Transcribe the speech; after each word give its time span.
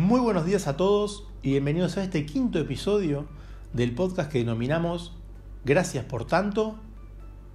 Muy 0.00 0.18
buenos 0.18 0.46
días 0.46 0.66
a 0.66 0.78
todos 0.78 1.24
y 1.42 1.50
bienvenidos 1.50 1.98
a 1.98 2.02
este 2.02 2.24
quinto 2.24 2.58
episodio 2.58 3.26
del 3.74 3.94
podcast 3.94 4.32
que 4.32 4.38
denominamos 4.38 5.14
Gracias 5.62 6.06
por 6.06 6.24
tanto, 6.24 6.76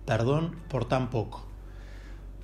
perdón 0.06 0.56
por 0.70 0.86
tan 0.86 1.10
poco. 1.10 1.44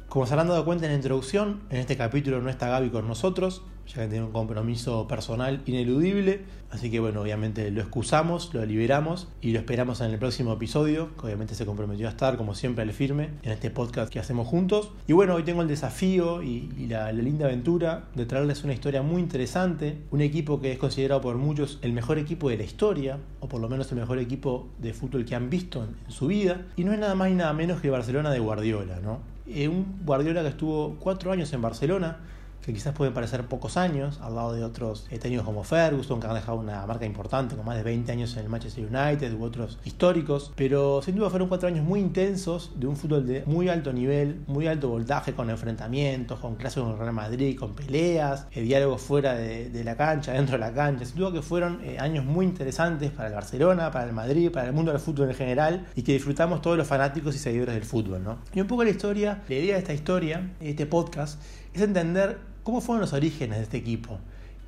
Como 0.10 0.26
se 0.26 0.34
habrán 0.34 0.48
dado 0.48 0.66
cuenta 0.66 0.86
en 0.86 0.94
la 0.94 0.96
introducción, 0.96 1.62
en 1.70 1.78
este 1.78 1.98
capítulo 1.98 2.42
no 2.42 2.50
está 2.50 2.68
Gaby 2.68 2.90
con 2.90 3.08
nosotros, 3.08 3.62
ya 3.94 4.04
que 4.04 4.08
tiene 4.08 4.26
un 4.26 4.32
compromiso 4.32 5.08
personal 5.08 5.62
ineludible. 5.66 6.42
Así 6.72 6.90
que 6.90 7.02
bueno, 7.02 7.22
obviamente 7.22 7.70
lo 7.70 7.82
excusamos, 7.82 8.54
lo 8.54 8.66
liberamos 8.66 9.28
y 9.42 9.52
lo 9.52 9.60
esperamos 9.60 10.00
en 10.00 10.12
el 10.12 10.18
próximo 10.18 10.54
episodio, 10.54 11.10
que 11.18 11.26
obviamente 11.26 11.54
se 11.54 11.66
comprometió 11.66 12.08
a 12.08 12.12
estar, 12.12 12.38
como 12.38 12.56
siempre, 12.56 12.84
al 12.84 12.94
firme 12.94 13.30
en 13.44 13.52
este 13.52 13.70
podcast 13.70 14.12
que 14.12 14.20
hacemos 14.20 14.48
juntos. 14.48 14.92
Y 15.06 15.14
bueno, 15.14 15.36
hoy 15.36 15.44
tengo 15.44 15.62
el 15.62 15.68
desafío 15.68 16.42
y, 16.42 16.70
la, 16.88 17.12
linda 17.12 17.46
aventura 17.46 18.06
de 18.16 18.26
traerles 18.26 18.64
una 18.64 18.74
historia 18.74 19.02
muy 19.02 19.22
interesante, 19.22 19.98
un 20.12 20.22
equipo 20.22 20.62
que 20.62 20.72
es 20.72 20.80
considerado 20.80 21.20
por 21.20 21.36
muchos 21.36 21.78
el 21.82 21.92
mejor 21.92 22.18
equipo 22.18 22.50
de 22.50 22.58
la 22.58 22.64
historia, 22.64 23.18
o 23.42 23.50
por 23.50 23.60
lo 23.60 23.68
menos 23.68 23.92
el 23.92 23.98
mejor 23.98 24.20
equipo 24.20 24.70
de 24.78 24.94
fútbol 24.94 25.26
que 25.26 25.36
han 25.36 25.50
visto 25.50 25.84
en, 25.84 26.12
su 26.12 26.28
vida, 26.28 26.68
y 26.78 26.84
no 26.86 26.94
es 26.94 27.00
nada 27.00 27.16
más 27.16 27.30
y 27.30 27.34
nada 27.34 27.52
menos 27.54 27.82
que 27.82 27.90
Barcelona 27.90 28.32
de 28.32 28.40
Guardiola, 28.40 29.00
¿no? 29.02 29.20
Eh, 29.48 29.68
un 29.68 30.00
Guardiola 30.06 30.42
que 30.42 30.50
estuvo 30.50 30.96
cuatro 31.00 31.32
años 31.32 31.52
en 31.52 31.62
Barcelona, 31.62 32.20
que 32.66 32.74
quizás 32.74 32.94
pueden 32.94 33.14
parecer 33.14 33.46
pocos 33.46 33.78
años, 33.78 34.20
al 34.22 34.36
lado 34.36 34.54
de 34.54 34.64
otros 34.64 35.06
técnicos 35.10 35.46
como 35.46 35.64
Ferguson, 35.64 36.20
que 36.20 36.28
han 36.28 36.36
dejado 36.36 36.60
una 36.60 36.86
marca 36.86 37.06
importante, 37.06 37.56
con 37.56 37.66
más 37.66 37.76
de 37.76 37.84
20 37.84 38.12
años 38.12 38.34
en 38.34 38.44
el 38.44 38.50
Manchester 38.50 38.86
United 38.86 39.34
u 39.34 39.44
otros 39.44 39.80
históricos, 39.84 40.52
pero 40.56 41.02
sin 41.02 41.16
duda 41.16 41.30
fueron 41.30 41.48
cuatro 41.48 41.68
años 41.68 41.84
muy 41.86 42.00
intensos, 42.00 42.72
de 42.76 42.88
un 42.88 42.96
fútbol 42.96 43.26
de 43.26 43.44
muy 43.46 43.70
alto 43.70 43.94
nivel, 43.94 44.42
muy 44.48 44.68
alto 44.68 44.90
voltaje, 44.90 45.34
con 45.34 45.50
enfrentamientos, 45.50 46.40
con 46.40 46.56
clases 46.56 46.84
con 46.84 46.92
el 46.92 47.00
Real 47.00 47.14
Madrid, 47.14 47.58
con 47.58 47.74
peleas, 47.74 48.48
eh, 48.52 48.62
diálogos 48.62 49.02
fuera 49.02 49.34
de, 49.34 49.84
la 49.84 49.96
cancha, 49.96 50.34
dentro 50.34 50.54
de 50.54 50.60
la 50.60 50.74
cancha, 50.74 51.06
sin 51.06 51.18
duda 51.18 51.32
que 51.32 51.42
fueron 51.42 51.82
eh, 51.84 51.98
años 52.00 52.26
muy 52.26 52.46
interesantes 52.46 53.12
para 53.12 53.30
el 53.30 53.36
Barcelona, 53.36 53.92
para 53.92 54.06
el 54.06 54.14
Madrid, 54.14 54.52
para 54.52 54.68
el 54.68 54.74
mundo 54.74 54.92
del 54.92 55.02
fútbol 55.02 55.30
en 55.30 55.36
general, 55.36 55.88
y 55.96 56.04
que 56.04 56.14
disfrutamos 56.14 56.62
todos 56.62 56.78
los 56.78 56.88
fanáticos 56.88 57.36
y 57.36 57.40
seguidores 57.40 57.74
del 57.74 57.86
fútbol. 57.86 58.24
¿no? 58.24 58.40
Y 58.54 58.62
un 58.62 58.68
poco 58.68 58.84
la 58.84 58.92
historia, 58.92 59.42
la 59.48 59.56
idea 59.56 59.74
de 59.74 59.80
esta 59.80 59.94
historia, 59.94 60.52
este 60.60 60.86
podcast, 60.86 61.42
es 61.74 61.82
entender 61.82 62.51
¿Cómo 62.64 62.80
fueron 62.80 63.02
los 63.02 63.14
orígenes 63.14 63.58
de 63.58 63.64
este 63.64 63.78
equipo? 63.78 64.20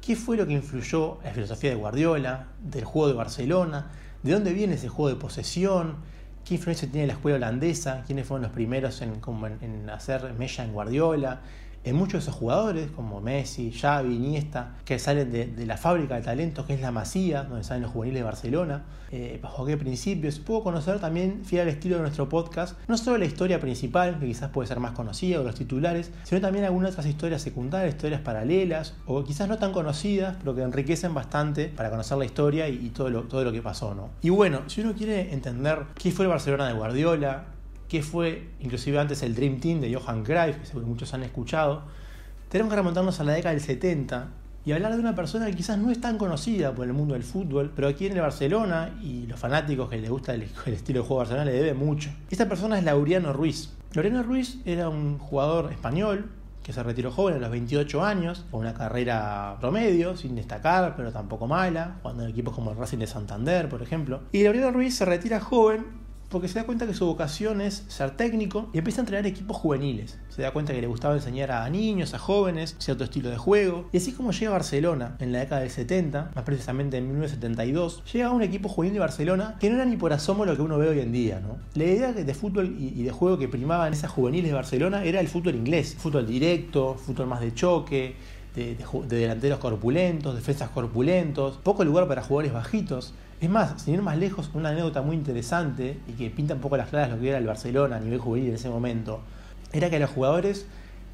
¿Qué 0.01 0.15
fue 0.15 0.35
lo 0.35 0.47
que 0.47 0.53
influyó 0.53 1.19
en 1.19 1.27
la 1.27 1.33
filosofía 1.33 1.69
de 1.69 1.75
Guardiola, 1.75 2.47
del 2.59 2.85
juego 2.85 3.07
de 3.07 3.13
Barcelona? 3.13 3.91
¿De 4.23 4.31
dónde 4.31 4.51
viene 4.51 4.73
ese 4.75 4.89
juego 4.89 5.09
de 5.09 5.21
posesión? 5.21 5.97
¿Qué 6.43 6.55
influencia 6.55 6.89
tiene 6.89 7.05
la 7.05 7.13
escuela 7.13 7.37
holandesa? 7.37 8.03
¿Quiénes 8.07 8.25
fueron 8.25 8.43
los 8.43 8.51
primeros 8.51 8.99
en, 9.03 9.89
hacer 9.91 10.33
mella 10.33 10.63
en 10.63 10.73
Guardiola? 10.73 11.41
En 11.83 11.95
muchos 11.95 12.13
de 12.13 12.19
esos 12.19 12.35
jugadores, 12.35 12.91
como 12.91 13.19
Messi, 13.19 13.71
Xavi, 13.71 14.15
Iniesta, 14.15 14.75
que 14.85 14.99
salen 14.99 15.31
de, 15.31 15.65
la 15.65 15.77
fábrica 15.77 16.15
de 16.15 16.21
talentos 16.21 16.65
que 16.65 16.73
es 16.73 16.81
la 16.81 16.91
Masía, 16.91 17.43
donde 17.43 17.63
salen 17.63 17.83
los 17.83 17.91
juveniles 17.91 18.21
de 18.21 18.23
Barcelona, 18.23 18.83
eh, 19.11 19.39
bajo 19.41 19.65
qué 19.65 19.77
principios. 19.77 20.39
Puedo 20.39 20.63
conocer 20.63 20.99
también, 20.99 21.43
fiel 21.43 21.63
al 21.63 21.67
estilo 21.67 21.97
de 21.97 22.03
nuestro 22.03 22.29
podcast, 22.29 22.77
no 22.87 22.97
solo 22.97 23.17
la 23.17 23.25
historia 23.25 23.59
principal, 23.59 24.19
que 24.19 24.27
quizás 24.27 24.49
puede 24.49 24.67
ser 24.67 24.79
más 24.79 24.93
conocida, 24.93 25.41
o 25.41 25.43
los 25.43 25.55
titulares, 25.55 26.11
sino 26.23 26.39
también 26.41 26.65
algunas 26.65 26.91
otras 26.91 27.05
historias 27.05 27.41
secundarias, 27.41 27.95
historias 27.95 28.21
paralelas, 28.21 28.95
o 29.05 29.23
quizás 29.23 29.49
no 29.49 29.57
tan 29.57 29.73
conocidas, 29.73 30.37
pero 30.39 30.55
que 30.55 30.61
enriquecen 30.61 31.13
bastante 31.13 31.67
para 31.67 31.89
conocer 31.89 32.17
la 32.17 32.25
historia 32.25 32.69
y, 32.69 32.89
todo, 32.89 33.09
lo, 33.09 33.23
todo 33.23 33.43
lo 33.43 33.51
que 33.51 33.61
pasó. 33.61 33.93
¿no? 33.93 34.09
Y 34.21 34.29
bueno, 34.29 34.61
si 34.67 34.81
uno 34.81 34.93
quiere 34.93 35.33
entender 35.33 35.79
qué 35.95 36.11
fue 36.11 36.25
el 36.25 36.29
Barcelona 36.29 36.67
de 36.67 36.73
Guardiola, 36.73 37.45
que 37.93 38.01
fue 38.01 38.47
inclusive 38.59 38.97
antes 38.97 39.21
el 39.21 39.35
Dream 39.35 39.59
Team 39.59 39.79
de 39.79 39.93
Johan 39.93 40.23
Cruyff, 40.23 40.57
que 40.57 40.65
seguro 40.65 40.87
muchos 40.87 41.13
han 41.13 41.21
escuchado, 41.21 41.83
tenemos 42.49 42.71
que 42.71 42.77
remontarnos 42.77 43.19
a 43.19 43.23
la 43.23 43.33
década 43.33 43.53
del 43.53 43.61
70 43.61 44.29
y 44.65 44.71
hablar 44.71 44.93
de 44.95 44.99
una 44.99 45.13
persona 45.13 45.45
que 45.45 45.53
quizás 45.53 45.77
no 45.77 45.91
es 45.91 46.01
tan 46.01 46.17
conocida 46.17 46.73
por 46.73 46.87
el 46.87 46.93
mundo 46.93 47.13
del 47.13 47.21
fútbol, 47.21 47.71
pero 47.75 47.87
aquí 47.87 48.07
en 48.07 48.13
el 48.13 48.21
Barcelona 48.21 48.97
y 48.99 49.27
los 49.27 49.39
fanáticos 49.39 49.91
que 49.91 49.97
les 49.97 50.09
gusta 50.09 50.33
el, 50.33 50.41
estilo 50.41 51.01
de 51.01 51.07
juego 51.07 51.21
de 51.21 51.29
Barcelona 51.29 51.45
le 51.45 51.51
debe 51.51 51.75
mucho. 51.75 52.09
Esta 52.31 52.49
persona 52.49 52.79
es 52.79 52.83
Laureano 52.83 53.31
Ruiz. 53.31 53.69
Laureano 53.93 54.23
Ruiz 54.23 54.57
era 54.65 54.89
un 54.89 55.19
jugador 55.19 55.71
español 55.71 56.31
que 56.63 56.73
se 56.73 56.81
retiró 56.81 57.11
joven 57.11 57.35
a 57.35 57.39
los 57.39 57.51
28 57.51 58.03
años, 58.03 58.43
con 58.49 58.61
una 58.61 58.73
carrera 58.73 59.57
promedio, 59.59 60.17
sin 60.17 60.35
destacar, 60.35 60.95
pero 60.95 61.11
tampoco 61.11 61.45
mala, 61.45 61.97
jugando 62.01 62.23
en 62.23 62.31
equipos 62.31 62.55
como 62.55 62.71
el 62.71 62.77
Racing 62.77 62.97
de 62.97 63.05
Santander, 63.05 63.69
por 63.69 63.83
ejemplo. 63.83 64.21
Y 64.31 64.43
Laureano 64.43 64.71
Ruiz 64.71 64.95
se 64.95 65.05
retira 65.05 65.39
joven 65.39 66.01
porque 66.33 66.47
se 66.47 66.55
da 66.59 66.65
cuenta 66.65 66.87
que 66.87 66.95
su 66.95 67.05
vocación 67.05 67.61
es 67.61 67.85
ser 67.87 68.17
técnico 68.17 68.67
y 68.73 68.79
empieza 68.79 68.99
a 68.99 69.03
entrenar 69.03 69.27
equipos 69.27 69.55
juveniles. 69.55 70.17
Se 70.29 70.41
da 70.41 70.51
cuenta 70.51 70.73
que 70.73 70.81
le 70.81 70.87
gustaba 70.87 71.13
enseñar 71.13 71.51
a 71.51 71.69
niños, 71.69 72.15
a 72.15 72.19
jóvenes, 72.19 72.75
cierto 72.79 73.03
estilo 73.03 73.29
de 73.29 73.37
juego. 73.37 73.87
Y 73.91 73.97
así 73.97 74.13
como 74.13 74.31
llega 74.31 74.49
a 74.49 74.53
Barcelona 74.53 75.15
en 75.19 75.31
la 75.31 75.39
década 75.39 75.61
del 75.61 75.69
70, 75.69 76.31
más 76.33 76.43
precisamente 76.43 76.97
en 76.97 77.07
1972, 77.07 78.03
llega 78.11 78.27
a 78.27 78.31
un 78.31 78.41
equipo 78.41 78.67
juvenil 78.67 78.95
de 78.95 78.99
Barcelona 78.99 79.57
que 79.59 79.69
no 79.69 79.75
era 79.75 79.85
ni 79.85 79.95
por 79.95 80.11
asomo 80.11 80.43
lo 80.43 80.55
que 80.55 80.63
uno 80.63 80.79
ve 80.79 80.89
hoy 80.89 81.01
en 81.01 81.11
día. 81.11 81.39
La 81.75 81.83
idea 81.83 82.11
de 82.11 82.33
fútbol 82.33 82.75
y 82.79 83.03
de 83.03 83.11
juego 83.11 83.37
que 83.37 83.47
primaba 83.47 83.85
en 83.85 83.93
esas 83.93 84.09
juveniles 84.09 84.49
de 84.49 84.55
Barcelona 84.55 85.03
era 85.03 85.19
el 85.19 85.27
fútbol 85.27 85.53
inglés, 85.53 85.95
fútbol 85.99 86.25
directo, 86.25 86.95
fútbol 86.95 87.27
más 87.27 87.41
de 87.41 87.53
choque, 87.53 88.15
de, 88.55 88.77
delanteros 89.07 89.59
corpulentos, 89.59 90.35
defensas 90.35 90.69
corpulentos, 90.69 91.57
poco 91.57 91.83
lugar 91.83 92.07
para 92.07 92.21
jugadores 92.21 92.53
bajitos. 92.53 93.13
Es 93.43 93.49
más, 93.49 93.81
sin 93.81 93.95
ir 93.95 94.01
más 94.01 94.17
lejos, 94.17 94.49
una 94.53 94.69
anécdota 94.69 95.01
muy 95.01 95.17
interesante 95.17 95.99
y 96.07 96.13
que 96.13 96.29
pinta 96.29 96.53
un 96.53 96.61
poco 96.61 96.77
las 96.77 96.87
claras 96.87 97.09
lo 97.09 97.19
que 97.19 97.27
era 97.27 97.39
el 97.39 97.45
Barcelona 97.45 97.97
a 97.97 97.99
nivel 97.99 98.17
juvenil 98.17 98.47
en 98.47 98.55
ese 98.55 98.69
momento, 98.69 99.19
era 99.73 99.89
que 99.89 99.97
a 99.97 99.99
los 99.99 100.11
jugadores 100.11 100.65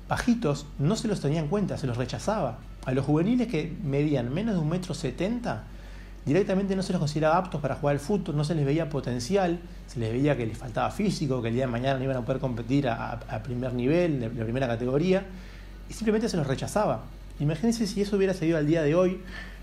bajitos 0.08 0.68
no 0.78 0.96
se 0.96 1.08
los 1.08 1.22
tenía 1.22 1.40
en 1.40 1.48
cuenta, 1.48 1.80
se 1.80 1.88
los 1.88 1.98
rechazaba. 1.98 2.60
A 2.86 2.92
los 2.92 3.04
juveniles 3.04 3.48
que 3.48 3.76
medían 3.84 4.32
menos 4.32 4.54
de 4.54 4.62
un 4.62 4.70
metro 4.70 4.94
setenta, 4.94 5.64
directamente 6.24 6.76
no 6.76 6.84
se 6.84 6.94
los 6.94 7.00
consideraba 7.00 7.36
aptos 7.36 7.62
para 7.62 7.74
jugar 7.74 7.96
al 7.96 8.00
fútbol, 8.00 8.38
no 8.38 8.44
se 8.44 8.54
les 8.54 8.64
veía 8.64 8.92
potencial, 8.92 9.60
se 9.88 10.00
les 10.00 10.12
veía 10.12 10.38
que 10.38 10.46
les 10.46 10.56
faltaba 10.56 10.92
físico, 10.92 11.42
que 11.42 11.48
el 11.48 11.56
día 11.56 11.66
de 11.66 11.72
mañana 11.72 11.98
no 11.98 12.04
iban 12.04 12.18
a 12.18 12.22
poder 12.22 12.40
competir 12.40 12.90
a, 12.90 13.42
primer 13.44 13.74
nivel, 13.74 14.20
de, 14.20 14.30
de 14.30 14.44
primera 14.44 14.68
categoría, 14.68 15.26
y 15.90 15.94
simplemente 15.94 16.30
se 16.30 16.38
los 16.38 16.46
rechazaba. 16.46 17.06
Imagínense 17.40 17.88
si 17.88 18.04
eso 18.04 18.18
hubiera 18.18 18.36
seguido 18.36 18.60
al 18.60 18.68
día 18.68 18.84
de 18.84 18.94
hoy, 18.94 19.20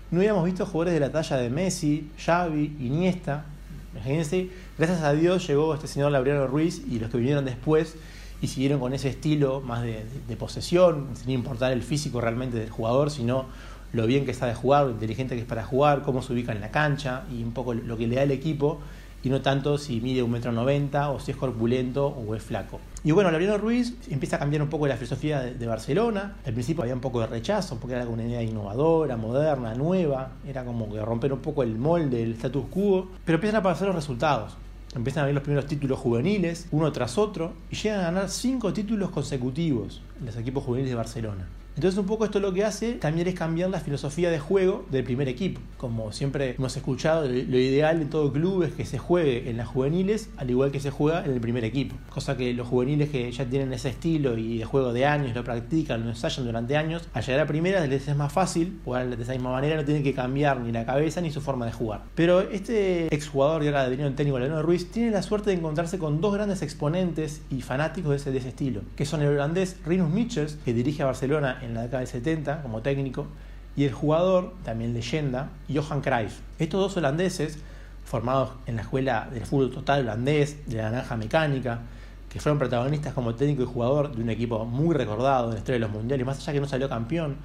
no 0.09 0.19
hubiéramos 0.19 0.45
visto 0.45 0.65
jugadores 0.65 0.93
de 0.93 0.99
la 0.99 1.11
talla 1.11 1.37
de 1.37 1.49
Messi, 1.49 2.09
Xavi, 2.17 2.77
Iniesta. 2.79 3.45
Imagínense, 3.93 4.49
gracias 4.77 5.01
a 5.01 5.13
Dios 5.13 5.45
llegó 5.47 5.73
este 5.73 5.87
señor 5.87 6.11
Laureano 6.11 6.47
Ruiz 6.47 6.81
y 6.89 6.99
los 6.99 7.09
que 7.09 7.17
vinieron 7.17 7.45
después 7.45 7.95
y 8.41 8.47
siguieron 8.47 8.79
con 8.79 8.93
ese 8.93 9.09
estilo 9.09 9.61
más 9.61 9.83
de, 9.83 10.35
posesión, 10.37 11.07
sin 11.15 11.31
importar 11.31 11.71
el 11.71 11.81
físico 11.81 12.21
realmente 12.21 12.57
del 12.57 12.69
jugador, 12.69 13.09
sino 13.09 13.45
lo 13.93 14.05
bien 14.05 14.25
que 14.25 14.31
está 14.31 14.45
de 14.45 14.53
jugar, 14.53 14.85
lo 14.85 14.91
inteligente 14.91 15.35
que 15.35 15.41
es 15.41 15.47
para 15.47 15.63
jugar, 15.63 16.03
cómo 16.03 16.21
se 16.21 16.33
ubica 16.33 16.51
en 16.51 16.61
la 16.61 16.71
cancha 16.71 17.23
y 17.31 17.43
un 17.43 17.51
poco 17.51 17.73
lo 17.73 17.97
que 17.97 18.07
le 18.07 18.15
da 18.15 18.23
el 18.23 18.31
equipo 18.31 18.79
y 19.27 19.29
no 19.29 19.41
tanto 19.41 19.77
si 19.77 19.99
mide 19.99 20.23
un 20.23 20.31
metro 20.31 20.53
noventa 20.53 21.09
o 21.09 21.19
si 21.19 21.31
es 21.31 21.37
corpulento 21.37 22.07
o 22.07 22.33
es 22.33 22.41
flaco. 22.41 22.79
Y 23.03 23.11
bueno, 23.11 23.29
Laureano 23.29 23.57
Ruiz 23.57 23.93
empieza 24.09 24.37
a 24.37 24.39
cambiar 24.39 24.61
un 24.61 24.69
poco 24.69 24.87
la 24.87 24.95
filosofía 24.95 25.41
de, 25.41 25.67
Barcelona. 25.67 26.37
Al 26.45 26.53
principio 26.53 26.83
había 26.83 26.95
un 26.95 27.01
poco 27.01 27.19
de 27.19 27.27
rechazo 27.27 27.77
porque 27.77 27.95
era 27.95 28.07
una 28.07 28.23
idea 28.23 28.41
innovadora, 28.41 29.17
moderna, 29.17 29.73
nueva. 29.73 30.31
Era 30.47 30.63
como 30.63 30.89
que 30.89 31.03
romper 31.03 31.33
un 31.33 31.39
poco 31.39 31.61
el 31.61 31.77
molde, 31.77 32.23
el 32.23 32.31
status 32.35 32.67
quo. 32.71 33.09
Pero 33.25 33.35
empiezan 33.35 33.57
a 33.57 33.59
aparecer 33.59 33.87
los 33.87 33.97
resultados. 33.97 34.55
Empiezan 34.95 35.23
a 35.23 35.25
ver 35.25 35.35
los 35.35 35.43
primeros 35.43 35.65
títulos 35.65 35.99
juveniles, 35.99 36.69
uno 36.71 36.89
tras 36.93 37.17
otro, 37.17 37.51
y 37.69 37.75
llegan 37.75 37.99
a 37.99 38.03
ganar 38.03 38.29
cinco 38.29 38.71
títulos 38.71 39.09
consecutivos 39.09 40.01
en 40.21 40.27
los 40.27 40.37
equipos 40.37 40.63
juveniles 40.63 40.91
de 40.91 40.95
Barcelona. 40.95 41.47
Entonces 41.77 41.99
un 41.99 42.07
poco 42.07 42.25
esto 42.25 42.39
lo 42.39 42.51
que 42.53 42.65
hace 42.65 42.93
también 42.93 43.27
es 43.27 43.35
cambiar 43.35 43.69
la 43.69 43.79
filosofía 43.79 44.31
de 44.31 44.39
juego 44.39 44.83
del 44.89 45.03
primer 45.03 45.27
equipo. 45.27 45.61
Como 45.77 46.11
siempre 46.11 46.55
hemos 46.57 46.75
escuchado, 46.75 47.27
lo 47.27 47.57
ideal 47.59 48.01
en 48.01 48.09
todo 48.09 48.33
club 48.33 48.63
es 48.63 48.73
que 48.73 48.83
se 48.83 48.97
juegue 48.97 49.47
en 49.47 49.57
las 49.57 49.67
juveniles 49.67 50.31
al 50.37 50.49
igual 50.49 50.71
que 50.71 50.79
se 50.79 50.89
juega 50.89 51.23
en 51.23 51.29
el 51.29 51.39
primer 51.39 51.63
equipo. 51.63 51.95
Cosa 52.09 52.35
que 52.35 52.51
los 52.55 52.67
juveniles 52.67 53.09
que 53.09 53.31
ya 53.31 53.45
tienen 53.45 53.71
ese 53.73 53.89
estilo 53.89 54.39
y 54.39 54.57
de 54.57 54.65
juego 54.65 54.91
de 54.91 55.05
años, 55.05 55.35
lo 55.35 55.43
practican, 55.43 56.03
lo 56.03 56.09
ensayan 56.09 56.47
durante 56.47 56.75
años, 56.75 57.07
al 57.13 57.23
llegar 57.23 57.41
a 57.41 57.45
primera 57.45 57.85
les 57.85 58.07
es 58.07 58.15
más 58.15 58.33
fácil 58.33 58.79
jugar 58.83 59.15
de 59.15 59.21
esa 59.21 59.33
misma 59.33 59.51
manera, 59.51 59.75
no 59.75 59.85
tienen 59.85 60.03
que 60.03 60.15
cambiar 60.15 60.59
ni 60.59 60.71
la 60.71 60.83
cabeza 60.83 61.21
ni 61.21 61.29
su 61.29 61.41
forma 61.41 61.67
de 61.67 61.73
jugar. 61.73 62.05
Pero 62.15 62.41
este 62.41 63.13
exjugador 63.13 63.63
y 63.63 63.67
ahora 63.67 63.87
de 63.87 63.97
técnico 63.97 64.39
Leonardo 64.39 64.63
Ruiz 64.63 64.89
tiene 64.89 65.11
la 65.11 65.21
suerte 65.21 65.51
de 65.51 65.57
encontrarse 65.57 65.99
con 65.99 66.21
dos 66.21 66.33
grandes 66.33 66.63
exponentes 66.63 67.41
y 67.51 67.61
fanáticos 67.61 68.09
de 68.09 68.15
ese, 68.17 68.31
de 68.31 68.39
ese 68.39 68.49
estilo, 68.49 68.81
que 68.95 69.05
son 69.05 69.21
el 69.21 69.27
holandés 69.27 69.77
Rinus 69.85 70.09
Michels, 70.09 70.57
que 70.65 70.73
dirige 70.73 71.03
a 71.03 71.05
Barcelona 71.05 71.59
en 71.61 71.66
la 71.73 71.83
década 71.83 71.99
del 71.99 72.07
70 72.07 72.61
como 72.61 72.81
técnico, 72.81 73.27
y 73.75 73.85
el 73.85 73.93
jugador, 73.93 74.53
también 74.63 74.93
leyenda, 74.93 75.49
Johan 75.73 76.01
Cruyff. 76.01 76.39
Estos 76.57 76.79
dos 76.79 76.97
holandeses, 76.97 77.59
formados 78.05 78.51
en 78.65 78.77
la 78.77 78.81
escuela 78.81 79.29
del 79.31 79.45
fútbol 79.45 79.71
total 79.71 80.01
holandés, 80.01 80.67
de 80.67 80.77
la 80.77 80.89
naranja 80.89 81.15
mecánica, 81.15 81.81
que 82.29 82.39
fueron 82.39 82.57
protagonistas 82.57 83.13
como 83.13 83.35
técnico 83.35 83.63
y 83.63 83.65
jugador 83.65 84.15
de 84.15 84.21
un 84.21 84.29
equipo 84.29 84.65
muy 84.65 84.95
recordado 84.95 85.47
en 85.47 85.53
la 85.53 85.57
historia 85.59 85.75
de 85.75 85.79
los 85.79 85.91
mundiales, 85.91 86.25
más 86.25 86.39
allá 86.39 86.53
que 86.53 86.59
no 86.59 86.67
salió 86.67 86.89
campeón 86.89 87.37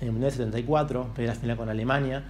en 0.00 0.06
el 0.06 0.12
Mundial 0.12 0.32
74, 0.32 1.10
pero 1.14 1.28
la 1.28 1.34
final 1.34 1.56
con 1.56 1.68
Alemania, 1.68 2.24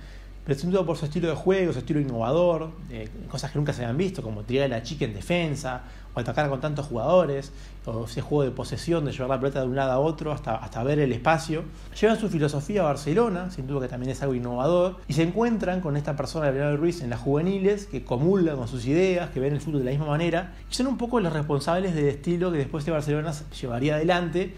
pero 0.44 0.58
sin 0.58 0.70
duda 0.70 0.84
por 0.84 0.96
su 0.96 1.04
estilo 1.04 1.28
de 1.28 1.34
juego, 1.34 1.72
su 1.72 1.78
estilo 1.78 2.00
innovador, 2.00 2.70
eh, 2.90 3.08
cosas 3.28 3.52
que 3.52 3.58
nunca 3.58 3.72
se 3.72 3.82
habían 3.82 3.96
visto, 3.96 4.22
como 4.22 4.42
tirar 4.42 4.66
a 4.66 4.68
la 4.68 4.82
chica 4.82 5.04
en 5.04 5.14
defensa, 5.14 5.82
o 6.14 6.20
atacar 6.20 6.48
con 6.48 6.60
tantos 6.60 6.86
jugadores, 6.86 7.52
o 7.86 8.04
ese 8.04 8.20
juego 8.20 8.44
de 8.44 8.50
posesión, 8.50 9.04
de 9.04 9.12
llevar 9.12 9.30
la 9.30 9.40
pelota 9.40 9.60
de 9.60 9.66
un 9.66 9.76
lado 9.76 9.92
a 9.92 9.98
otro 9.98 10.32
hasta, 10.32 10.56
hasta 10.56 10.82
ver 10.82 10.98
el 10.98 11.12
espacio. 11.12 11.64
Llevan 12.00 12.18
su 12.18 12.28
filosofía 12.28 12.82
a 12.82 12.84
Barcelona, 12.84 13.50
sin 13.50 13.66
duda 13.66 13.82
que 13.82 13.88
también 13.88 14.12
es 14.12 14.22
algo 14.22 14.34
innovador, 14.34 14.96
y 15.08 15.14
se 15.14 15.22
encuentran 15.22 15.80
con 15.80 15.96
esta 15.96 16.16
persona, 16.16 16.46
Gabriel 16.46 16.78
Ruiz, 16.78 17.02
en 17.02 17.10
las 17.10 17.20
juveniles, 17.20 17.86
que 17.86 18.04
comulga 18.04 18.54
con 18.54 18.68
sus 18.68 18.86
ideas, 18.86 19.30
que 19.30 19.40
ven 19.40 19.52
el 19.52 19.60
fútbol 19.60 19.80
de 19.80 19.86
la 19.86 19.90
misma 19.92 20.06
manera, 20.06 20.54
y 20.70 20.74
son 20.74 20.86
un 20.86 20.98
poco 20.98 21.20
los 21.20 21.32
responsables 21.32 21.94
del 21.94 22.06
estilo 22.06 22.52
que 22.52 22.58
después 22.58 22.84
de 22.84 22.92
Barcelona 22.92 23.32
llevaría 23.60 23.94
adelante 23.96 24.54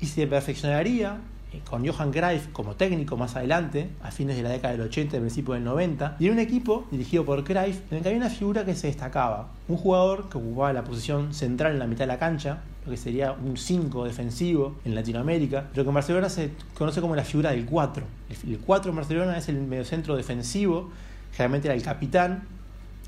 y 0.00 0.06
se 0.06 0.26
perfeccionaría 0.26 1.18
con 1.68 1.86
Johan 1.86 2.12
Cruyff 2.12 2.48
como 2.52 2.74
técnico 2.74 3.16
más 3.16 3.36
adelante, 3.36 3.90
a 4.02 4.10
fines 4.10 4.36
de 4.36 4.42
la 4.42 4.50
década 4.50 4.72
del 4.72 4.82
80 4.82 5.16
y 5.16 5.20
principio 5.20 5.54
del 5.54 5.64
90, 5.64 6.16
y 6.18 6.26
en 6.26 6.32
un 6.32 6.38
equipo 6.38 6.86
dirigido 6.90 7.24
por 7.24 7.44
Cruyff 7.44 7.80
en 7.90 7.98
el 7.98 8.02
que 8.02 8.08
había 8.08 8.20
una 8.20 8.30
figura 8.30 8.64
que 8.64 8.74
se 8.74 8.88
destacaba, 8.88 9.48
un 9.68 9.76
jugador 9.76 10.28
que 10.28 10.38
ocupaba 10.38 10.72
la 10.72 10.84
posición 10.84 11.34
central 11.34 11.72
en 11.72 11.78
la 11.78 11.86
mitad 11.86 12.00
de 12.00 12.08
la 12.08 12.18
cancha, 12.18 12.60
lo 12.84 12.92
que 12.92 12.96
sería 12.96 13.32
un 13.32 13.56
5 13.56 14.04
defensivo 14.04 14.76
en 14.84 14.94
Latinoamérica, 14.94 15.66
pero 15.72 15.82
que 15.82 15.88
en 15.88 15.94
Barcelona 15.94 16.28
se 16.28 16.52
conoce 16.74 17.00
como 17.00 17.16
la 17.16 17.24
figura 17.24 17.50
del 17.50 17.66
4. 17.66 18.04
El 18.46 18.58
4 18.58 18.90
en 18.90 18.96
Barcelona 18.96 19.38
es 19.38 19.48
el 19.48 19.60
mediocentro 19.60 20.16
defensivo, 20.16 20.90
generalmente 21.32 21.68
era 21.68 21.74
el 21.74 21.82
capitán, 21.82 22.44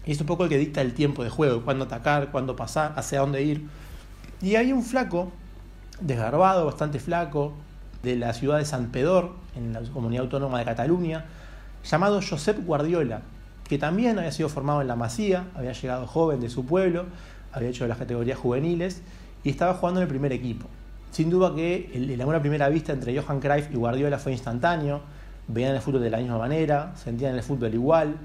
y 0.04 0.12
es 0.12 0.20
un 0.20 0.26
poco 0.26 0.44
el 0.44 0.48
que 0.48 0.58
dicta 0.58 0.80
el 0.80 0.94
tiempo 0.94 1.22
de 1.22 1.30
juego, 1.30 1.62
cuándo 1.62 1.84
atacar, 1.84 2.30
cuándo 2.30 2.56
pasar, 2.56 2.94
hacia 2.96 3.20
dónde 3.20 3.42
ir. 3.42 3.66
Y 4.40 4.56
hay 4.56 4.72
un 4.72 4.82
flaco, 4.82 5.30
desgarbado, 6.00 6.64
bastante 6.64 6.98
flaco, 6.98 7.52
de 8.02 8.16
la 8.16 8.32
ciudad 8.32 8.58
de 8.58 8.64
San 8.64 8.90
Pedor, 8.90 9.32
en 9.56 9.72
la 9.72 9.80
comunidad 9.82 10.24
autónoma 10.24 10.58
de 10.58 10.64
Cataluña, 10.64 11.24
llamado 11.84 12.20
Josep 12.22 12.64
Guardiola, 12.64 13.22
que 13.68 13.78
también 13.78 14.18
había 14.18 14.32
sido 14.32 14.48
formado 14.48 14.80
en 14.80 14.88
la 14.88 14.96
Masía, 14.96 15.46
había 15.54 15.72
llegado 15.72 16.06
joven 16.06 16.40
de 16.40 16.48
su 16.48 16.64
pueblo, 16.64 17.06
había 17.52 17.68
hecho 17.68 17.86
las 17.86 17.98
categorías 17.98 18.38
juveniles 18.38 19.02
y 19.44 19.50
estaba 19.50 19.74
jugando 19.74 20.00
en 20.00 20.04
el 20.04 20.08
primer 20.08 20.32
equipo. 20.32 20.66
Sin 21.10 21.30
duda 21.30 21.54
que 21.54 21.90
el, 21.94 22.20
amor 22.20 22.36
a 22.36 22.40
primera 22.40 22.68
vista 22.68 22.92
entre 22.92 23.18
Johan 23.18 23.40
Cruyff 23.40 23.70
y 23.72 23.76
Guardiola 23.76 24.18
fue 24.18 24.32
instantáneo, 24.32 25.00
veían 25.48 25.74
el 25.74 25.80
fútbol 25.80 26.02
de 26.02 26.10
la 26.10 26.18
misma 26.18 26.38
manera, 26.38 26.92
sentían 26.96 27.34
el 27.34 27.42
fútbol 27.42 27.72
igual, 27.72 28.16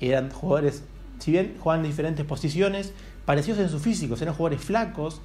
eran 0.00 0.30
jugadores, 0.30 0.84
si 1.18 1.32
bien 1.32 1.56
jugaban 1.58 1.84
en 1.84 1.90
diferentes 1.90 2.24
posiciones, 2.24 2.92
parecidos 3.24 3.60
en 3.60 3.68
su 3.68 3.80
físico, 3.80 4.16
eran 4.20 4.34
jugadores 4.34 4.64
flacos, 4.64 5.20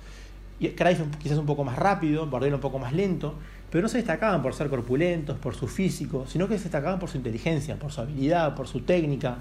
y 0.59 0.69
Cruyff 0.69 1.01
quizás 1.21 1.37
un 1.37 1.45
poco 1.45 1.63
más 1.63 1.77
rápido, 1.77 2.27
Guardiola 2.29 2.55
un 2.55 2.61
poco 2.61 2.79
más 2.79 2.93
lento, 2.93 3.35
pero 3.75 3.83
no 3.83 3.89
se 3.89 3.97
destacaban 3.97 4.41
por 4.41 4.53
ser 4.53 4.69
corpulentos, 4.69 5.37
por 5.37 5.53
su 5.53 5.67
físico, 5.67 6.25
sino 6.29 6.47
que 6.47 6.57
se 6.57 6.63
destacaban 6.63 6.97
por 6.97 7.09
su 7.09 7.17
inteligencia, 7.17 7.75
por 7.75 7.91
su 7.91 7.99
habilidad, 7.99 8.55
por 8.55 8.69
su 8.69 8.79
técnica. 8.79 9.39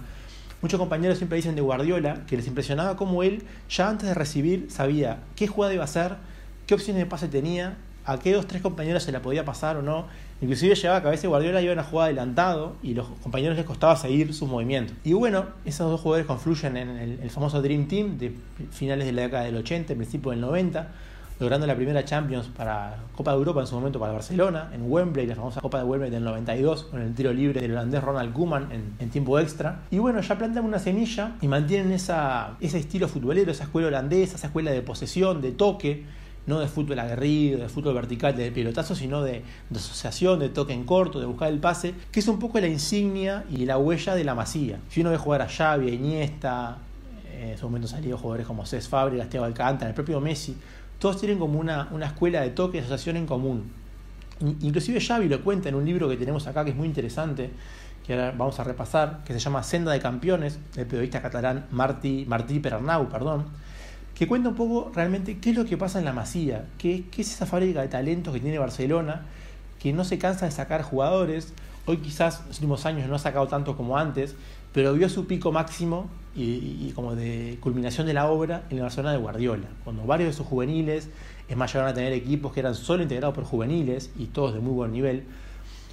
Muchos 0.60 0.80
compañeros 0.80 1.18
siempre 1.18 1.36
dicen 1.36 1.54
de 1.54 1.60
Guardiola 1.60 2.24
que 2.26 2.36
les 2.36 2.48
impresionaba 2.48 2.96
cómo 2.96 3.22
él, 3.22 3.44
ya 3.70 3.88
antes 3.88 4.08
de 4.08 4.14
recibir, 4.14 4.66
sabía 4.72 5.20
qué 5.36 5.46
jugada 5.46 5.74
iba 5.74 5.82
a 5.82 5.84
hacer, 5.84 6.16
qué 6.66 6.74
opciones 6.74 7.04
de 7.04 7.06
pase 7.06 7.28
tenía, 7.28 7.76
a 8.04 8.18
qué 8.18 8.32
dos, 8.32 8.48
tres 8.48 8.60
compañeros 8.60 9.04
se 9.04 9.12
la 9.12 9.22
podía 9.22 9.44
pasar 9.44 9.76
o 9.76 9.82
no. 9.82 10.08
Inclusive 10.40 10.74
llevaba 10.74 11.00
que 11.00 11.06
a 11.06 11.10
veces 11.12 11.30
Guardiola 11.30 11.62
iba 11.62 11.70
a 11.70 11.74
una 11.74 11.84
jugada 11.84 12.06
adelantado 12.06 12.74
y 12.82 12.94
los 12.94 13.06
compañeros 13.22 13.56
les 13.56 13.64
costaba 13.66 13.94
seguir 13.94 14.34
sus 14.34 14.48
movimientos. 14.48 14.96
Y 15.04 15.12
bueno, 15.12 15.46
esos 15.64 15.88
dos 15.88 16.00
jugadores 16.00 16.26
confluyen 16.26 16.76
en 16.76 16.88
el, 16.88 17.20
el 17.20 17.30
famoso 17.30 17.62
Dream 17.62 17.86
Team 17.86 18.18
de 18.18 18.34
finales 18.72 19.06
de 19.06 19.12
la 19.12 19.22
década 19.22 19.44
del 19.44 19.54
80, 19.58 19.94
principio 19.94 20.32
del 20.32 20.40
90 20.40 20.90
logrando 21.40 21.66
la 21.66 21.74
primera 21.74 22.04
Champions 22.04 22.46
para 22.46 22.96
Copa 23.14 23.32
de 23.32 23.38
Europa 23.38 23.60
en 23.60 23.66
su 23.66 23.74
momento 23.74 23.98
para 23.98 24.12
Barcelona, 24.12 24.70
en 24.72 24.90
Wembley, 24.90 25.26
la 25.26 25.34
famosa 25.34 25.60
Copa 25.60 25.78
de 25.78 25.84
Wembley 25.84 26.10
del 26.10 26.24
92, 26.24 26.84
con 26.84 27.00
el 27.00 27.14
tiro 27.14 27.32
libre 27.32 27.60
del 27.60 27.72
holandés 27.72 28.02
Ronald 28.02 28.32
Koeman 28.32 28.94
en, 28.98 29.10
tiempo 29.10 29.38
extra. 29.38 29.82
Y 29.90 29.98
bueno, 29.98 30.20
ya 30.20 30.38
plantan 30.38 30.64
una 30.64 30.78
semilla 30.78 31.32
y 31.40 31.48
mantienen 31.48 31.92
esa, 31.92 32.56
ese 32.60 32.78
estilo 32.78 33.08
futbolero, 33.08 33.50
esa 33.50 33.64
escuela 33.64 33.88
holandesa, 33.88 34.36
esa 34.36 34.48
escuela 34.48 34.70
de 34.70 34.82
posesión, 34.82 35.40
de 35.40 35.52
toque, 35.52 36.04
no 36.46 36.60
de 36.60 36.68
fútbol 36.68 36.98
aguerrido, 36.98 37.60
de 37.60 37.68
fútbol 37.68 37.94
vertical, 37.94 38.36
de 38.36 38.50
pelotazo, 38.52 38.94
sino 38.94 39.22
de, 39.22 39.42
asociación, 39.74 40.38
de 40.38 40.50
toque 40.50 40.72
en 40.72 40.84
corto, 40.84 41.20
de 41.20 41.26
buscar 41.26 41.48
el 41.48 41.58
pase, 41.58 41.94
que 42.12 42.20
es 42.20 42.28
un 42.28 42.38
poco 42.38 42.60
la 42.60 42.66
insignia 42.66 43.44
y 43.50 43.64
la 43.64 43.78
huella 43.78 44.14
de 44.14 44.24
la 44.24 44.34
masía. 44.34 44.78
Si 44.88 45.00
uno 45.00 45.10
ve 45.10 45.16
jugar 45.16 45.42
a 45.42 45.48
Xavi, 45.48 45.88
Iniesta, 45.88 46.78
en 47.32 47.58
su 47.58 47.66
momento 47.66 47.88
salido 47.88 48.16
jugadores 48.16 48.46
como 48.46 48.64
Cés 48.66 48.88
Fábregas, 48.88 49.28
Thiago 49.28 49.46
Alcántara, 49.46 49.88
el 49.88 49.94
propio 49.94 50.20
Messi, 50.20 50.56
todos 51.04 51.18
tienen 51.18 51.38
como 51.38 51.60
una, 51.60 51.88
una 51.90 52.06
escuela 52.06 52.40
de 52.40 52.48
toque 52.48 52.78
y 52.78 52.80
asociación 52.80 53.18
en 53.18 53.26
común. 53.26 53.70
Inclusive 54.40 55.02
Xavi 55.02 55.28
lo 55.28 55.44
cuenta 55.44 55.68
en 55.68 55.74
un 55.74 55.84
libro 55.84 56.08
que 56.08 56.16
tenemos 56.16 56.46
acá 56.46 56.64
que 56.64 56.70
es 56.70 56.76
muy 56.76 56.88
interesante, 56.88 57.50
que 58.06 58.14
ahora 58.14 58.32
vamos 58.34 58.58
a 58.58 58.64
repasar, 58.64 59.22
que 59.22 59.34
se 59.34 59.38
llama 59.38 59.62
Senda 59.62 59.92
de 59.92 60.00
Campeones, 60.00 60.58
del 60.74 60.86
periodista 60.86 61.20
catalán 61.20 61.66
Martí, 61.70 62.24
Martí 62.26 62.58
Pernau, 62.58 63.10
perdón, 63.10 63.44
que 64.14 64.26
cuenta 64.26 64.48
un 64.48 64.54
poco 64.54 64.92
realmente 64.94 65.36
qué 65.40 65.50
es 65.50 65.56
lo 65.56 65.66
que 65.66 65.76
pasa 65.76 65.98
en 65.98 66.06
la 66.06 66.14
Masía, 66.14 66.68
qué, 66.78 67.04
qué 67.10 67.20
es 67.20 67.34
esa 67.34 67.44
fábrica 67.44 67.82
de 67.82 67.88
talentos 67.88 68.32
que 68.32 68.40
tiene 68.40 68.58
Barcelona, 68.58 69.26
que 69.78 69.92
no 69.92 70.04
se 70.04 70.16
cansa 70.16 70.46
de 70.46 70.52
sacar 70.52 70.80
jugadores, 70.80 71.52
hoy 71.84 71.98
quizás 71.98 72.40
en 72.40 72.48
los 72.48 72.56
últimos 72.60 72.86
años 72.86 73.06
no 73.10 73.16
ha 73.16 73.18
sacado 73.18 73.46
tanto 73.46 73.76
como 73.76 73.98
antes, 73.98 74.36
pero 74.72 74.94
vio 74.94 75.10
su 75.10 75.26
pico 75.26 75.52
máximo 75.52 76.08
y, 76.36 76.90
como 76.94 77.14
de 77.14 77.58
culminación 77.60 78.06
de 78.06 78.14
la 78.14 78.28
obra 78.30 78.64
en 78.70 78.78
la 78.78 78.84
Barcelona 78.84 79.12
de 79.12 79.18
Guardiola, 79.18 79.68
cuando 79.84 80.04
varios 80.04 80.30
de 80.30 80.32
sus 80.32 80.46
juveniles, 80.46 81.08
es 81.48 81.56
más, 81.56 81.72
llegaron 81.72 81.92
a 81.92 81.94
tener 81.94 82.12
equipos 82.12 82.52
que 82.52 82.60
eran 82.60 82.74
solo 82.74 83.02
integrados 83.02 83.34
por 83.34 83.44
juveniles 83.44 84.10
y 84.18 84.26
todos 84.26 84.54
de 84.54 84.60
muy 84.60 84.72
buen 84.72 84.92
nivel. 84.92 85.24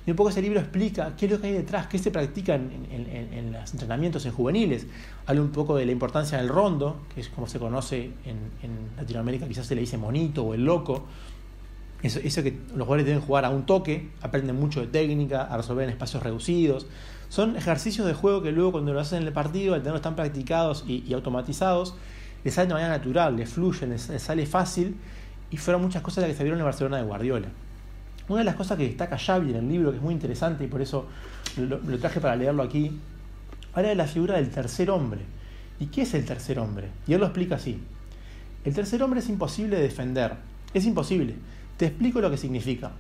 Y 0.05 0.09
un 0.09 0.17
poco 0.17 0.29
ese 0.29 0.41
libro 0.41 0.59
explica 0.59 1.13
qué 1.15 1.27
es 1.27 1.31
lo 1.31 1.39
que 1.39 1.47
hay 1.47 1.53
detrás, 1.53 1.85
qué 1.85 1.99
se 1.99 2.09
practica 2.09 2.55
en, 2.55 3.51
los 3.51 3.71
entrenamientos 3.71 4.25
en 4.25 4.31
juveniles. 4.31 4.87
Habla 5.27 5.41
un 5.41 5.51
poco 5.51 5.75
de 5.75 5.85
la 5.85 5.91
importancia 5.91 6.39
del 6.39 6.49
rondo, 6.49 7.01
que 7.13 7.21
es 7.21 7.29
como 7.29 7.47
se 7.47 7.59
conoce 7.59 8.11
en, 8.25 8.71
Latinoamérica, 8.97 9.47
quizás 9.47 9.67
se 9.67 9.75
le 9.75 9.81
dice 9.81 9.97
monito 9.97 10.43
o 10.43 10.53
el 10.55 10.65
loco. 10.65 11.05
Eso, 12.01 12.19
eso 12.23 12.41
que 12.41 12.57
los 12.69 12.87
jugadores 12.87 13.05
deben 13.05 13.21
jugar 13.21 13.45
a 13.45 13.51
un 13.51 13.67
toque, 13.67 14.09
aprenden 14.21 14.55
mucho 14.55 14.81
de 14.81 14.87
técnica, 14.87 15.43
a 15.43 15.57
resolver 15.57 15.83
en 15.83 15.91
espacios 15.91 16.23
reducidos, 16.23 16.87
son 17.31 17.55
ejercicios 17.55 18.05
de 18.05 18.13
juego 18.13 18.41
que 18.41 18.51
luego 18.51 18.73
cuando 18.73 18.91
lo 18.91 18.99
hacen 18.99 19.21
en 19.21 19.27
el 19.27 19.31
partido, 19.31 19.73
al 19.73 19.79
tenerlos 19.79 20.01
tan 20.01 20.17
practicados 20.17 20.83
y, 20.85 21.13
automatizados, 21.13 21.95
les 22.43 22.53
sale 22.53 22.67
de 22.67 22.73
manera 22.73 22.89
natural, 22.89 23.37
les 23.37 23.49
fluyen, 23.49 23.91
les, 23.91 24.01
sale 24.01 24.45
fácil 24.45 24.97
y 25.49 25.55
fueron 25.55 25.81
muchas 25.81 26.01
cosas 26.01 26.23
las 26.23 26.31
que 26.31 26.37
se 26.37 26.43
vieron 26.43 26.59
en 26.59 26.65
Barcelona 26.65 26.97
de 26.97 27.03
Guardiola. 27.03 27.47
Una 28.27 28.39
de 28.39 28.43
las 28.43 28.55
cosas 28.55 28.77
que 28.77 28.83
destaca 28.83 29.17
Xavi 29.17 29.51
en 29.51 29.55
el 29.55 29.69
libro, 29.69 29.91
que 29.91 29.97
es 29.97 30.03
muy 30.03 30.13
interesante 30.13 30.65
y 30.65 30.67
por 30.67 30.81
eso 30.81 31.05
lo, 31.55 31.79
lo 31.79 31.99
traje 31.99 32.19
para 32.19 32.35
leerlo 32.35 32.63
aquí, 32.63 32.99
habla 33.73 33.87
de 33.87 33.95
la 33.95 34.07
figura 34.07 34.35
del 34.35 34.49
tercer 34.49 34.91
hombre. 34.91 35.21
¿Y 35.79 35.85
qué 35.85 36.01
es 36.01 36.13
el 36.13 36.25
tercer 36.25 36.59
hombre? 36.59 36.89
Y 37.07 37.13
él 37.13 37.21
lo 37.21 37.27
explica 37.27 37.55
así. 37.55 37.79
El 38.65 38.73
tercer 38.73 39.01
hombre 39.03 39.21
es 39.21 39.29
imposible 39.29 39.77
de 39.77 39.83
defender. 39.83 40.33
Es 40.73 40.85
imposible. 40.85 41.35
Te 41.77 41.85
explico 41.85 42.19
lo 42.19 42.29
que 42.29 42.35
significa. 42.35 42.91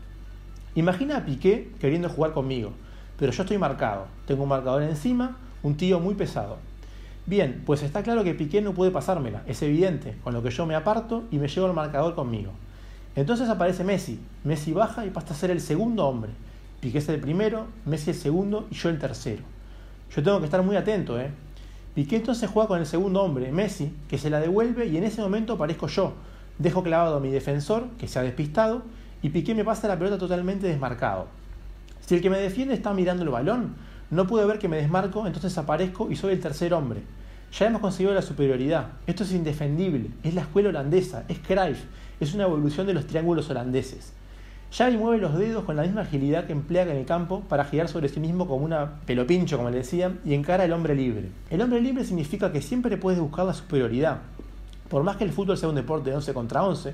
Imagina 0.75 1.17
a 1.17 1.25
Piqué 1.25 1.69
queriendo 1.81 2.07
jugar 2.07 2.31
conmigo 2.31 2.71
pero 3.21 3.33
yo 3.33 3.43
estoy 3.43 3.59
marcado. 3.59 4.07
Tengo 4.25 4.41
un 4.41 4.49
marcador 4.49 4.81
encima, 4.81 5.37
un 5.61 5.77
tío 5.77 5.99
muy 5.99 6.15
pesado. 6.15 6.57
Bien, 7.27 7.61
pues 7.67 7.83
está 7.83 8.01
claro 8.01 8.23
que 8.23 8.33
Piqué 8.33 8.63
no 8.63 8.73
puede 8.73 8.89
pasármela, 8.89 9.43
es 9.45 9.61
evidente, 9.61 10.17
con 10.23 10.33
lo 10.33 10.41
que 10.41 10.49
yo 10.49 10.65
me 10.65 10.73
aparto 10.73 11.25
y 11.29 11.37
me 11.37 11.47
llevo 11.47 11.67
el 11.67 11.73
marcador 11.73 12.15
conmigo. 12.15 12.51
Entonces 13.15 13.47
aparece 13.47 13.83
Messi. 13.83 14.19
Messi 14.43 14.73
baja 14.73 15.05
y 15.05 15.11
pasa 15.11 15.35
a 15.35 15.37
ser 15.37 15.51
el 15.51 15.61
segundo 15.61 16.07
hombre. 16.07 16.31
Piqué 16.79 16.97
es 16.97 17.09
el 17.09 17.19
primero, 17.19 17.67
Messi 17.85 18.09
el 18.09 18.15
segundo 18.15 18.65
y 18.71 18.73
yo 18.73 18.89
el 18.89 18.97
tercero. 18.97 19.43
Yo 20.15 20.23
tengo 20.23 20.39
que 20.39 20.45
estar 20.45 20.63
muy 20.63 20.75
atento, 20.75 21.19
¿eh? 21.19 21.29
Piqué 21.93 22.15
entonces 22.15 22.49
juega 22.49 22.69
con 22.69 22.79
el 22.79 22.87
segundo 22.87 23.21
hombre, 23.21 23.51
Messi, 23.51 23.93
que 24.09 24.17
se 24.17 24.31
la 24.31 24.39
devuelve 24.39 24.87
y 24.87 24.97
en 24.97 25.03
ese 25.03 25.21
momento 25.21 25.53
aparezco 25.53 25.85
yo. 25.85 26.13
Dejo 26.57 26.81
clavado 26.81 27.17
a 27.17 27.19
mi 27.19 27.29
defensor, 27.29 27.85
que 27.99 28.07
se 28.07 28.17
ha 28.17 28.23
despistado, 28.23 28.81
y 29.21 29.29
Piqué 29.29 29.53
me 29.53 29.63
pasa 29.63 29.87
la 29.87 29.99
pelota 29.99 30.17
totalmente 30.17 30.65
desmarcado. 30.65 31.27
Si 32.11 32.15
el 32.15 32.21
que 32.21 32.29
me 32.29 32.39
defiende 32.39 32.73
está 32.73 32.93
mirando 32.93 33.23
el 33.23 33.29
balón, 33.29 33.73
no 34.09 34.27
puedo 34.27 34.45
ver 34.45 34.59
que 34.59 34.67
me 34.67 34.75
desmarco, 34.75 35.25
entonces 35.25 35.57
aparezco 35.57 36.11
y 36.11 36.17
soy 36.17 36.33
el 36.33 36.41
tercer 36.41 36.73
hombre. 36.73 37.03
Ya 37.57 37.67
hemos 37.67 37.79
conseguido 37.79 38.13
la 38.13 38.21
superioridad. 38.21 38.87
Esto 39.07 39.23
es 39.23 39.31
indefendible. 39.31 40.09
Es 40.21 40.33
la 40.33 40.41
escuela 40.41 40.67
holandesa. 40.67 41.23
Es 41.29 41.39
Cruyff. 41.39 41.85
Es 42.19 42.33
una 42.33 42.43
evolución 42.43 42.85
de 42.85 42.93
los 42.93 43.07
triángulos 43.07 43.49
holandeses. 43.49 44.11
Xavi 44.73 44.97
mueve 44.97 45.19
los 45.19 45.37
dedos 45.37 45.63
con 45.63 45.77
la 45.77 45.83
misma 45.83 46.01
agilidad 46.01 46.47
que 46.47 46.51
emplea 46.51 46.83
en 46.83 46.89
el 46.97 47.05
campo 47.05 47.43
para 47.47 47.63
girar 47.63 47.87
sobre 47.87 48.09
sí 48.09 48.19
mismo 48.19 48.45
como 48.45 48.65
una 48.65 48.99
pelopincho, 49.05 49.55
como 49.55 49.69
le 49.69 49.77
decían, 49.77 50.19
y 50.25 50.33
encara 50.33 50.65
al 50.65 50.73
hombre 50.73 50.95
libre. 50.95 51.29
El 51.49 51.61
hombre 51.61 51.79
libre 51.79 52.03
significa 52.03 52.51
que 52.51 52.61
siempre 52.61 52.97
puedes 52.97 53.21
buscar 53.21 53.45
la 53.45 53.53
superioridad. 53.53 54.17
Por 54.89 55.03
más 55.03 55.15
que 55.15 55.23
el 55.23 55.31
fútbol 55.31 55.57
sea 55.57 55.69
un 55.69 55.75
deporte 55.75 56.09
de 56.09 56.17
11 56.17 56.33
contra 56.33 56.61
11, 56.61 56.93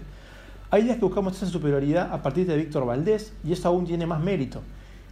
hay 0.69 0.83
días 0.83 0.97
que 0.97 1.05
buscamos 1.05 1.35
esa 1.35 1.47
superioridad 1.47 2.13
a 2.13 2.21
partir 2.21 2.45
de 2.45 2.55
Víctor 2.55 2.85
Valdés 2.85 3.33
y 3.43 3.53
eso 3.53 3.67
aún 3.67 3.83
tiene 3.83 4.05
más 4.05 4.21
mérito. 4.21 4.61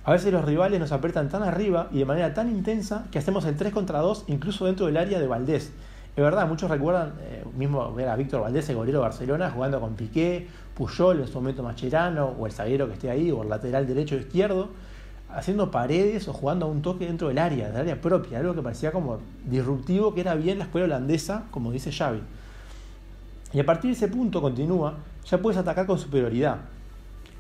A 0.06 0.12
veces 0.12 0.32
los 0.32 0.46
rivales 0.46 0.80
nos 0.80 0.92
apretan 0.92 1.30
tan 1.30 1.42
arriba 1.42 1.88
y 1.92 1.98
de 1.98 2.06
manera 2.06 2.32
tan 2.36 2.48
intensa 2.50 3.08
que 3.12 3.18
hacemos 3.18 3.44
el 3.46 3.58
3 3.58 3.74
contra 3.74 4.00
2 4.02 4.26
incluso 4.28 4.68
dentro 4.68 4.86
del 4.86 4.98
área 4.98 5.20
de 5.20 5.26
Valdés. 5.26 5.72
Es 6.16 6.24
verdad, 6.24 6.48
muchos 6.48 6.70
recuerdan 6.70 7.14
eh, 7.22 7.44
mismo 7.58 7.92
ver 7.92 8.10
a 8.10 8.16
Víctor 8.16 8.42
Valdés, 8.42 8.70
el 8.70 8.76
golero 8.76 9.00
de 9.00 9.06
Barcelona, 9.06 9.50
jugando 9.50 9.82
con 9.82 9.96
Piqué, 9.96 10.48
Puyol, 10.76 11.22
en 11.22 11.28
su 11.28 11.34
momento 11.34 11.64
Macherano, 11.64 12.28
o 12.40 12.46
el 12.46 12.52
zaguero 12.52 12.88
que 12.88 12.94
esté 12.94 13.10
ahí, 13.10 13.32
o 13.32 13.42
el 13.42 13.50
lateral 13.50 13.88
derecho 13.88 14.16
o 14.16 14.20
izquierdo. 14.20 14.70
haciendo 15.28 15.72
paredes 15.72 16.28
o 16.28 16.34
jugando 16.34 16.68
a 16.68 16.70
un 16.70 16.84
toque 16.84 17.08
dentro 17.08 17.30
del 17.30 17.40
área, 17.40 17.68
del 17.68 17.78
área 17.78 18.00
propia, 18.00 18.38
algo 18.38 18.54
que 18.54 18.62
parecía 18.62 18.92
como 18.92 19.18
disruptivo, 19.44 20.14
que 20.14 20.22
era 20.22 20.36
bien 20.36 20.60
la 20.60 20.66
escuela 20.66 20.86
holandesa, 20.86 21.46
como 21.50 21.72
dice 21.72 21.92
Xavi. 21.92 22.22
Y 23.54 23.60
a 23.60 23.66
partir 23.66 23.90
de 23.90 23.98
ese 23.98 24.08
punto, 24.08 24.40
continúa, 24.40 24.98
ya 25.26 25.40
puedes 25.40 25.58
atacar 25.58 25.88
con 25.88 25.98
superioridad. 25.98 26.60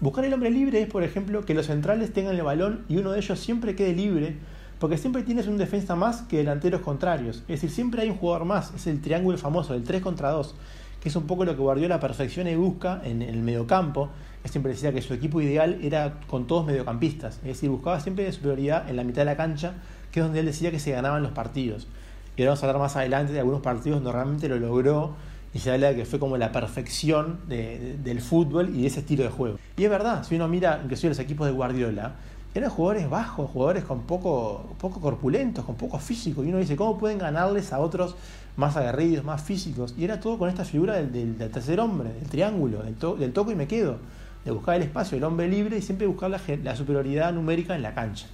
Buscar 0.01 0.25
el 0.25 0.33
hombre 0.33 0.51
libre 0.51 0.81
es, 0.81 0.89
por 0.89 1.03
ejemplo, 1.03 1.45
que 1.45 1.53
los 1.53 1.67
centrales 1.67 2.11
tengan 2.11 2.35
el 2.35 2.43
balón 2.43 2.83
y 2.89 2.97
uno 2.97 3.11
de 3.11 3.19
ellos 3.19 3.39
siempre 3.39 3.75
quede 3.75 3.93
libre, 3.93 4.35
porque 4.77 4.97
siempre 4.97 5.23
tienes 5.23 5.47
un 5.47 5.57
defensa 5.57 5.95
más 5.95 6.23
que 6.23 6.37
delanteros 6.37 6.81
contrarios. 6.81 7.37
Es 7.47 7.61
decir, 7.61 7.69
siempre 7.69 8.01
hay 8.01 8.09
un 8.09 8.17
jugador 8.17 8.43
más. 8.43 8.73
Es 8.75 8.87
el 8.87 8.99
triángulo 8.99 9.37
famoso, 9.37 9.73
el 9.73 9.83
3 9.83 10.01
contra 10.01 10.31
2, 10.31 10.53
que 10.99 11.07
es 11.07 11.15
un 11.15 11.27
poco 11.27 11.45
lo 11.45 11.55
que 11.55 11.61
Guardiola 11.61 12.01
perfecciona 12.01 12.51
y 12.51 12.55
busca 12.57 13.01
en 13.05 13.21
el 13.21 13.41
mediocampo. 13.41 14.09
Él 14.43 14.51
siempre 14.51 14.73
decía 14.73 14.91
que 14.91 15.01
su 15.01 15.13
equipo 15.13 15.39
ideal 15.39 15.79
era 15.81 16.19
con 16.27 16.45
todos 16.45 16.65
mediocampistas. 16.65 17.37
Es 17.37 17.43
decir, 17.43 17.69
buscaba 17.69 18.01
siempre 18.01 18.29
superioridad 18.33 18.89
en 18.89 18.97
la 18.97 19.05
mitad 19.05 19.21
de 19.21 19.25
la 19.25 19.37
cancha, 19.37 19.75
que 20.11 20.19
es 20.19 20.25
donde 20.25 20.41
él 20.41 20.45
decía 20.45 20.71
que 20.71 20.79
se 20.79 20.91
ganaban 20.91 21.23
los 21.23 21.31
partidos. 21.31 21.87
Y 22.35 22.41
ahora 22.41 22.51
vamos 22.51 22.63
a 22.63 22.67
hablar 22.67 22.81
más 22.81 22.95
adelante 22.97 23.31
de 23.31 23.39
algunos 23.39 23.61
partidos 23.61 24.03
donde 24.03 24.11
realmente 24.11 24.49
lo 24.49 24.59
logró 24.59 25.15
y 25.55 25.59
se 25.59 25.71
habla 25.71 25.87
de 25.87 25.95
que 25.95 26.05
fue 26.05 26.19
como 26.19 26.35
la 26.35 26.51
perfección 26.51 27.39
del 27.47 28.19
fútbol 28.19 28.75
y 28.75 28.81
de 28.81 28.87
ese 28.87 28.99
estilo 28.99 29.23
de 29.23 29.29
juego. 29.29 29.57
Y 29.77 29.85
es 29.85 29.89
verdad, 29.89 30.25
si 30.25 30.35
uno 30.35 30.49
mira 30.49 30.81
inclusive 30.83 31.11
los 31.11 31.19
equipos 31.19 31.47
de 31.47 31.53
Guardiola, 31.53 32.15
eran 32.53 32.69
jugadores 32.69 33.09
bajos, 33.09 33.49
jugadores 33.49 33.85
con 33.85 34.01
poco, 34.01 34.75
poco 34.77 34.99
corpulentos, 34.99 35.63
con 35.63 35.75
poco 35.75 35.97
físico. 35.97 36.43
Y 36.43 36.49
uno 36.49 36.57
dice, 36.57 36.75
¿cómo 36.75 36.97
pueden 36.97 37.19
ganarles 37.19 37.71
a 37.71 37.79
otros 37.79 38.17
más 38.57 38.75
aguerridos, 38.75 39.23
más 39.23 39.41
físicos? 39.41 39.95
Y 39.97 40.03
era 40.03 40.19
todo 40.19 40.37
con 40.37 40.49
esta 40.49 40.65
figura 40.65 40.95
del, 40.95 41.37
tercer 41.37 41.79
hombre, 41.79 42.11
del 42.11 42.27
triángulo, 42.27 42.83
del, 42.83 42.97
del, 43.17 43.31
toco 43.31 43.53
y 43.53 43.55
me 43.55 43.65
quedo, 43.65 43.99
de 44.43 44.51
buscar 44.51 44.75
el 44.75 44.81
espacio, 44.81 45.17
el 45.17 45.23
hombre 45.23 45.47
libre 45.47 45.77
y 45.77 45.81
siempre 45.81 46.05
buscar 46.05 46.29
la 46.29 46.75
superioridad 46.75 47.31
numérica 47.31 47.77
en 47.77 47.81
la 47.81 47.93
cancha. 47.93 48.27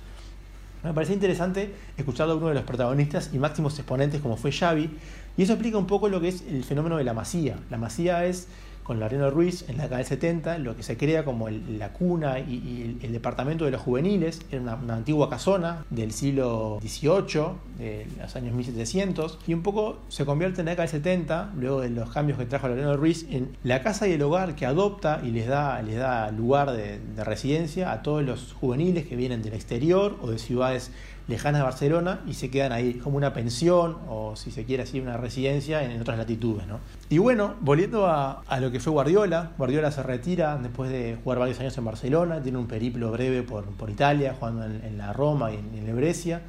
Me 0.83 0.93
parece 0.93 1.13
interesante 1.13 1.73
escuchar 1.95 2.29
a 2.29 2.35
uno 2.35 2.47
de 2.47 2.55
los 2.55 2.63
protagonistas 2.63 3.29
y 3.33 3.37
máximos 3.37 3.77
exponentes 3.77 4.19
como 4.19 4.35
fue 4.35 4.51
Xavi, 4.51 4.89
y 5.37 5.43
eso 5.43 5.53
explica 5.53 5.77
un 5.77 5.87
poco 5.87 6.09
lo 6.09 6.19
que 6.19 6.29
es 6.29 6.43
el 6.47 6.63
fenómeno 6.63 6.97
de 6.97 7.03
la 7.03 7.13
masía. 7.13 7.57
La 7.69 7.77
masía 7.77 8.25
es 8.25 8.47
con 8.83 8.99
Lariano 8.99 9.29
Ruiz 9.29 9.65
en 9.69 9.77
la 9.77 9.83
década 9.83 9.97
del 9.97 10.07
70, 10.07 10.57
lo 10.57 10.75
que 10.75 10.83
se 10.83 10.97
crea 10.97 11.23
como 11.23 11.49
la 11.49 11.93
cuna 11.93 12.39
y, 12.39 12.97
el, 13.01 13.11
departamento 13.11 13.65
de 13.65 13.71
los 13.71 13.81
juveniles, 13.81 14.41
era 14.51 14.61
una, 14.61 14.93
antigua 14.93 15.29
casona 15.29 15.85
del 15.89 16.11
siglo 16.11 16.79
XVIII, 16.81 17.43
de 17.77 18.07
los 18.19 18.35
años 18.35 18.53
1700, 18.53 19.39
y 19.47 19.53
un 19.53 19.63
poco 19.63 19.99
se 20.09 20.25
convierte 20.25 20.61
en 20.61 20.65
la 20.65 20.71
década 20.71 20.87
del 20.87 21.01
70, 21.01 21.53
luego 21.57 21.81
de 21.81 21.89
los 21.89 22.09
cambios 22.09 22.37
que 22.37 22.45
trajo 22.45 22.67
Lariano 22.67 22.97
Ruiz, 22.97 23.25
en 23.29 23.57
la 23.63 23.81
casa 23.81 24.07
y 24.07 24.13
el 24.13 24.21
hogar 24.21 24.55
que 24.55 24.65
adopta 24.65 25.21
y 25.23 25.31
les 25.31 25.47
da, 25.47 25.81
les 25.81 25.97
da 25.97 26.31
lugar 26.31 26.71
de, 26.71 26.99
de 26.99 27.23
residencia 27.23 27.91
a 27.91 28.01
todos 28.01 28.23
los 28.23 28.53
juveniles 28.53 29.05
que 29.05 29.15
vienen 29.15 29.41
del 29.41 29.53
exterior 29.53 30.17
o 30.21 30.31
de 30.31 30.39
ciudades 30.39 30.91
lejanas 31.31 31.61
de 31.61 31.63
Barcelona 31.63 32.19
y 32.27 32.33
se 32.33 32.51
quedan 32.51 32.71
ahí 32.71 32.95
como 32.95 33.17
una 33.17 33.33
pensión 33.33 33.97
o 34.07 34.35
si 34.35 34.51
se 34.51 34.65
quiere 34.65 34.83
así 34.83 34.99
una 34.99 35.17
residencia 35.17 35.83
en 35.83 35.99
otras 35.99 36.17
latitudes. 36.17 36.67
¿no? 36.67 36.79
Y 37.09 37.17
bueno, 37.17 37.55
volviendo 37.61 38.05
a, 38.07 38.43
lo 38.59 38.71
que 38.71 38.79
fue 38.79 38.93
Guardiola, 38.93 39.51
Guardiola 39.57 39.91
se 39.91 40.03
retira 40.03 40.57
después 40.57 40.91
de 40.91 41.17
jugar 41.23 41.39
varios 41.39 41.59
años 41.59 41.77
en 41.77 41.85
Barcelona, 41.85 42.41
tiene 42.41 42.57
un 42.57 42.67
periplo 42.67 43.11
breve 43.11 43.41
por, 43.41 43.65
Italia, 43.89 44.35
jugando 44.37 44.65
en, 44.65 44.97
la 44.97 45.11
Roma 45.13 45.51
y 45.51 45.55
en, 45.55 45.87
en 45.87 45.95
Brescia, 45.95 46.41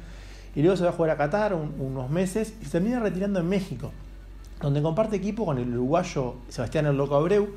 y 0.55 0.61
luego 0.61 0.77
se 0.77 0.83
va 0.83 0.89
a 0.89 0.93
jugar 0.93 1.11
a 1.11 1.17
Qatar 1.17 1.53
unos 1.53 2.09
meses 2.09 2.53
y 2.61 2.65
se 2.65 2.71
termina 2.71 2.99
retirando 2.99 3.39
en 3.39 3.49
México, 3.49 3.91
donde 4.61 4.81
comparte 4.81 5.15
equipo 5.15 5.45
con 5.45 5.57
el 5.57 5.73
uruguayo 5.73 6.35
Sebastián 6.49 6.85
El 6.85 6.97
Loco 6.97 7.15
Abreu 7.15 7.49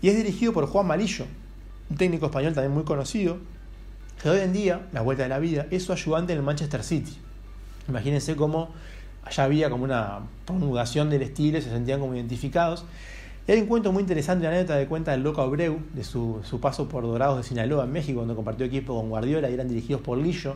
y 0.00 0.08
es 0.08 0.16
dirigido 0.16 0.52
por 0.52 0.66
Juan 0.66 0.86
Malillo, 0.86 1.26
un 1.90 1.96
técnico 1.96 2.26
español 2.26 2.54
también 2.54 2.72
muy 2.72 2.84
conocido, 2.84 3.36
que 4.22 4.30
hoy 4.30 4.38
en 4.38 4.52
día, 4.52 4.86
la 4.92 5.00
vuelta 5.00 5.24
de 5.24 5.28
la 5.28 5.40
vida, 5.40 5.66
es 5.72 5.82
su 5.82 5.92
ayudante 5.92 6.32
en 6.32 6.38
el 6.38 6.44
Manchester 6.44 6.84
City. 6.84 7.16
Imagínense 7.88 8.36
cómo 8.36 8.70
allá 9.24 9.44
había 9.44 9.68
como 9.68 9.82
una 9.82 10.20
promulgación 10.44 11.10
del 11.10 11.22
estilo, 11.22 11.60
se 11.60 11.70
sentían 11.70 11.98
como 11.98 12.14
identificados. 12.14 12.84
Y 13.48 13.52
hay 13.52 13.60
un 13.60 13.66
cuento 13.66 13.90
muy 13.90 14.02
interesante, 14.02 14.46
una 14.46 14.54
anécdota 14.54 14.76
de 14.76 14.86
cuenta 14.86 15.10
del 15.10 15.24
loco 15.24 15.42
Abreu, 15.42 15.80
de 15.92 16.04
su, 16.04 16.40
paso 16.60 16.88
por 16.88 17.02
Dorados 17.02 17.38
de 17.38 17.42
Sinaloa 17.42 17.82
en 17.82 17.90
México, 17.90 18.18
cuando 18.18 18.36
compartió 18.36 18.64
equipo 18.64 18.94
con 18.94 19.10
Guardiola 19.10 19.50
y 19.50 19.54
eran 19.54 19.68
dirigidos 19.68 20.02
por 20.02 20.18
Lillo. 20.18 20.54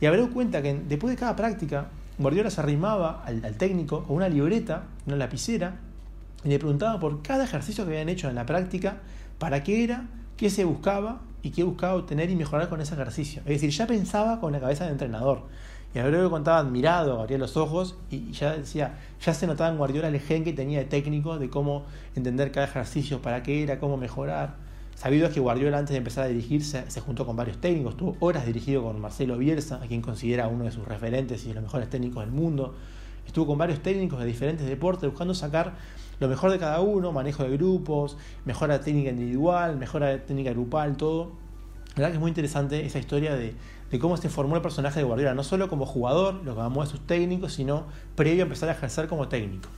Y 0.00 0.06
Abreu 0.06 0.30
cuenta 0.30 0.62
que 0.62 0.72
después 0.88 1.14
de 1.14 1.20
cada 1.20 1.36
práctica, 1.36 1.88
Guardiola 2.16 2.50
se 2.50 2.62
arrimaba 2.62 3.22
al, 3.26 3.44
al 3.44 3.56
técnico 3.56 4.04
con 4.04 4.16
una 4.16 4.30
libreta, 4.30 4.84
una 5.06 5.16
lapicera, 5.16 5.76
y 6.44 6.48
le 6.48 6.58
preguntaba 6.58 6.98
por 6.98 7.20
cada 7.20 7.44
ejercicio 7.44 7.84
que 7.84 7.90
habían 7.90 8.08
hecho 8.08 8.30
en 8.30 8.36
la 8.36 8.46
práctica, 8.46 8.96
para 9.38 9.62
qué 9.62 9.84
era, 9.84 10.06
qué 10.38 10.48
se 10.48 10.64
buscaba 10.64 11.20
y 11.42 11.50
qué 11.50 11.64
buscaba 11.64 11.94
obtener 11.94 12.30
y 12.30 12.36
mejorar 12.36 12.68
con 12.68 12.80
ese 12.80 12.94
ejercicio. 12.94 13.40
Es 13.40 13.60
decir, 13.60 13.70
ya 13.70 13.86
pensaba 13.86 14.40
con 14.40 14.52
la 14.52 14.60
cabeza 14.60 14.84
del 14.84 14.92
entrenador. 14.92 15.42
Y 15.94 15.98
a 15.98 16.10
que 16.10 16.30
contaba 16.30 16.58
admirado, 16.58 17.20
abría 17.20 17.36
los 17.36 17.58
ojos 17.58 17.96
y 18.10 18.32
ya 18.32 18.56
decía, 18.56 18.98
ya 19.20 19.34
se 19.34 19.46
notaba 19.46 19.70
en 19.70 19.76
Guardiola 19.76 20.08
el 20.08 20.20
gen 20.20 20.42
que 20.42 20.54
tenía 20.54 20.78
de 20.78 20.86
técnico, 20.86 21.38
de 21.38 21.50
cómo 21.50 21.84
entender 22.16 22.50
cada 22.50 22.66
ejercicio, 22.66 23.20
para 23.20 23.42
qué 23.42 23.62
era, 23.62 23.78
cómo 23.78 23.98
mejorar. 23.98 24.54
Sabido 24.94 25.26
es 25.26 25.34
que 25.34 25.40
Guardiola 25.40 25.78
antes 25.78 25.92
de 25.92 25.98
empezar 25.98 26.24
a 26.24 26.28
dirigirse 26.28 26.84
se 26.88 27.00
juntó 27.00 27.26
con 27.26 27.36
varios 27.36 27.58
técnicos, 27.58 27.96
tuvo 27.96 28.16
horas 28.20 28.46
dirigido 28.46 28.82
con 28.82 29.00
Marcelo 29.00 29.36
Bielsa, 29.36 29.80
a 29.82 29.86
quien 29.86 30.00
considera 30.00 30.48
uno 30.48 30.64
de 30.64 30.70
sus 30.70 30.86
referentes 30.86 31.44
y 31.44 31.48
de 31.48 31.54
los 31.54 31.64
mejores 31.64 31.90
técnicos 31.90 32.24
del 32.24 32.32
mundo. 32.32 32.74
Estuvo 33.26 33.48
con 33.48 33.58
varios 33.58 33.80
técnicos 33.80 34.18
de 34.20 34.26
diferentes 34.26 34.66
deportes 34.66 35.10
buscando 35.10 35.34
sacar 35.34 35.74
lo 36.22 36.28
mejor 36.28 36.52
de 36.52 36.58
cada 36.58 36.80
uno, 36.80 37.10
manejo 37.10 37.42
de 37.42 37.50
grupos, 37.50 38.16
mejora 38.44 38.80
técnica 38.80 39.10
individual, 39.10 39.76
mejora 39.76 40.24
técnica 40.24 40.52
grupal, 40.52 40.96
todo. 40.96 41.32
La 41.96 42.02
verdad 42.02 42.10
que 42.10 42.14
es 42.14 42.20
muy 42.20 42.28
interesante 42.28 42.86
esa 42.86 43.00
historia 43.00 43.34
de, 43.34 43.54
cómo 44.00 44.16
se 44.16 44.28
formó 44.30 44.54
el 44.54 44.62
personaje 44.62 45.00
de 45.00 45.04
Guardiola, 45.04 45.34
no 45.34 45.42
solo 45.42 45.68
como 45.68 45.84
jugador, 45.84 46.34
lo 46.44 46.54
que 46.54 46.60
amó 46.60 46.80
a 46.80 46.86
sus 46.86 47.00
técnicos, 47.06 47.52
sino 47.52 47.86
previo 48.14 48.42
a 48.42 48.44
empezar 48.44 48.68
a 48.68 48.72
ejercer 48.72 49.08
como 49.08 49.28
técnico. 49.28 49.68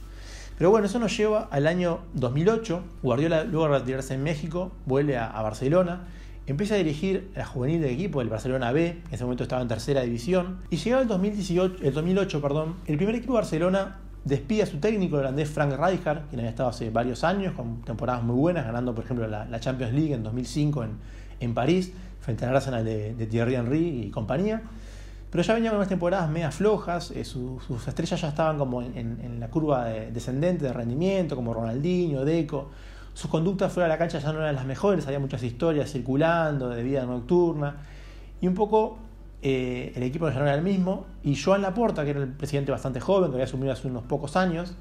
Pero 0.58 0.70
bueno, 0.70 0.86
eso 0.86 0.98
nos 0.98 1.16
lleva 1.16 1.48
al 1.50 1.66
año 1.66 2.00
2008. 2.12 2.82
Guardiola, 3.02 3.44
luego 3.44 3.66
de 3.66 3.78
retirarse 3.78 4.14
en 4.14 4.22
México, 4.22 4.70
vuelve 4.84 5.16
a, 5.16 5.30
Barcelona, 5.40 6.02
empieza 6.46 6.74
a 6.74 6.78
dirigir 6.78 7.30
la 7.34 7.46
juvenil 7.46 7.80
del 7.80 7.90
equipo, 7.90 8.20
el 8.20 8.28
Barcelona 8.28 8.70
B, 8.70 8.88
en 8.90 9.02
ese 9.10 9.24
momento 9.24 9.44
estaba 9.44 9.62
en 9.62 9.68
tercera 9.68 10.02
división, 10.02 10.58
y 10.68 10.76
llegaba 10.76 11.02
el, 11.02 11.08
2018, 11.08 11.76
el 11.82 11.94
2008, 11.94 12.40
perdón, 12.42 12.76
el 12.86 12.98
primer 12.98 13.14
equipo 13.14 13.32
de 13.32 13.38
Barcelona 13.38 14.03
despide 14.24 14.62
a 14.62 14.66
su 14.66 14.78
técnico, 14.78 15.16
el 15.16 15.20
holandés 15.20 15.50
Frank 15.50 15.72
Rijkaard, 15.78 16.28
quien 16.28 16.40
había 16.40 16.50
estado 16.50 16.70
hace 16.70 16.90
varios 16.90 17.24
años, 17.24 17.52
con 17.54 17.82
temporadas 17.82 18.22
muy 18.22 18.36
buenas, 18.36 18.64
ganando 18.64 18.94
por 18.94 19.04
ejemplo 19.04 19.26
la, 19.26 19.60
Champions 19.60 19.92
League 19.92 20.14
en 20.14 20.22
2005 20.22 20.84
en, 20.84 20.90
en, 21.40 21.54
París, 21.54 21.92
frente 22.20 22.46
al 22.46 22.56
Arsenal 22.56 22.84
de, 22.84 23.26
Thierry 23.30 23.54
Henry 23.54 24.06
y 24.06 24.10
compañía. 24.10 24.62
Pero 25.30 25.42
ya 25.42 25.54
venía 25.54 25.70
con 25.70 25.78
unas 25.78 25.88
temporadas 25.88 26.30
media 26.30 26.50
flojas, 26.50 27.10
eh, 27.10 27.24
sus 27.24 27.88
estrellas 27.88 28.20
ya 28.20 28.28
estaban 28.28 28.56
como 28.56 28.82
en, 28.82 29.40
la 29.40 29.48
curva 29.48 29.84
descendente 29.86 30.64
de 30.64 30.72
rendimiento, 30.72 31.36
como 31.36 31.52
Ronaldinho, 31.52 32.24
Deco. 32.24 32.70
Sus 33.14 33.30
conductas 33.30 33.72
fuera 33.72 33.86
de 33.86 33.94
la 33.94 33.98
cancha 33.98 34.18
ya 34.18 34.32
no 34.32 34.40
eran 34.40 34.54
las 34.54 34.64
mejores, 34.64 35.06
había 35.06 35.20
muchas 35.20 35.42
historias 35.42 35.90
circulando 35.90 36.68
de 36.68 36.82
vida 36.82 37.04
nocturna. 37.04 37.76
Y 38.40 38.46
un 38.46 38.54
poco 38.54 38.98
eh, 39.46 39.92
el 39.94 40.02
equipo 40.04 40.24
general 40.28 40.48
era 40.48 40.56
el 40.56 40.64
mismo, 40.64 41.04
y 41.22 41.36
Joan 41.36 41.60
Laporta, 41.60 42.02
que 42.02 42.10
era 42.12 42.22
el 42.22 42.30
presidente 42.30 42.72
bastante 42.72 42.98
joven, 42.98 43.28
que 43.28 43.34
había 43.34 43.44
asumido 43.44 43.74
hace 43.74 43.86
unos 43.86 44.04
pocos 44.04 44.36
años, 44.36 44.74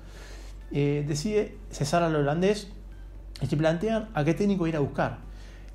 eh, 0.72 1.04
decide 1.06 1.58
cesar 1.70 2.02
al 2.02 2.16
holandés 2.16 2.70
y 3.42 3.48
se 3.48 3.58
plantean 3.58 4.08
a 4.14 4.24
qué 4.24 4.34
técnico 4.34 4.66
ir 4.66 4.78
a 4.78 4.80
buscar. 4.80 5.18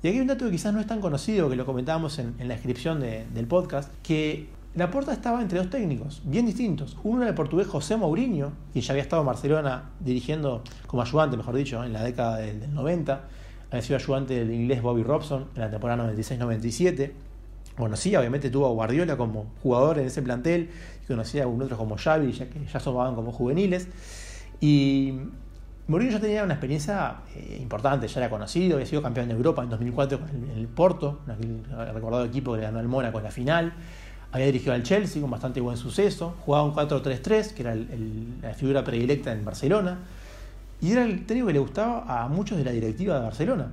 Y 0.01 0.07
aquí 0.07 0.17
hay 0.17 0.21
un 0.21 0.25
dato 0.27 0.45
que 0.45 0.51
quizás 0.51 0.73
no 0.73 0.79
es 0.79 0.87
tan 0.87 1.01
conocido, 1.01 1.51
que 1.51 1.55
lo 1.55 1.67
comentábamos 1.67 2.17
en, 2.17 2.35
la 2.39 2.55
descripción 2.55 2.99
del 2.99 3.45
podcast, 3.47 3.93
que 4.01 4.49
Laporta 4.73 5.13
estaba 5.13 5.39
entre 5.43 5.59
dos 5.59 5.69
técnicos, 5.69 6.23
bien 6.25 6.47
distintos. 6.47 6.97
Uno 7.03 7.21
era 7.21 7.29
el 7.29 7.35
portugués 7.35 7.67
José 7.67 7.95
Mourinho, 7.95 8.53
quien 8.73 8.83
ya 8.83 8.93
había 8.93 9.03
estado 9.03 9.21
en 9.21 9.27
Barcelona 9.27 9.91
dirigiendo 9.99 10.63
como 10.87 11.03
ayudante, 11.03 11.37
mejor 11.37 11.55
dicho, 11.55 11.83
en 11.83 11.93
la 11.93 12.03
década 12.03 12.37
del, 12.37 12.59
del 12.59 12.73
90. 12.73 13.21
Había 13.69 13.81
sido 13.83 13.97
ayudante 13.97 14.33
del 14.33 14.51
inglés 14.51 14.81
Bobby 14.81 15.03
Robson 15.03 15.45
en 15.53 15.61
la 15.61 15.69
temporada 15.69 16.11
96-97 16.11 17.28
conocía, 17.79 18.19
obviamente 18.19 18.49
tuvo 18.49 18.67
a 18.67 18.71
Guardiola 18.71 19.17
como 19.17 19.47
jugador 19.63 19.99
en 19.99 20.07
ese 20.07 20.21
plantel, 20.21 20.69
y 21.03 21.07
conocía 21.07 21.41
a 21.41 21.45
algunos 21.45 21.65
otros 21.65 21.79
como 21.79 21.97
Xavi, 21.97 22.31
ya 22.31 22.49
que 22.49 22.65
ya 22.65 22.79
sonaban 22.79 23.15
como 23.15 23.31
juveniles. 23.31 23.87
Y 24.61 25.13
Mourinho 25.89 26.11
ya 26.11 26.19
tenía 26.19 26.43
una 26.43 26.53
experiencia 26.53 27.15
eh, 27.35 27.57
importante, 27.59 28.07
ya 28.07 28.19
era 28.19 28.29
conocido, 28.29 28.75
había 28.75 28.85
sido 28.85 29.01
campeón 29.01 29.27
de 29.27 29.33
Europa 29.33 29.63
en 29.63 29.69
2004 29.69 30.19
con 30.19 30.29
el, 30.55 30.67
Porto, 30.67 31.21
el 31.27 31.93
recordado 31.93 32.25
equipo 32.25 32.53
que 32.53 32.61
ganó 32.61 32.79
el 32.79 32.87
Mónaco 32.87 33.17
en 33.17 33.23
la 33.23 33.31
final. 33.31 33.73
Había 34.31 34.45
dirigido 34.45 34.73
al 34.73 34.83
Chelsea 34.83 35.19
con 35.19 35.31
bastante 35.31 35.59
buen 35.59 35.77
suceso, 35.77 36.35
jugaba 36.45 36.63
un 36.63 36.73
4-3-3, 36.75 37.53
que 37.55 37.61
era 37.63 37.75
la 37.75 38.53
figura 38.53 38.83
predilecta 38.83 39.31
en 39.31 39.43
Barcelona, 39.43 39.97
y 40.79 40.91
era 40.91 41.03
el 41.03 41.25
técnico 41.25 41.47
que 41.47 41.53
le 41.53 41.59
gustaba 41.59 42.23
a 42.23 42.27
muchos 42.27 42.59
de 42.59 42.65
la 42.65 42.71
directiva 42.71 43.15
de 43.15 43.21
Barcelona. 43.21 43.71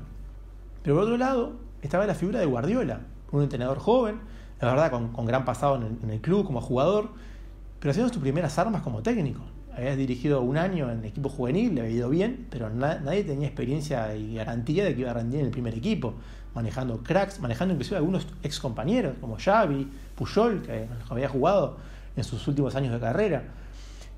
Pero 0.82 0.96
por 0.96 1.04
otro 1.04 1.18
lado, 1.18 1.52
estaba 1.82 2.06
la 2.06 2.14
figura 2.14 2.40
de 2.40 2.46
Guardiola, 2.46 3.00
un 3.32 3.42
entrenador 3.42 3.78
joven, 3.78 4.20
la 4.60 4.70
verdad 4.70 4.90
con, 4.90 5.26
gran 5.26 5.44
pasado 5.44 5.76
en 5.76 6.10
el, 6.10 6.20
club 6.20 6.46
como 6.46 6.60
jugador, 6.60 7.10
pero 7.78 7.90
haciendo 7.90 8.12
sus 8.12 8.22
primeras 8.22 8.58
armas 8.58 8.82
como 8.82 9.02
técnico. 9.02 9.42
había 9.76 9.94
dirigido 9.96 10.40
un 10.40 10.56
año 10.56 10.90
en 10.90 11.04
equipo 11.04 11.28
juvenil, 11.28 11.74
le 11.74 11.82
había 11.82 11.94
ido 11.94 12.08
bien, 12.08 12.46
pero 12.50 12.70
nadie 12.70 13.24
tenía 13.24 13.46
experiencia 13.46 14.14
y 14.16 14.36
garantía 14.36 14.84
de 14.84 14.94
que 14.94 15.02
iba 15.02 15.10
a 15.10 15.14
rendir 15.14 15.40
en 15.40 15.46
el 15.46 15.52
primer 15.52 15.74
equipo, 15.74 16.14
manejando 16.54 17.02
cracks, 17.02 17.40
manejando 17.40 17.74
inclusive 17.74 17.98
algunos 17.98 18.26
ex 18.42 18.58
compañeros 18.58 19.14
como 19.20 19.36
Xavi, 19.38 19.90
Puyol, 20.14 20.62
que 20.62 20.88
había 21.10 21.28
jugado 21.28 21.76
en 22.16 22.24
sus 22.24 22.48
últimos 22.48 22.74
años 22.74 22.92
de 22.94 23.00
carrera. 23.00 23.44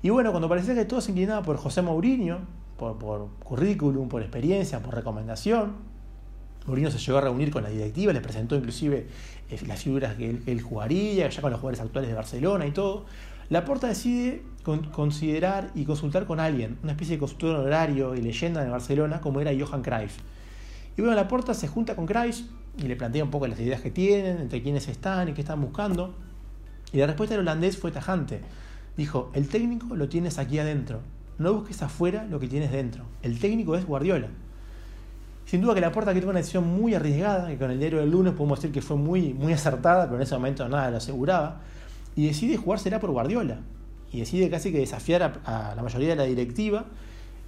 Y 0.01 0.09
bueno, 0.09 0.31
cuando 0.31 0.47
parecía 0.47 0.73
que 0.73 0.85
todo 0.85 1.01
se 1.01 1.11
inclinaba 1.11 1.41
por 1.41 1.57
José 1.57 1.81
Mourinho, 1.81 2.39
por, 2.77 2.97
por 2.97 3.27
currículum, 3.43 4.07
por 4.07 4.21
experiencia, 4.21 4.79
por 4.79 4.95
recomendación, 4.95 5.88
Mourinho 6.69 6.91
se 6.91 6.99
llegó 6.99 7.17
a 7.17 7.21
reunir 7.21 7.51
con 7.51 7.63
la 7.63 7.69
directiva, 7.69 8.13
le 8.13 8.21
presentó 8.21 8.55
inclusive 8.55 9.07
eh, 9.49 9.59
las 9.67 9.83
figuras 9.83 10.15
que 10.15 10.39
él, 10.45 10.61
jugaría, 10.61 11.27
ya 11.29 11.41
con 11.41 11.51
los 11.51 11.59
jugadores 11.59 11.81
actuales 11.81 12.09
de 12.09 12.15
Barcelona 12.15 12.65
y 12.65 12.71
todo. 12.71 13.05
Laporta 13.49 13.87
decide 13.87 14.43
considerar 14.91 15.71
y 15.73 15.85
consultar 15.85 16.27
con 16.27 16.39
alguien, 16.39 16.77
una 16.83 16.91
especie 16.91 17.15
de 17.15 17.19
consultor 17.19 17.55
honorario 17.55 18.15
y 18.15 18.21
leyenda 18.21 18.63
de 18.63 18.69
Barcelona, 18.69 19.21
como 19.21 19.41
era 19.41 19.51
Johan 19.57 19.81
Cruyff. 19.81 20.17
Y 20.95 21.01
bueno, 21.01 21.15
Laporta 21.15 21.53
se 21.53 21.67
junta 21.67 21.95
con 21.95 22.05
Cruyff 22.05 22.41
y 22.77 22.83
le 22.83 22.95
plantea 22.95 23.23
un 23.23 23.31
poco 23.31 23.47
las 23.47 23.59
ideas 23.59 23.81
que 23.81 23.89
tienen, 23.89 24.37
entre 24.37 24.61
quiénes 24.61 24.87
están 24.87 25.29
y 25.29 25.33
qué 25.33 25.41
están 25.41 25.61
buscando. 25.61 26.13
Y 26.93 26.97
la 26.97 27.07
respuesta 27.07 27.35
del 27.35 27.41
holandés 27.41 27.77
fue 27.77 27.91
tajante. 27.91 28.41
Dijo, 28.97 29.31
el 29.33 29.47
técnico 29.47 29.95
lo 29.95 30.09
tienes 30.09 30.37
aquí 30.37 30.59
adentro. 30.59 31.01
No 31.37 31.53
busques 31.53 31.81
afuera 31.81 32.25
lo 32.25 32.39
que 32.39 32.47
tienes 32.47 32.71
dentro. 32.71 33.05
El 33.21 33.39
técnico 33.39 33.75
es 33.75 33.85
Guardiola. 33.85 34.27
Sin 35.49 35.61
duda 35.61 35.73
que 35.73 35.81
la 35.81 35.91
puerta 35.91 36.13
que 36.13 36.21
tuvo 36.21 36.29
una 36.29 36.41
decisión 36.41 36.67
muy 36.67 36.93
arriesgada, 36.93 37.47
que 37.47 37.57
con 37.57 37.71
el 37.71 37.79
diario 37.79 38.01
del 38.01 38.11
lunes 38.11 38.33
podemos 38.33 38.59
decir 38.59 38.71
que 38.71 38.83
fue 38.83 38.97
muy, 38.97 39.33
muy 39.33 39.51
acertada, 39.51 40.03
pero 40.03 40.17
en 40.17 40.21
ese 40.21 40.35
momento 40.35 40.69
nada 40.69 40.91
lo 40.91 40.97
aseguraba, 40.97 41.61
y 42.15 42.27
decide 42.27 42.55
jugársela 42.55 42.99
por 42.99 43.09
Guardiola. 43.09 43.61
Y 44.11 44.19
decide 44.19 44.47
casi 44.51 44.71
que 44.71 44.77
desafiar 44.77 45.41
a, 45.43 45.73
la 45.75 45.81
mayoría 45.81 46.09
de 46.09 46.15
la 46.17 46.25
directiva. 46.25 46.85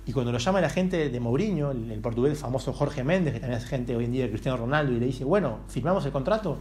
Y 0.07 0.13
cuando 0.13 0.31
lo 0.31 0.39
llama 0.39 0.61
la 0.61 0.71
gente 0.71 1.11
de 1.11 1.19
Mourinho, 1.19 1.69
el, 1.69 1.99
portugués 2.01 2.39
famoso 2.39 2.73
Jorge 2.73 3.03
Méndez, 3.03 3.35
que 3.35 3.39
también 3.39 3.61
es 3.61 3.67
gente 3.67 3.95
hoy 3.95 4.05
en 4.05 4.13
día 4.13 4.23
de 4.23 4.29
Cristiano 4.31 4.57
Ronaldo, 4.57 4.93
y 4.93 4.99
le 4.99 5.05
dice, 5.05 5.23
bueno, 5.23 5.59
¿firmamos 5.67 6.03
el 6.03 6.11
contrato? 6.11 6.57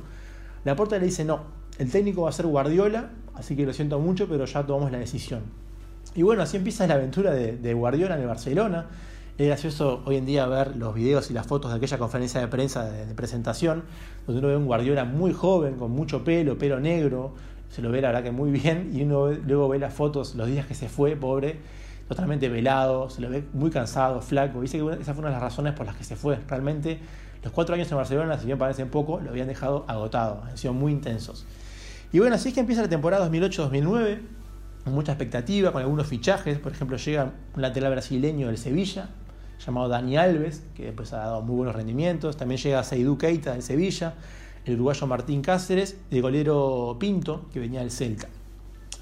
La 0.64 0.76
puerta 0.76 0.98
le 0.98 1.06
dice, 1.06 1.24
no, 1.24 1.40
el 1.78 1.90
técnico 1.90 2.20
va 2.20 2.28
a 2.28 2.32
ser 2.32 2.48
Guardiola, 2.48 3.12
así 3.34 3.56
que 3.56 3.64
lo 3.64 3.72
siento 3.72 3.98
mucho, 3.98 4.28
pero 4.28 4.44
ya 4.44 4.66
tomamos 4.66 4.92
la 4.92 4.98
decisión. 4.98 5.44
Y 6.14 6.22
bueno, 6.22 6.42
así 6.42 6.58
empieza 6.58 6.86
la 6.86 6.96
aventura 6.96 7.30
de, 7.30 7.56
de 7.56 7.72
Guardiola 7.72 8.16
en 8.16 8.20
el 8.20 8.26
Barcelona 8.26 8.88
es 9.42 9.48
gracioso 9.48 10.02
hoy 10.04 10.16
en 10.16 10.26
día 10.26 10.46
ver 10.46 10.76
los 10.76 10.94
videos 10.94 11.30
y 11.30 11.32
las 11.32 11.46
fotos 11.46 11.70
de 11.70 11.78
aquella 11.78 11.96
conferencia 11.96 12.40
de 12.42 12.48
prensa 12.48 12.84
de, 12.84 13.14
presentación, 13.14 13.84
donde 14.26 14.40
uno 14.40 14.48
ve 14.48 14.56
un 14.56 14.66
Guardiola 14.66 15.04
muy 15.04 15.32
joven, 15.32 15.76
con 15.76 15.92
mucho 15.92 16.24
pelo, 16.24 16.58
pelo 16.58 16.78
negro, 16.78 17.32
se 17.70 17.80
lo 17.80 17.90
ve 17.90 18.02
la 18.02 18.08
verdad 18.08 18.22
que 18.22 18.32
muy 18.32 18.50
bien, 18.50 18.90
y 18.92 19.02
uno 19.02 19.28
luego 19.30 19.68
ve 19.70 19.78
las 19.78 19.94
fotos 19.94 20.34
los 20.34 20.46
días 20.46 20.66
que 20.66 20.74
se 20.74 20.90
fue, 20.90 21.16
pobre, 21.16 21.58
totalmente 22.06 22.50
velado, 22.50 23.08
se 23.08 23.22
lo 23.22 23.30
ve 23.30 23.42
muy 23.54 23.70
cansado, 23.70 24.20
flaco. 24.20 24.60
Dice 24.60 24.78
que 24.78 25.00
esa 25.00 25.14
fue 25.14 25.20
una 25.20 25.28
de 25.28 25.36
las 25.36 25.42
razones 25.42 25.72
por 25.72 25.86
las 25.86 25.96
que 25.96 26.04
se 26.04 26.16
fue. 26.16 26.38
Realmente 26.46 26.98
los 27.42 27.50
cuatro 27.52 27.74
años 27.74 27.90
en 27.90 27.96
Barcelona, 27.96 28.38
si 28.38 28.44
bien 28.44 28.58
parecen 28.58 28.90
poco, 28.90 29.20
lo 29.20 29.30
habían 29.30 29.48
dejado 29.48 29.86
agotado, 29.88 30.42
han 30.44 30.58
sido 30.58 30.74
muy 30.74 30.92
intensos. 30.92 31.46
Y 32.12 32.18
bueno, 32.18 32.34
así 32.34 32.48
es 32.48 32.54
que 32.54 32.60
empieza 32.60 32.82
la 32.82 32.88
temporada 32.88 33.30
2008-2009, 33.30 34.18
con 34.84 34.92
mucha 34.92 35.12
expectativa, 35.12 35.72
con 35.72 35.80
algunos 35.80 36.06
fichajes, 36.06 36.58
por 36.58 36.72
ejemplo 36.72 36.98
llega 36.98 37.32
un 37.54 37.62
lateral 37.62 37.92
brasileño 37.92 38.48
del 38.48 38.58
Sevilla, 38.58 39.08
llamado 39.64 39.88
Dani 39.88 40.16
Alves, 40.16 40.64
que 40.74 40.86
después 40.86 41.12
ha 41.12 41.18
dado 41.18 41.42
muy 41.42 41.56
buenos 41.56 41.74
rendimientos. 41.74 42.36
También 42.36 42.60
llega 42.60 42.82
Seidú 42.82 43.18
Keita 43.18 43.52
del 43.52 43.62
Sevilla, 43.62 44.14
el 44.64 44.74
uruguayo 44.74 45.06
Martín 45.06 45.42
Cáceres, 45.42 45.96
el 46.10 46.22
golero 46.22 46.96
Pinto, 46.98 47.48
que 47.52 47.60
venía 47.60 47.80
del 47.80 47.90
Celta. 47.90 48.28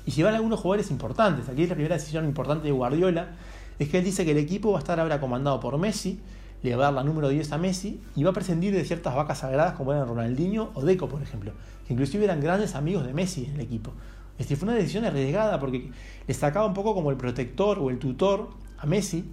Y 0.06 0.10
si 0.10 0.22
van 0.22 0.34
algunos 0.34 0.60
jugadores 0.60 0.90
importantes. 0.90 1.48
Aquí 1.48 1.64
es 1.64 1.68
la 1.68 1.74
primera 1.74 1.96
decisión 1.96 2.24
importante 2.24 2.66
de 2.66 2.72
Guardiola, 2.72 3.36
es 3.78 3.88
que 3.88 3.98
él 3.98 4.04
dice 4.04 4.24
que 4.24 4.32
el 4.32 4.38
equipo 4.38 4.72
va 4.72 4.78
a 4.78 4.80
estar 4.80 4.98
ahora 4.98 5.20
comandado 5.20 5.60
por 5.60 5.78
Messi, 5.78 6.20
le 6.62 6.74
va 6.74 6.84
a 6.84 6.86
dar 6.86 6.94
la 6.94 7.04
número 7.04 7.28
10 7.28 7.52
a 7.52 7.58
Messi 7.58 8.00
y 8.16 8.24
va 8.24 8.30
a 8.30 8.32
prescindir 8.32 8.74
de 8.74 8.84
ciertas 8.84 9.14
vacas 9.14 9.38
sagradas 9.38 9.74
como 9.74 9.92
eran 9.92 10.08
Ronaldinho 10.08 10.70
o 10.74 10.82
Deco, 10.82 11.08
por 11.08 11.22
ejemplo, 11.22 11.52
que 11.86 11.92
inclusive 11.92 12.24
eran 12.24 12.40
grandes 12.40 12.74
amigos 12.74 13.06
de 13.06 13.14
Messi 13.14 13.44
en 13.44 13.54
el 13.54 13.60
equipo. 13.60 13.92
Este 14.38 14.56
fue 14.56 14.68
una 14.68 14.76
decisión 14.76 15.04
arriesgada 15.04 15.60
porque 15.60 15.90
le 16.26 16.34
sacaba 16.34 16.66
un 16.66 16.74
poco 16.74 16.94
como 16.94 17.10
el 17.10 17.16
protector 17.16 17.78
o 17.78 17.90
el 17.90 17.98
tutor 17.98 18.50
a 18.78 18.86
Messi, 18.86 19.24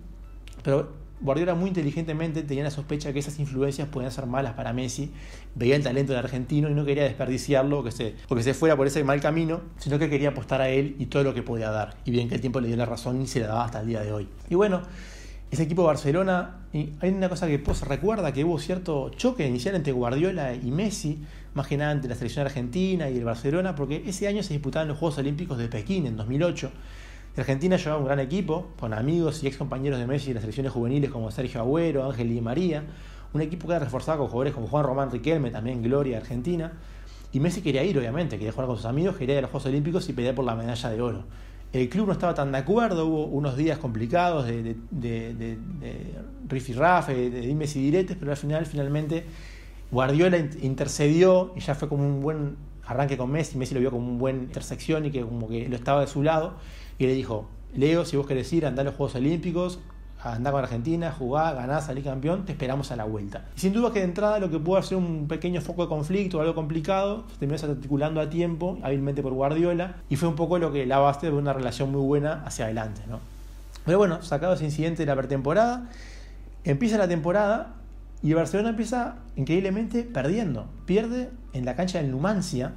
pero 0.63 1.04
Guardiola 1.21 1.55
muy 1.55 1.69
inteligentemente 1.69 2.43
tenía 2.43 2.63
la 2.63 2.71
sospecha 2.71 3.13
que 3.13 3.19
esas 3.19 3.39
influencias 3.39 3.87
podían 3.87 4.11
ser 4.11 4.25
malas 4.25 4.53
para 4.53 4.73
Messi, 4.73 5.11
veía 5.55 5.75
el 5.75 5.83
talento 5.83 6.13
del 6.13 6.19
argentino 6.19 6.69
y 6.69 6.73
no 6.73 6.83
quería 6.83 7.03
desperdiciarlo 7.03 7.79
o 7.79 7.83
que, 7.83 7.91
se, 7.91 8.15
se 8.41 8.53
fuera 8.53 8.75
por 8.75 8.85
ese 8.85 9.03
mal 9.03 9.21
camino, 9.21 9.61
sino 9.77 9.97
que 9.97 10.09
quería 10.09 10.29
apostar 10.29 10.61
a 10.61 10.69
él 10.69 10.95
y 10.99 11.05
todo 11.05 11.23
lo 11.23 11.33
que 11.33 11.41
podía 11.41 11.71
dar. 11.71 11.95
Y 12.05 12.11
bien 12.11 12.27
que 12.27 12.35
el 12.35 12.41
tiempo 12.41 12.59
le 12.59 12.67
dio 12.67 12.75
la 12.75 12.85
razón 12.85 13.21
y 13.21 13.27
se 13.27 13.39
la 13.39 13.47
daba 13.47 13.65
hasta 13.65 13.79
el 13.79 13.87
día 13.87 14.01
de 14.01 14.11
hoy. 14.11 14.27
Y 14.49 14.55
bueno, 14.55 14.81
ese 15.51 15.63
equipo 15.63 15.83
de 15.83 15.87
Barcelona, 15.87 16.57
y 16.73 16.91
hay 16.99 17.11
una 17.11 17.29
cosa 17.29 17.47
que 17.47 17.63
se 17.73 17.85
recuerda 17.85 18.33
que 18.33 18.43
hubo 18.43 18.59
cierto 18.59 19.09
choque 19.11 19.47
inicial 19.47 19.75
entre 19.75 19.93
Guardiola 19.93 20.53
y 20.53 20.69
Messi, 20.71 21.19
más 21.53 21.67
que 21.67 21.77
nada 21.77 21.93
entre 21.93 22.09
la 22.09 22.15
selección 22.15 22.45
argentina 22.45 23.09
y 23.09 23.17
el 23.17 23.23
Barcelona, 23.23 23.73
porque 23.73 24.03
ese 24.05 24.27
año 24.27 24.43
se 24.43 24.53
disputaban 24.53 24.89
los 24.89 24.97
Juegos 24.97 25.17
Olímpicos 25.17 25.57
de 25.57 25.69
Pekín 25.69 26.07
en 26.07 26.17
2008 26.17 26.71
Argentina 27.41 27.75
llevaba 27.75 27.97
un 27.97 28.05
gran 28.05 28.19
equipo, 28.19 28.67
con 28.79 28.93
amigos 28.93 29.43
y 29.43 29.47
ex 29.47 29.57
compañeros 29.57 29.99
de 29.99 30.07
Messi 30.07 30.31
y 30.31 30.33
las 30.33 30.41
selecciones 30.41 30.71
juveniles 30.71 31.11
como 31.11 31.29
Sergio 31.31 31.59
Agüero, 31.59 32.05
Ángel 32.05 32.29
Di 32.29 32.39
María, 32.39 32.83
un 33.33 33.41
equipo 33.41 33.67
que 33.67 33.73
era 33.73 33.83
reforzado 33.83 34.19
con 34.19 34.27
jugadores 34.27 34.53
como 34.53 34.67
Juan 34.67 34.85
Román 34.85 35.11
Riquelme, 35.11 35.51
también 35.51 35.83
Gloria 35.83 36.17
Argentina. 36.17 36.71
Y 37.33 37.41
Messi 37.41 37.61
quería 37.61 37.83
ir, 37.83 37.97
obviamente, 37.97 38.37
quería 38.37 38.53
jugar 38.53 38.67
con 38.67 38.77
sus 38.77 38.85
amigos, 38.85 39.17
quería 39.17 39.33
ir 39.33 39.39
a 39.39 39.41
los 39.41 39.51
Juegos 39.51 39.65
Olímpicos 39.65 40.07
y 40.07 40.13
pelear 40.13 40.33
por 40.33 40.45
la 40.45 40.55
medalla 40.55 40.89
de 40.89 41.01
oro. 41.01 41.23
El 41.73 41.89
club 41.89 42.07
no 42.07 42.13
estaba 42.13 42.33
tan 42.33 42.53
de 42.53 42.59
acuerdo, 42.59 43.05
hubo 43.05 43.25
unos 43.25 43.57
días 43.57 43.79
complicados 43.79 44.45
de, 44.45 44.63
de, 44.63 44.75
de, 44.91 45.33
de 45.33 45.57
de, 46.47 47.41
dimes 47.41 47.75
y 47.75 47.81
diretes, 47.81 48.15
pero 48.17 48.31
al 48.31 48.37
final, 48.37 48.65
finalmente, 48.65 49.25
Guardiola 49.91 50.37
intercedió 50.61 51.51
y 51.57 51.59
ya 51.59 51.75
fue 51.75 51.89
como 51.89 52.07
un 52.07 52.21
buen 52.21 52.55
arranque 52.85 53.17
con 53.17 53.29
Messi. 53.29 53.57
Messi 53.57 53.73
lo 53.73 53.81
vio 53.81 53.91
como 53.91 54.07
un 54.07 54.17
buen 54.17 54.43
intersección 54.43 55.05
y 55.07 55.11
que 55.11 55.21
como 55.21 55.49
que 55.49 55.67
lo 55.67 55.75
estaba 55.75 55.99
de 55.99 56.07
su 56.07 56.23
lado 56.23 56.53
y 56.97 57.05
le 57.05 57.13
dijo, 57.13 57.47
Leo, 57.75 58.05
si 58.05 58.17
vos 58.17 58.25
querés 58.25 58.51
ir, 58.53 58.65
andá 58.65 58.81
a 58.81 58.85
los 58.85 58.95
Juegos 58.95 59.15
Olímpicos, 59.15 59.79
andá 60.23 60.51
con 60.51 60.61
Argentina, 60.61 61.11
jugá, 61.11 61.53
ganá, 61.53 61.81
salí 61.81 62.01
campeón, 62.01 62.45
te 62.45 62.53
esperamos 62.53 62.91
a 62.91 62.95
la 62.95 63.03
vuelta. 63.03 63.45
Y 63.55 63.59
sin 63.59 63.73
duda 63.73 63.91
que 63.91 63.99
de 63.99 64.05
entrada 64.05 64.39
lo 64.39 64.49
que 64.49 64.59
pudo 64.59 64.81
ser 64.81 64.97
un 64.97 65.27
pequeño 65.27 65.61
foco 65.61 65.83
de 65.83 65.89
conflicto 65.89 66.37
o 66.37 66.41
algo 66.41 66.55
complicado, 66.55 67.25
se 67.31 67.37
terminó 67.37 67.61
articulando 67.61 68.21
a 68.21 68.29
tiempo, 68.29 68.79
hábilmente 68.81 69.21
por 69.21 69.33
Guardiola, 69.33 69.97
y 70.09 70.15
fue 70.15 70.29
un 70.29 70.35
poco 70.35 70.57
lo 70.57 70.71
que 70.71 70.85
la 70.85 70.99
base 70.99 71.27
de 71.27 71.33
una 71.33 71.53
relación 71.53 71.91
muy 71.91 72.01
buena 72.01 72.43
hacia 72.45 72.65
adelante. 72.65 73.01
¿no? 73.07 73.19
Pero 73.85 73.97
bueno, 73.97 74.21
sacado 74.21 74.53
ese 74.53 74.65
incidente 74.65 75.03
de 75.03 75.07
la 75.07 75.15
pretemporada, 75.15 75.89
empieza 76.63 76.97
la 76.97 77.07
temporada 77.07 77.75
y 78.23 78.33
Barcelona 78.33 78.69
empieza 78.69 79.17
increíblemente 79.35 80.03
perdiendo. 80.03 80.67
Pierde 80.85 81.29
en 81.53 81.65
la 81.65 81.75
cancha 81.75 81.99
del 81.99 82.09
Numancia, 82.09 82.73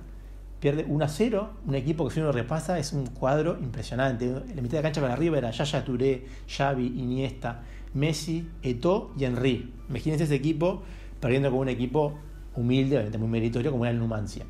pierde 0.61 0.85
1 0.89 1.05
a 1.05 1.09
0, 1.09 1.51
un 1.67 1.75
equipo 1.75 2.07
que 2.07 2.15
si 2.15 2.21
uno 2.21 2.33
repasa 2.33 2.79
es 2.79 2.93
un 2.93 3.07
cuadro 3.07 3.59
impresionante. 3.61 4.43
La 4.55 4.63
mitad 4.63 4.79
de 4.79 4.83
cancha 4.83 5.01
para 5.01 5.15
arriba 5.15 5.39
era 5.39 5.51
Yaya 5.51 5.85
Touré, 5.85 6.27
Xavi, 6.49 6.87
Iniesta, 6.87 7.63
Messi, 7.95 8.49
Eto'o 8.63 9.13
y 9.17 9.25
Henry. 9.25 9.73
Imagínense 9.89 10.25
ese 10.25 10.35
equipo 10.35 10.83
perdiendo 11.21 11.51
con 11.51 11.61
un 11.61 11.69
equipo 11.69 12.19
humilde, 12.55 12.97
obviamente 12.97 13.19
muy 13.19 13.29
meritorio, 13.29 13.71
como 13.71 13.85
era 13.85 13.93
el 13.93 13.99
Numancia. 13.99 14.45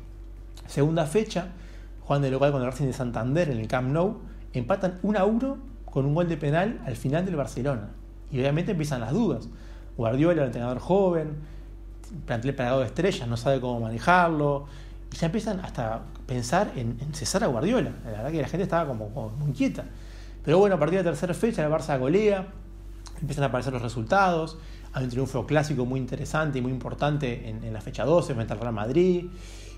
Segunda 0.67 1.05
fecha, 1.05 1.49
Juan 2.01 2.21
de 2.21 2.31
local 2.31 2.51
con 2.51 2.61
el 2.61 2.67
Racing 2.67 2.87
de 2.87 2.93
Santander 2.93 3.49
en 3.49 3.59
el 3.59 3.67
Camp 3.67 3.89
Nou, 3.91 4.17
empatan 4.53 4.99
1 5.03 5.19
a 5.19 5.25
1 5.25 5.57
con 5.85 6.05
un 6.05 6.15
gol 6.15 6.27
de 6.27 6.37
penal 6.37 6.79
al 6.85 6.95
final 6.95 7.25
del 7.25 7.35
Barcelona. 7.35 7.89
Y 8.31 8.39
obviamente 8.39 8.71
empiezan 8.71 9.01
las 9.01 9.13
dudas. 9.13 9.47
Guardiola, 9.97 10.41
el 10.41 10.47
entrenador 10.47 10.79
joven, 10.79 11.37
plantel 12.25 12.55
plagado 12.55 12.79
de 12.79 12.87
estrellas, 12.87 13.27
no 13.27 13.37
sabe 13.37 13.59
cómo 13.59 13.79
manejarlo, 13.79 14.65
y 15.11 15.15
ya 15.15 15.25
empiezan 15.27 15.59
hasta 15.61 15.95
a 15.95 16.01
pensar 16.27 16.71
en, 16.75 16.97
cesar 17.13 17.43
a 17.43 17.47
Guardiola. 17.47 17.91
La 18.05 18.11
verdad 18.11 18.31
que 18.31 18.41
la 18.41 18.47
gente 18.47 18.63
estaba 18.63 18.87
como, 18.87 19.29
muy 19.37 19.49
inquieta. 19.49 19.85
Pero 20.43 20.59
bueno, 20.59 20.75
a 20.75 20.79
partir 20.79 20.99
de 20.99 21.03
la 21.03 21.11
tercera 21.11 21.33
fecha, 21.33 21.65
el 21.65 21.71
Barça 21.71 21.97
golea, 21.99 22.47
empiezan 23.19 23.43
a 23.43 23.47
aparecer 23.47 23.73
los 23.73 23.81
resultados. 23.81 24.57
Hay 24.93 25.03
un 25.03 25.09
triunfo 25.09 25.45
clásico 25.45 25.85
muy 25.85 25.99
interesante 25.99 26.59
y 26.59 26.61
muy 26.61 26.71
importante 26.71 27.49
en, 27.49 27.73
la 27.73 27.81
fecha 27.81 28.05
12 28.05 28.33
frente 28.33 28.53
al 28.53 28.59
Real 28.59 28.73
Madrid. 28.73 29.25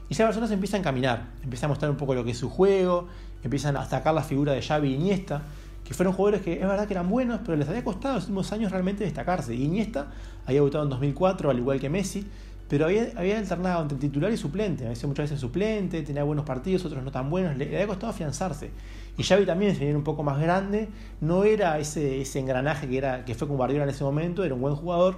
Y 0.09 0.13
ya 0.13 0.25
Barcelona 0.25 0.49
se 0.49 0.55
empieza 0.55 0.75
a 0.75 0.79
encaminar, 0.79 1.27
empieza 1.41 1.67
a 1.67 1.69
mostrar 1.69 1.89
un 1.89 1.97
poco 1.97 2.13
lo 2.13 2.25
que 2.25 2.31
es 2.31 2.37
su 2.37 2.49
juego, 2.49 3.07
empiezan 3.43 3.77
a 3.77 3.81
destacar 3.81 4.13
la 4.13 4.23
figura 4.23 4.51
de 4.51 4.61
Xavi 4.61 4.89
y 4.89 4.95
Iniesta, 4.95 5.41
que 5.85 5.93
fueron 5.93 6.13
jugadores 6.13 6.41
que 6.41 6.53
es 6.53 6.67
verdad 6.67 6.85
que 6.85 6.93
eran 6.93 7.09
buenos, 7.09 7.39
pero 7.45 7.55
les 7.55 7.67
había 7.69 7.83
costado 7.83 8.15
los 8.15 8.25
últimos 8.25 8.51
años 8.51 8.71
realmente 8.71 9.05
destacarse. 9.05 9.55
Y 9.55 9.63
Iniesta 9.63 10.07
había 10.45 10.59
debutado 10.59 10.83
en 10.83 10.89
2004, 10.89 11.49
al 11.49 11.57
igual 11.57 11.79
que 11.79 11.89
Messi, 11.89 12.27
pero 12.71 12.85
había, 12.85 13.37
alternado 13.37 13.81
entre 13.81 13.97
titular 13.97 14.31
y 14.31 14.37
suplente, 14.37 14.85
había 14.85 14.95
sido 14.95 15.09
muchas 15.09 15.25
veces 15.25 15.41
suplente, 15.41 16.03
tenía 16.03 16.23
buenos 16.23 16.45
partidos, 16.45 16.85
otros 16.85 17.03
no 17.03 17.11
tan 17.11 17.29
buenos, 17.29 17.57
le, 17.57 17.65
había 17.65 17.85
costado 17.85 18.13
afianzarse. 18.13 18.69
Y 19.17 19.23
Xavi 19.23 19.45
también, 19.45 19.75
se 19.75 19.93
un 19.93 20.05
poco 20.05 20.23
más 20.23 20.39
grande, 20.39 20.87
no 21.19 21.43
era 21.43 21.77
ese, 21.79 22.21
ese 22.21 22.39
engranaje 22.39 22.87
que, 22.87 22.97
era, 22.97 23.25
que 23.25 23.35
fue 23.35 23.45
con 23.49 23.57
Guardiola 23.57 23.83
en 23.83 23.89
ese 23.89 24.05
momento, 24.05 24.45
era 24.45 24.55
un 24.55 24.61
buen 24.61 24.75
jugador, 24.75 25.17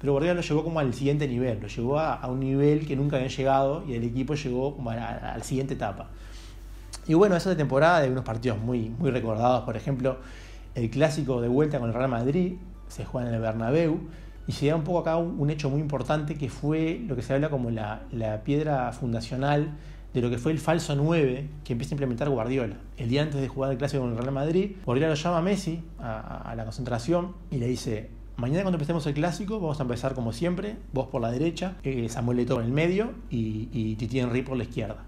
pero 0.00 0.12
Guardiola 0.12 0.34
lo 0.34 0.42
llevó 0.42 0.62
como 0.62 0.78
al 0.78 0.94
siguiente 0.94 1.26
nivel, 1.26 1.58
lo 1.60 1.66
llevó 1.66 1.98
a, 1.98 2.24
un 2.28 2.38
nivel 2.38 2.86
que 2.86 2.94
nunca 2.94 3.16
había 3.16 3.30
llegado 3.30 3.82
y 3.84 3.94
el 3.94 4.04
equipo 4.04 4.34
llegó 4.34 4.76
como 4.76 4.90
a 4.90 4.94
la, 4.94 5.42
siguiente 5.42 5.74
etapa. 5.74 6.06
Y 7.08 7.14
bueno, 7.14 7.34
esa 7.34 7.56
temporada 7.56 8.00
de 8.00 8.10
unos 8.10 8.22
partidos 8.22 8.58
muy, 8.58 8.90
muy 8.90 9.10
recordados, 9.10 9.64
por 9.64 9.76
ejemplo, 9.76 10.18
el 10.76 10.88
clásico 10.88 11.40
de 11.40 11.48
vuelta 11.48 11.80
con 11.80 11.88
el 11.88 11.94
Real 11.96 12.10
Madrid, 12.10 12.58
se 12.86 13.04
juega 13.04 13.28
en 13.28 13.34
el 13.34 13.40
Bernabéu, 13.40 13.98
y 14.46 14.52
se 14.52 14.66
da 14.66 14.76
un 14.76 14.82
poco 14.82 14.98
acá 14.98 15.16
un, 15.16 15.50
hecho 15.50 15.70
muy 15.70 15.80
importante 15.80 16.36
que 16.36 16.48
fue 16.48 17.00
lo 17.06 17.14
que 17.14 17.22
se 17.22 17.32
habla 17.34 17.48
como 17.50 17.70
la, 17.70 18.02
la, 18.10 18.42
piedra 18.42 18.92
fundacional 18.92 19.70
de 20.12 20.20
lo 20.20 20.30
que 20.30 20.38
fue 20.38 20.52
el 20.52 20.58
falso 20.58 20.94
9 20.96 21.48
que 21.64 21.72
empieza 21.72 21.94
a 21.94 21.96
implementar 21.96 22.28
Guardiola. 22.28 22.76
El 22.96 23.08
día 23.08 23.22
antes 23.22 23.40
de 23.40 23.48
jugar 23.48 23.70
el 23.70 23.78
clásico 23.78 24.02
con 24.02 24.12
el 24.12 24.18
Real 24.18 24.32
Madrid, 24.32 24.72
Guardiola 24.84 25.10
lo 25.10 25.14
llama 25.14 25.40
Messi 25.42 25.82
a, 26.00 26.52
la 26.56 26.64
concentración 26.64 27.34
y 27.50 27.58
le 27.58 27.66
dice, 27.68 28.10
mañana 28.36 28.62
cuando 28.62 28.76
empecemos 28.76 29.06
el 29.06 29.14
clásico 29.14 29.60
vamos 29.60 29.78
a 29.78 29.82
empezar 29.84 30.14
como 30.14 30.32
siempre, 30.32 30.76
vos 30.92 31.06
por 31.06 31.22
la 31.22 31.30
derecha, 31.30 31.76
eh, 31.84 32.08
Samuel 32.08 32.40
Eto'o 32.40 32.60
en 32.60 32.66
el 32.66 32.72
medio 32.72 33.12
y, 33.30 33.68
y 33.72 33.94
Titi 33.96 34.18
Henry 34.18 34.42
por 34.42 34.56
la 34.56 34.64
izquierda. 34.64 35.04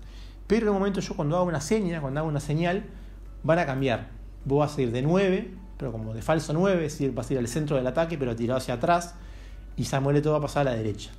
Pero 0.46 0.66
en 0.66 0.72
un 0.72 0.78
momento 0.78 1.00
yo 1.00 1.14
cuando 1.16 1.36
hago 1.36 1.46
una 1.46 1.60
seña, 1.60 2.00
cuando 2.00 2.20
hago 2.20 2.28
una 2.28 2.40
señal, 2.40 2.84
van 3.42 3.58
a 3.58 3.66
cambiar. 3.66 4.08
Vos 4.44 4.60
vas 4.60 4.78
a 4.78 4.82
ir 4.82 4.92
de 4.92 5.02
9, 5.02 5.50
pero 5.76 5.92
como 5.92 6.14
de 6.14 6.22
falso 6.22 6.52
9, 6.52 6.86
es 6.86 6.92
decir, 6.92 7.12
vas 7.12 7.30
a 7.30 7.34
ir 7.34 7.38
al 7.38 7.48
centro 7.48 7.76
del 7.76 7.86
ataque, 7.86 8.16
pero 8.18 8.34
tirado 8.36 8.58
hacia 8.58 8.74
atrás, 8.74 9.14
y 9.76 9.84
Samuel 9.84 10.16
Eto'o 10.16 10.32
va 10.32 10.38
a 10.38 10.42
pasar 10.42 10.66
a 10.68 10.70
la 10.70 10.76
derecha. 10.76 11.10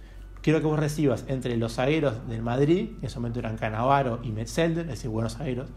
Quiero 0.42 0.60
que 0.60 0.68
vos 0.68 0.80
recibas 0.80 1.26
entre 1.28 1.58
los 1.58 1.74
zagueros 1.74 2.28
del 2.28 2.42
Madrid, 2.42 2.92
en 3.00 3.06
ese 3.06 3.20
momento 3.20 3.40
eran 3.40 3.58
Canavaro 3.58 4.20
y 4.24 4.32
Metzelder, 4.32 4.86
es 4.86 4.92
decir, 4.92 5.10
buenos 5.10 5.36
zagueros, 5.38 5.70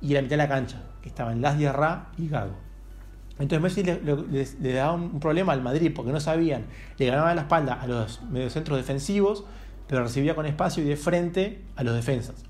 y 0.00 0.14
la 0.14 0.22
mitad 0.22 0.30
de 0.30 0.36
la 0.36 0.48
cancha, 0.48 0.82
que 1.02 1.08
estaban 1.08 1.40
Las 1.40 1.60
Ra 1.60 2.08
y 2.16 2.28
Gago. 2.28 2.68
Entonces 3.38 3.60
Messi 3.60 3.82
le, 3.84 4.72
daba 4.72 4.94
un 4.94 5.20
problema 5.20 5.52
al 5.52 5.62
Madrid 5.62 5.92
porque 5.94 6.10
no 6.10 6.18
sabían, 6.18 6.66
le 6.96 7.06
ganaban 7.06 7.36
la 7.36 7.42
espalda 7.42 7.74
a 7.74 7.86
los 7.86 8.22
mediocentros 8.22 8.78
defensivos, 8.78 9.44
pero 9.86 10.02
recibía 10.02 10.34
con 10.34 10.44
espacio 10.46 10.82
y 10.82 10.86
de 10.86 10.96
frente 10.96 11.62
a 11.76 11.84
los 11.84 11.94
defensas. 11.94 12.47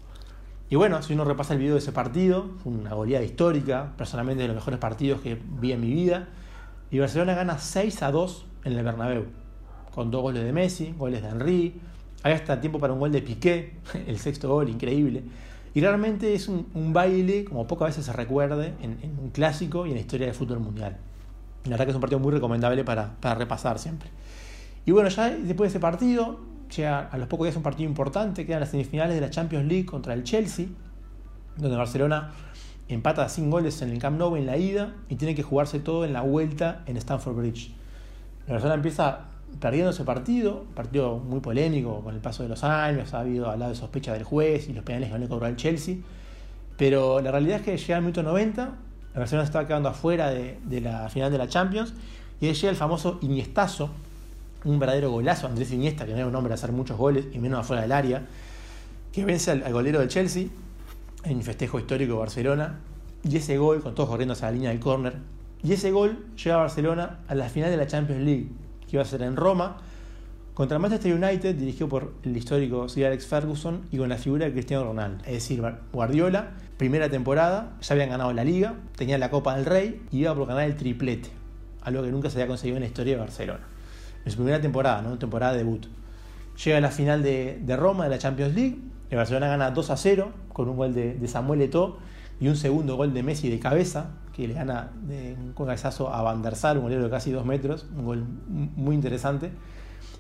Y 0.71 0.77
bueno, 0.77 1.03
si 1.03 1.15
uno 1.15 1.25
repasa 1.25 1.55
el 1.55 1.61
video 1.61 1.75
de 1.75 1.81
ese 1.81 1.93
partido, 1.93 2.51
fue 2.63 2.73
una 2.73 2.93
goleada 2.93 3.25
histórica, 3.25 3.93
personalmente 3.97 4.43
de 4.43 4.49
los 4.49 4.57
mejores 4.57 4.79
partidos 4.79 5.21
que 5.23 5.39
vi 5.61 5.73
en 5.73 5.81
mi 5.81 5.91
vida. 5.91 6.29
Y 6.91 6.99
Barcelona 6.99 7.35
gana 7.35 7.59
6 7.59 8.03
a 8.03 8.11
2 8.11 8.47
en 8.65 8.73
el 8.75 8.85
Bernabéu, 8.85 9.25
con 9.95 10.11
dos 10.11 10.21
goles 10.21 10.45
de 10.45 10.53
Messi, 10.53 10.95
goles 10.99 11.23
de 11.23 11.29
Henry. 11.29 11.81
Hay 12.23 12.33
hasta 12.33 12.61
tiempo 12.61 12.79
para 12.79 12.93
un 12.93 12.99
gol 12.99 13.13
de 13.13 13.23
Piqué, 13.23 13.77
el 14.07 14.19
sexto 14.19 14.49
gol, 14.49 14.69
increíble. 14.69 15.23
Y 15.73 15.81
realmente 15.81 16.35
es 16.35 16.49
un, 16.49 16.93
baile, 16.93 17.45
como 17.45 17.67
pocas 17.67 17.89
veces 17.89 18.05
se 18.05 18.13
recuerde, 18.13 18.75
en, 18.83 18.99
un 19.23 19.31
clásico 19.31 19.87
y 19.87 19.91
en 19.91 19.95
la 19.95 20.01
historia 20.01 20.27
del 20.27 20.35
fútbol 20.35 20.61
mundial. 20.61 20.99
La 21.65 21.71
verdad 21.71 21.87
que 21.87 21.91
es 21.91 21.95
un 21.95 22.01
partido 22.01 22.19
muy 22.19 22.33
recomendable 22.33 22.85
para, 22.85 23.15
para 23.21 23.35
repasar 23.37 23.79
siempre. 23.79 24.11
Y 24.85 24.91
bueno, 24.91 25.09
ya 25.09 25.31
después 25.31 25.73
de 25.73 25.79
ese 25.79 25.81
partido, 25.81 26.41
llega 26.75 27.09
a 27.09 27.19
los 27.19 27.29
pocos 27.29 27.47
días 27.47 27.57
un 27.57 27.63
partido 27.63 27.89
importante, 27.89 28.47
quedan 28.47 28.61
las 28.61 28.71
semifinales 28.71 29.15
de 29.15 29.21
la 29.21 29.31
Champions 29.31 29.67
League 29.67 29.87
contra 29.87 30.15
el 30.15 30.25
Chelsea, 30.25 30.67
donde 31.57 31.77
Barcelona 31.77 32.33
empata 32.89 33.29
sin 33.29 33.51
goles 33.51 33.83
en 33.83 33.91
el 33.91 33.99
Camp 33.99 34.19
Nou 34.19 34.37
en 34.37 34.47
la 34.47 34.57
ida 34.57 34.95
y 35.09 35.17
tiene 35.17 35.35
que 35.35 35.43
jugarse 35.43 35.79
todo 35.79 36.05
en 36.05 36.13
la 36.13 36.23
vuelta 36.23 36.83
en 36.87 36.97
Stamford 36.97 37.37
Bridge. 37.37 37.71
La 38.47 38.55
Barcelona 38.55 38.77
empieza 38.77 39.27
perdiendo 39.61 39.91
ese 39.91 40.05
partido, 40.05 40.65
partido 40.75 41.19
muy 41.19 41.41
polémico 41.41 42.01
con 42.01 42.15
el 42.15 42.21
paso 42.21 42.43
de 42.43 42.49
los 42.49 42.65
años, 42.65 43.13
ha 43.15 43.21
habido 43.21 43.51
hablado 43.51 43.71
de 43.71 43.77
sospecha 43.77 44.13
del 44.13 44.25
juez 44.25 44.69
y 44.69 44.73
los 44.73 44.85
penales 44.85 45.09
que 45.09 45.15
van 45.15 45.23
a 45.23 45.29
cobrar 45.29 45.51
el 45.51 45.57
Chelsea, 45.57 45.97
pero 46.77 47.21
la 47.21 47.31
realidad 47.31 47.59
es 47.59 47.63
que 47.63 47.77
llega 47.77 47.97
el 47.97 48.03
minuto 48.03 48.23
90, 48.23 48.63
la 49.15 49.19
Barcelona 49.19 49.45
estaba 49.45 49.67
quedando 49.67 49.89
afuera 49.89 50.31
de, 50.31 50.59
de 50.65 50.81
la 50.81 51.09
final 51.09 51.31
de 51.33 51.39
la 51.39 51.49
Champions 51.49 51.93
y 52.41 52.47
ahí 52.47 52.55
llega 52.55 52.71
el 52.71 52.77
famoso 52.77 53.19
Iniestazo, 53.23 53.91
un 54.65 54.79
verdadero 54.79 55.11
golazo, 55.11 55.47
Andrés 55.47 55.71
Iniesta, 55.73 56.05
que 56.05 56.13
no 56.13 56.19
era 56.19 56.27
un 56.27 56.35
hombre 56.35 56.53
a 56.53 56.55
hacer 56.55 56.73
muchos 56.73 56.97
goles 56.97 57.27
y 57.33 57.39
menos 57.39 57.61
afuera 57.61 57.83
del 57.83 57.93
área, 57.93 58.27
que 59.13 59.25
vence 59.25 59.51
al, 59.51 59.73
golero 59.73 60.01
del 60.01 60.09
Chelsea 60.09 60.49
en 61.25 61.37
un 61.37 61.43
festejo 61.43 61.79
histórico 61.79 62.15
de 62.15 62.19
Barcelona, 62.19 62.81
y 63.23 63.37
ese 63.37 63.59
gol, 63.59 63.83
con 63.83 63.95
todos 63.95 64.09
corriendo 64.09 64.33
hacia 64.33 64.47
la 64.47 64.53
línea 64.53 64.71
del 64.71 64.81
córner, 64.81 65.17
y 65.63 65.73
ese 65.73 65.91
gol 65.91 66.27
lleva 66.43 66.57
a 66.57 66.61
Barcelona 66.61 67.21
a 67.29 67.35
la 67.35 67.49
final 67.49 67.71
de 67.71 67.77
la 67.77 67.87
Champions 67.87 68.23
League, 68.23 68.49
que 68.89 68.97
iba 68.97 69.03
a 69.03 69.07
ser 69.07 69.23
en 69.23 69.37
Roma, 69.37 69.79
contra 70.55 70.79
Manchester 70.79 71.15
United, 71.15 71.55
dirigido 71.55 71.89
por 71.89 72.15
el 72.25 72.37
histórico 72.37 72.89
Sir 72.89 73.07
Alex 73.07 73.27
Ferguson 73.27 73.83
y 73.93 73.99
con 73.99 74.09
la 74.09 74.17
figura 74.17 74.47
de 74.47 74.53
Cristiano 74.53 74.85
Ronaldo. 74.85 75.23
Es 75.25 75.35
decir, 75.35 75.63
Guardiola, 75.93 76.51
primera 76.77 77.09
temporada, 77.09 77.77
ya 77.81 77.95
habían 77.95 78.11
ganado 78.11 78.33
la 78.33 78.43
Liga, 78.43 78.75
tenían 78.97 79.21
la 79.21 79.31
Copa 79.31 79.55
del 79.55 79.67
Rey 79.67 80.03
y 80.11 80.19
iba 80.19 80.35
por 80.35 80.49
ganar 80.49 80.65
el 80.65 80.75
triplete, 80.75 81.31
algo 81.83 82.03
que 82.03 82.11
nunca 82.11 82.29
se 82.29 82.39
había 82.39 82.49
conseguido 82.49 82.77
en 82.77 82.83
la 82.83 82.89
historia 82.89 83.15
de 83.15 83.21
Barcelona 83.21 83.78
en 84.25 84.31
su 84.31 84.37
primera 84.37 84.61
temporada, 84.61 85.03
¿no? 85.03 85.19
temporada 85.19 85.53
de 85.53 85.59
debut. 85.59 85.87
Llega 86.65 86.79
a 86.79 86.81
la 86.81 86.91
final 86.91 87.23
de, 87.23 87.77
Roma, 87.77 88.05
de 88.05 88.11
la 88.11 88.19
Champions 88.19 88.55
League, 88.55 88.79
el 89.11 89.17
Barcelona 89.17 89.49
gana 89.49 89.71
2 89.71 89.91
a 89.91 89.97
0 89.97 90.33
con 90.53 90.69
un 90.69 90.77
gol 90.77 90.95
de, 90.95 91.27
Samuel 91.29 91.63
Eto'o 91.63 91.99
y 92.41 92.49
un 92.49 92.57
segundo 92.57 92.97
gol 92.97 93.15
de 93.15 93.23
Messi 93.23 93.49
de 93.49 93.59
cabeza, 93.59 94.11
que 94.35 94.49
le 94.49 94.55
gana 94.55 94.91
de, 95.03 95.37
con 95.55 95.67
cabezazo 95.67 96.13
a 96.13 96.23
Van 96.23 96.43
der 96.43 96.57
Sar, 96.57 96.77
un 96.77 96.85
golero 96.85 97.05
de 97.05 97.11
casi 97.11 97.31
2 97.31 97.45
metros, 97.45 97.87
un 97.97 98.05
gol 98.05 98.25
muy 98.49 98.95
interesante. 98.95 99.51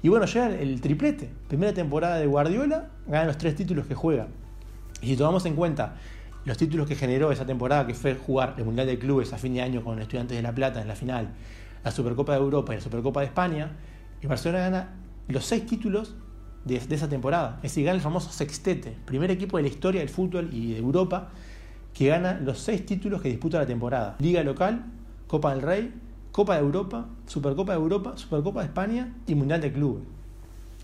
Y 0.02 0.08
bueno, 0.08 0.26
llega 0.26 0.48
el 0.48 0.80
triplete, 0.80 1.28
primera 1.48 1.72
temporada 1.72 2.16
de 2.16 2.26
Guardiola, 2.26 2.88
gana 3.06 3.26
los 3.26 3.38
tres 3.38 3.56
títulos 3.56 3.86
que 3.86 3.94
juega. 3.94 4.28
Y 5.02 5.06
si 5.06 5.16
tomamos 5.16 5.44
en 5.46 5.54
cuenta 5.54 5.96
los 6.44 6.56
títulos 6.56 6.86
que 6.86 6.94
generó 6.94 7.32
esa 7.32 7.46
temporada, 7.46 7.86
que 7.86 7.94
fue 7.94 8.14
jugar 8.14 8.54
el 8.58 8.64
Mundial 8.64 8.86
de 8.86 8.98
Clubes 8.98 9.32
a 9.32 9.38
fin 9.38 9.54
de 9.54 9.62
año 9.62 9.82
con 9.82 10.00
Estudiantes 10.00 10.36
de 10.36 10.42
La 10.42 10.52
Plata 10.54 10.80
en 10.80 10.88
la 10.88 10.94
final, 10.94 11.30
la 11.84 11.90
Supercopa 11.90 12.32
de 12.32 12.38
Europa 12.38 12.72
y 12.72 12.76
la 12.76 12.82
Supercopa 12.82 13.20
de 13.20 13.26
España, 13.26 13.72
y 14.22 14.26
Barcelona 14.26 14.60
gana 14.60 14.88
los 15.28 15.44
seis 15.44 15.66
títulos 15.66 16.14
de, 16.64 16.76
esa 16.76 17.08
temporada. 17.08 17.56
Es 17.56 17.72
decir, 17.72 17.84
gana 17.84 17.96
el 17.96 18.02
famoso 18.02 18.30
sextete, 18.30 18.96
primer 19.04 19.30
equipo 19.30 19.56
de 19.56 19.64
la 19.64 19.68
historia 19.68 20.00
del 20.00 20.08
fútbol 20.08 20.50
y 20.52 20.72
de 20.72 20.78
Europa 20.78 21.30
que 21.94 22.08
gana 22.08 22.38
los 22.40 22.58
seis 22.58 22.84
títulos 22.86 23.20
que 23.22 23.28
disputa 23.28 23.58
la 23.58 23.66
temporada. 23.66 24.16
Liga 24.20 24.42
local, 24.42 24.84
Copa 25.26 25.52
del 25.52 25.62
Rey, 25.62 25.94
Copa 26.30 26.54
de 26.54 26.60
Europa, 26.60 27.06
Supercopa 27.26 27.72
de 27.72 27.78
Europa, 27.78 28.12
Supercopa 28.16 28.60
de 28.60 28.66
España 28.66 29.14
y 29.26 29.34
Mundial 29.34 29.60
de 29.60 29.72
Clubes. 29.72 30.04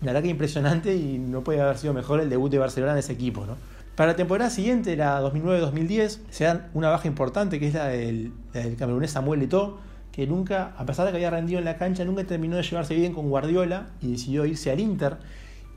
La 0.01 0.07
verdad 0.07 0.23
que 0.23 0.29
impresionante 0.29 0.95
y 0.95 1.17
no 1.17 1.41
puede 1.43 1.61
haber 1.61 1.77
sido 1.77 1.93
mejor 1.93 2.19
el 2.19 2.29
debut 2.29 2.51
de 2.51 2.57
Barcelona 2.57 2.93
en 2.93 2.97
ese 2.99 3.13
equipo. 3.13 3.45
¿no? 3.45 3.55
Para 3.95 4.11
la 4.11 4.15
temporada 4.17 4.49
siguiente, 4.49 4.97
la 4.97 5.21
2009-2010, 5.21 6.19
se 6.29 6.43
dan 6.43 6.67
una 6.73 6.89
baja 6.89 7.07
importante 7.07 7.59
que 7.59 7.69
es 7.69 7.73
la 7.73 7.85
del, 7.87 8.33
del 8.51 8.75
camerunés 8.75 9.11
Samuel 9.11 9.41
Eto'o, 9.41 9.77
que 10.15 10.25
nunca, 10.25 10.73
a 10.77 10.85
pesar 10.85 11.05
de 11.05 11.11
que 11.11 11.17
había 11.17 11.29
rendido 11.29 11.59
en 11.59 11.65
la 11.65 11.75
cancha, 11.75 12.05
nunca 12.05 12.23
terminó 12.23 12.55
de 12.55 12.63
llevarse 12.63 12.95
bien 12.95 13.13
con 13.13 13.29
Guardiola 13.29 13.87
y 14.01 14.13
decidió 14.13 14.45
irse 14.45 14.71
al 14.71 14.79
Inter 14.79 15.17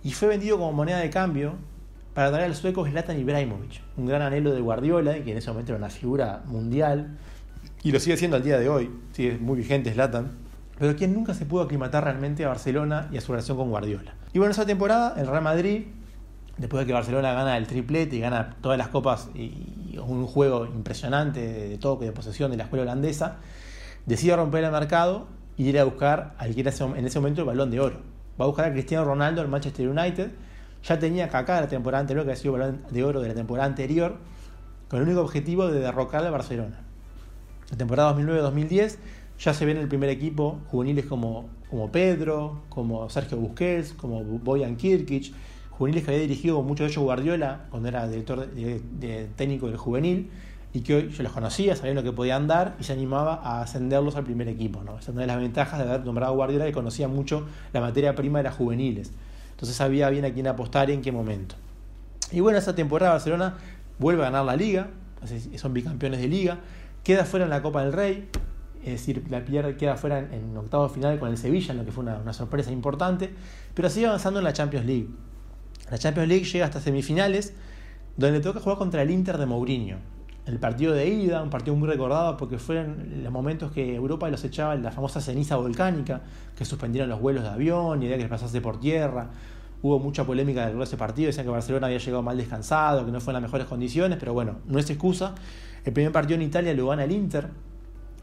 y 0.05 0.13
fue 0.13 0.29
vendido 0.29 0.59
como 0.59 0.73
moneda 0.73 0.99
de 0.99 1.11
cambio 1.11 1.55
para 2.15 2.31
traer 2.31 2.45
al 2.45 2.55
sueco 2.55 2.87
Zlatan 2.87 3.19
Ibrahimovic, 3.19 3.83
un 3.97 4.07
gran 4.07 4.23
anhelo 4.23 4.53
de 4.53 4.61
Guardiola, 4.61 5.25
que 5.25 5.33
en 5.33 5.39
ese 5.39 5.51
momento 5.51 5.73
era 5.73 5.79
una 5.79 5.91
figura 5.91 6.45
mundial 6.47 7.19
y 7.83 7.91
lo 7.91 7.99
sigue 7.99 8.17
siendo 8.17 8.37
al 8.37 8.45
día 8.45 8.61
de 8.61 8.69
hoy, 8.69 8.89
sigue 9.11 9.39
muy 9.39 9.57
vigente 9.57 9.93
Zlatan, 9.93 10.31
pero 10.79 10.95
quien 10.95 11.15
nunca 11.15 11.35
se 11.35 11.45
pudo 11.45 11.63
aclimatar 11.63 12.05
realmente 12.05 12.45
a 12.45 12.49
Barcelona 12.49 13.09
y 13.11 13.17
a 13.17 13.21
su 13.21 13.33
relación 13.33 13.57
con 13.57 13.71
Guardiola. 13.71 14.15
Y 14.33 14.39
bueno, 14.39 14.53
esa 14.53 14.65
temporada 14.65 15.21
el 15.21 15.27
Real 15.27 15.43
Madrid, 15.43 15.87
después 16.59 16.83
de 16.83 16.87
que 16.87 16.93
Barcelona 16.93 17.33
gana 17.33 17.57
el 17.57 17.67
triplete 17.67 18.15
y 18.15 18.21
gana 18.21 18.55
todas 18.61 18.79
las 18.79 18.87
copas 18.87 19.31
y 19.35 19.99
un 19.99 20.27
juego 20.29 20.65
impresionante 20.65 21.41
de 21.41 21.79
toque, 21.79 22.05
de 22.05 22.13
posesión 22.13 22.53
de 22.53 22.57
la 22.57 22.63
escuela 22.63 22.85
holandesa, 22.85 23.39
decide 24.09 24.35
romper 24.35 24.65
el 24.65 24.73
mercado 24.73 25.27
y 25.57 25.69
ir 25.69 25.79
a 25.79 25.85
buscar 25.85 26.35
al 26.39 26.55
que 26.55 26.63
era 26.63 26.73
en 26.97 27.05
ese 27.05 27.21
momento 27.21 27.43
el 27.43 27.47
balón 27.47 27.71
de 27.71 27.79
oro. 27.79 28.01
Va 28.41 28.45
a 28.45 28.49
buscar 28.49 28.65
a 28.65 28.73
Cristiano 28.73 29.05
Ronaldo 29.05 29.43
al 29.43 29.49
Manchester 29.49 29.89
United. 29.89 30.31
Ya 30.83 30.99
tenía 30.99 31.29
Kaká 31.29 31.61
la 31.61 31.69
temporada 31.69 32.01
anterior, 32.01 32.25
que 32.25 32.31
había 32.31 32.41
sido 32.41 32.55
el 32.55 32.61
balón 32.61 32.83
de 32.91 33.05
oro 33.05 33.21
de 33.21 33.29
la 33.29 33.35
temporada 33.35 33.69
anterior, 33.69 34.17
con 34.89 35.01
el 35.01 35.07
único 35.07 35.21
objetivo 35.21 35.69
de 35.69 35.81
derrocar 35.81 36.25
a 36.25 36.31
Barcelona. 36.31 36.81
La 37.71 37.77
temporada 37.77 38.17
2009-2010 38.17 38.97
ya 39.39 39.53
se 39.53 39.67
ve 39.67 39.73
en 39.73 39.79
el 39.79 39.89
primer 39.89 40.09
equipo 40.09 40.61
juveniles 40.69 41.05
como, 41.05 41.51
como 41.69 41.93
Pedro, 41.93 42.63
como 42.71 43.11
Sergio 43.11 43.37
Busquets, 43.37 43.93
como 43.93 44.25
Boyan 44.25 44.77
Kirkic, 44.77 45.35
juveniles 45.71 46.05
que 46.05 46.13
había 46.13 46.23
dirigido 46.23 46.63
mucho 46.63 46.85
de 46.85 46.91
ellos 46.91 47.05
Guardiola 47.05 47.67
cuando 47.71 47.89
era 47.89 48.09
director 48.09 48.49
técnico 49.37 49.67
del 49.67 49.77
juvenil 49.77 50.31
y 50.79 50.81
que 50.81 50.95
hoy 50.95 51.09
yo 51.09 51.25
los 51.25 51.33
conocía, 51.33 51.75
sabía 51.75 51.93
lo 51.93 52.05
que 52.05 52.13
podían 52.13 52.47
dar 52.47 52.77
y 52.79 52.85
se 52.85 52.93
animaba 52.93 53.41
a 53.43 53.63
ascenderlos 53.63 54.15
al 54.15 54.23
primer 54.23 54.47
equipo. 54.47 54.85
¿no? 54.85 54.93
Esa 54.93 55.11
es 55.11 55.15
una 55.17 55.23
de 55.23 55.27
las 55.27 55.39
ventajas 55.39 55.77
de 55.81 55.89
haber 55.89 56.05
nombrado 56.05 56.35
Guardiola 56.35 56.67
que 56.67 56.73
conocía 56.73 57.09
mucho 57.09 57.47
la 57.73 57.81
materia 57.81 58.15
prima 58.15 58.41
de 58.45 58.51
juveniles. 58.51 59.11
Entonces 59.51 59.75
sabía 59.75 60.09
bien 60.09 60.25
a 60.25 60.31
quién 60.31 60.47
apostar 60.47 60.89
y 60.89 60.93
en 60.93 61.03
qué 61.03 61.11
momento. 61.11 61.57
Y 62.31 62.39
bueno, 62.39 62.59
esa 62.59 62.77
temporada 62.77 63.11
Barcelona 63.11 63.57
vuelve 63.99 64.23
a 64.23 64.27
ganar 64.27 64.45
la 64.45 64.55
liga, 64.55 64.87
son 65.57 65.73
bicampeones 65.75 66.21
de 66.21 66.29
liga, 66.29 66.61
queda 67.03 67.25
fuera 67.25 67.45
en 67.45 67.51
la 67.51 67.61
Copa 67.61 67.83
del 67.83 67.93
Rey, 67.93 68.29
es 68.85 68.93
decir, 68.93 69.25
la 69.31 69.45
pierde, 69.45 69.77
queda 69.77 69.97
fuera 69.97 70.21
en, 70.21 70.57
octavo 70.57 70.89
final 70.89 71.19
con 71.19 71.29
el 71.29 71.39
Sevilla, 71.39 71.73
en 71.73 71.79
lo 71.79 71.85
que 71.87 71.91
fue 71.91 72.05
una, 72.05 72.19
una 72.19 72.33
sorpresa 72.33 72.71
importante, 72.71 73.35
pero 73.75 73.91
sigue 73.91 74.07
avanzando 74.07 74.39
en 74.39 74.45
la 74.45 74.53
Champions 74.53 74.87
League. 74.87 75.09
La 75.91 75.99
Champions 75.99 76.29
League 76.29 76.45
llega 76.45 76.67
hasta 76.67 76.81
semifinales, 76.81 77.53
donde 78.17 78.39
toca 78.39 78.61
jugar 78.61 78.79
contra 78.79 79.03
el 79.03 79.11
Inter 79.11 79.39
de 79.39 79.47
Mourinho 79.47 79.97
el 80.49 80.59
partido 80.59 80.95
de 80.95 81.07
ida, 81.09 81.43
un 81.43 81.51
partido 81.51 81.77
muy 81.77 81.89
recordado 81.89 82.37
porque 82.37 82.59
fueron 82.59 83.23
los 83.23 83.33
momentos 83.33 83.71
que 83.71 83.95
Europa 83.95 84.29
los 84.31 84.43
echaba 84.45 84.75
en 84.75 84.83
la 84.83 84.91
famosa 84.91 85.21
ceniza 85.21 85.57
volcánica, 85.57 86.23
que 86.57 86.65
suspendieron 86.65 87.09
los 87.09 87.21
vuelos 87.21 87.43
de 87.43 87.51
avión, 87.51 88.03
idea 88.03 88.17
que 88.17 88.23
les 88.23 88.31
pasase 88.31 88.61
por 88.61 88.81
tierra, 88.81 89.31
Hubo 89.81 90.01
mucha 90.01 90.25
polémica 90.25 90.69
de 90.69 90.83
ese 90.83 90.97
partido, 90.97 91.29
decían 91.29 91.47
que 91.47 91.53
Barcelona 91.53 91.87
había 91.87 91.99
llegado 91.99 92.21
mal 92.21 92.37
descansado, 92.37 93.07
que 93.07 93.13
no 93.13 93.21
fue 93.21 93.31
en 93.31 93.35
las 93.35 93.43
mejores 93.43 93.67
condiciones, 93.69 94.19
pero 94.19 94.33
bueno, 94.33 94.57
no 94.67 94.81
es 94.81 94.91
excusa. 94.91 95.37
El 95.85 95.93
primer 95.93 96.11
partido 96.11 96.35
en 96.35 96.43
Italia 96.43 96.75
lo 96.75 96.89
gana 96.89 97.05
el 97.05 97.13
Inter 97.13 97.49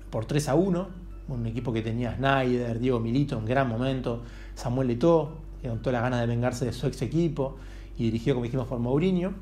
por 0.09 0.25
3 0.25 0.49
a 0.49 0.55
1, 0.55 0.87
un 1.29 1.45
equipo 1.45 1.71
que 1.71 1.81
tenía 1.81 2.13
Snyder, 2.17 2.77
Diego 2.77 2.99
Milito 2.99 3.37
en 3.37 3.45
gran 3.45 3.69
momento, 3.69 4.23
Samuel 4.53 4.89
Eto'o, 4.89 5.37
que 5.61 5.69
con 5.69 5.79
todas 5.79 5.93
las 5.93 6.01
ganas 6.01 6.19
de 6.19 6.27
vengarse 6.27 6.65
de 6.65 6.73
su 6.73 6.87
ex 6.87 7.01
equipo 7.01 7.55
y 7.97 8.03
dirigido, 8.03 8.35
como 8.35 8.43
dijimos, 8.43 8.67
por 8.67 8.79
Mourinho. 8.79 9.35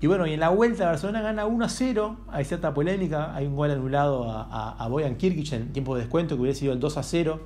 Y 0.00 0.06
bueno, 0.06 0.26
y 0.26 0.34
en 0.34 0.40
la 0.40 0.50
vuelta 0.50 0.86
Barcelona 0.86 1.20
gana 1.22 1.46
1 1.46 1.64
a 1.64 1.68
0, 1.68 2.16
hay 2.28 2.44
cierta 2.44 2.72
polémica, 2.72 3.34
hay 3.34 3.46
un 3.46 3.56
gol 3.56 3.70
anulado 3.70 4.30
a, 4.30 4.76
a, 4.78 4.88
Boyan 4.88 5.16
Kirkic 5.16 5.52
en 5.52 5.72
tiempo 5.72 5.96
de 5.96 6.02
descuento 6.02 6.36
que 6.36 6.42
hubiera 6.42 6.56
sido 6.56 6.72
el 6.72 6.78
2 6.78 6.96
a 6.98 7.02
0 7.02 7.40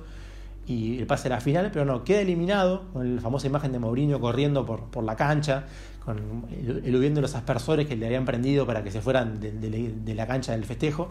y 0.67 0.99
el 0.99 1.07
pase 1.07 1.27
a 1.27 1.31
la 1.31 1.41
final, 1.41 1.71
pero 1.73 1.83
no, 1.83 2.03
queda 2.03 2.21
eliminado 2.21 2.83
con 2.93 3.15
la 3.15 3.21
famosa 3.21 3.47
imagen 3.47 3.71
de 3.71 3.79
Mourinho 3.79 4.19
corriendo 4.19 4.65
por, 4.65 4.85
por 4.85 5.03
la 5.03 5.15
cancha, 5.15 5.65
con, 6.05 6.45
eludiendo 6.85 7.21
los 7.21 7.35
aspersores 7.35 7.87
que 7.87 7.95
le 7.95 8.05
habían 8.05 8.25
prendido 8.25 8.65
para 8.65 8.83
que 8.83 8.91
se 8.91 9.01
fueran 9.01 9.39
de, 9.39 10.13
la 10.15 10.27
cancha 10.27 10.51
del 10.53 10.65
festejo. 10.65 11.09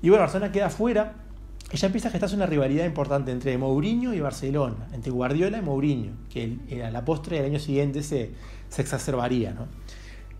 Y 0.00 0.08
bueno, 0.08 0.22
Barcelona 0.22 0.52
queda 0.52 0.70
fuera 0.70 1.14
y 1.70 1.76
ya 1.76 1.86
empieza 1.86 2.08
a 2.08 2.10
gestarse 2.10 2.34
una 2.36 2.46
rivalidad 2.46 2.84
importante 2.84 3.30
entre 3.30 3.56
Mourinho 3.58 4.14
y 4.14 4.20
Barcelona, 4.20 4.88
entre 4.92 5.10
Guardiola 5.10 5.58
y 5.58 5.62
Mourinho, 5.62 6.12
que 6.30 6.58
a 6.84 6.90
la 6.90 7.04
postre 7.04 7.36
del 7.36 7.46
año 7.46 7.58
siguiente 7.58 8.02
se, 8.02 8.30
se 8.68 8.82
exacerbaría. 8.82 9.52
¿no? 9.52 9.66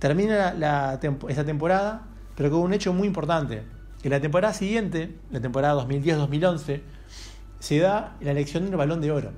Termina 0.03 0.53
la, 0.55 0.99
esta 1.29 1.45
temporada, 1.45 2.03
pero 2.35 2.51
con 2.51 2.62
un 2.62 2.75
hecho 2.75 2.93
muy 2.93 3.07
importante. 3.07 3.62
En 4.03 4.11
la 4.11 4.21
temporada 4.21 4.53
siguiente, 4.53 5.15
la 5.31 5.41
temporada 5.41 5.81
2010-2011, 5.87 6.81
se 7.61 7.79
da 7.79 8.17
la 8.21 8.33
elección 8.33 8.65
del 8.67 8.75
balón 8.75 9.01
de 9.01 9.12
oro. 9.12 9.31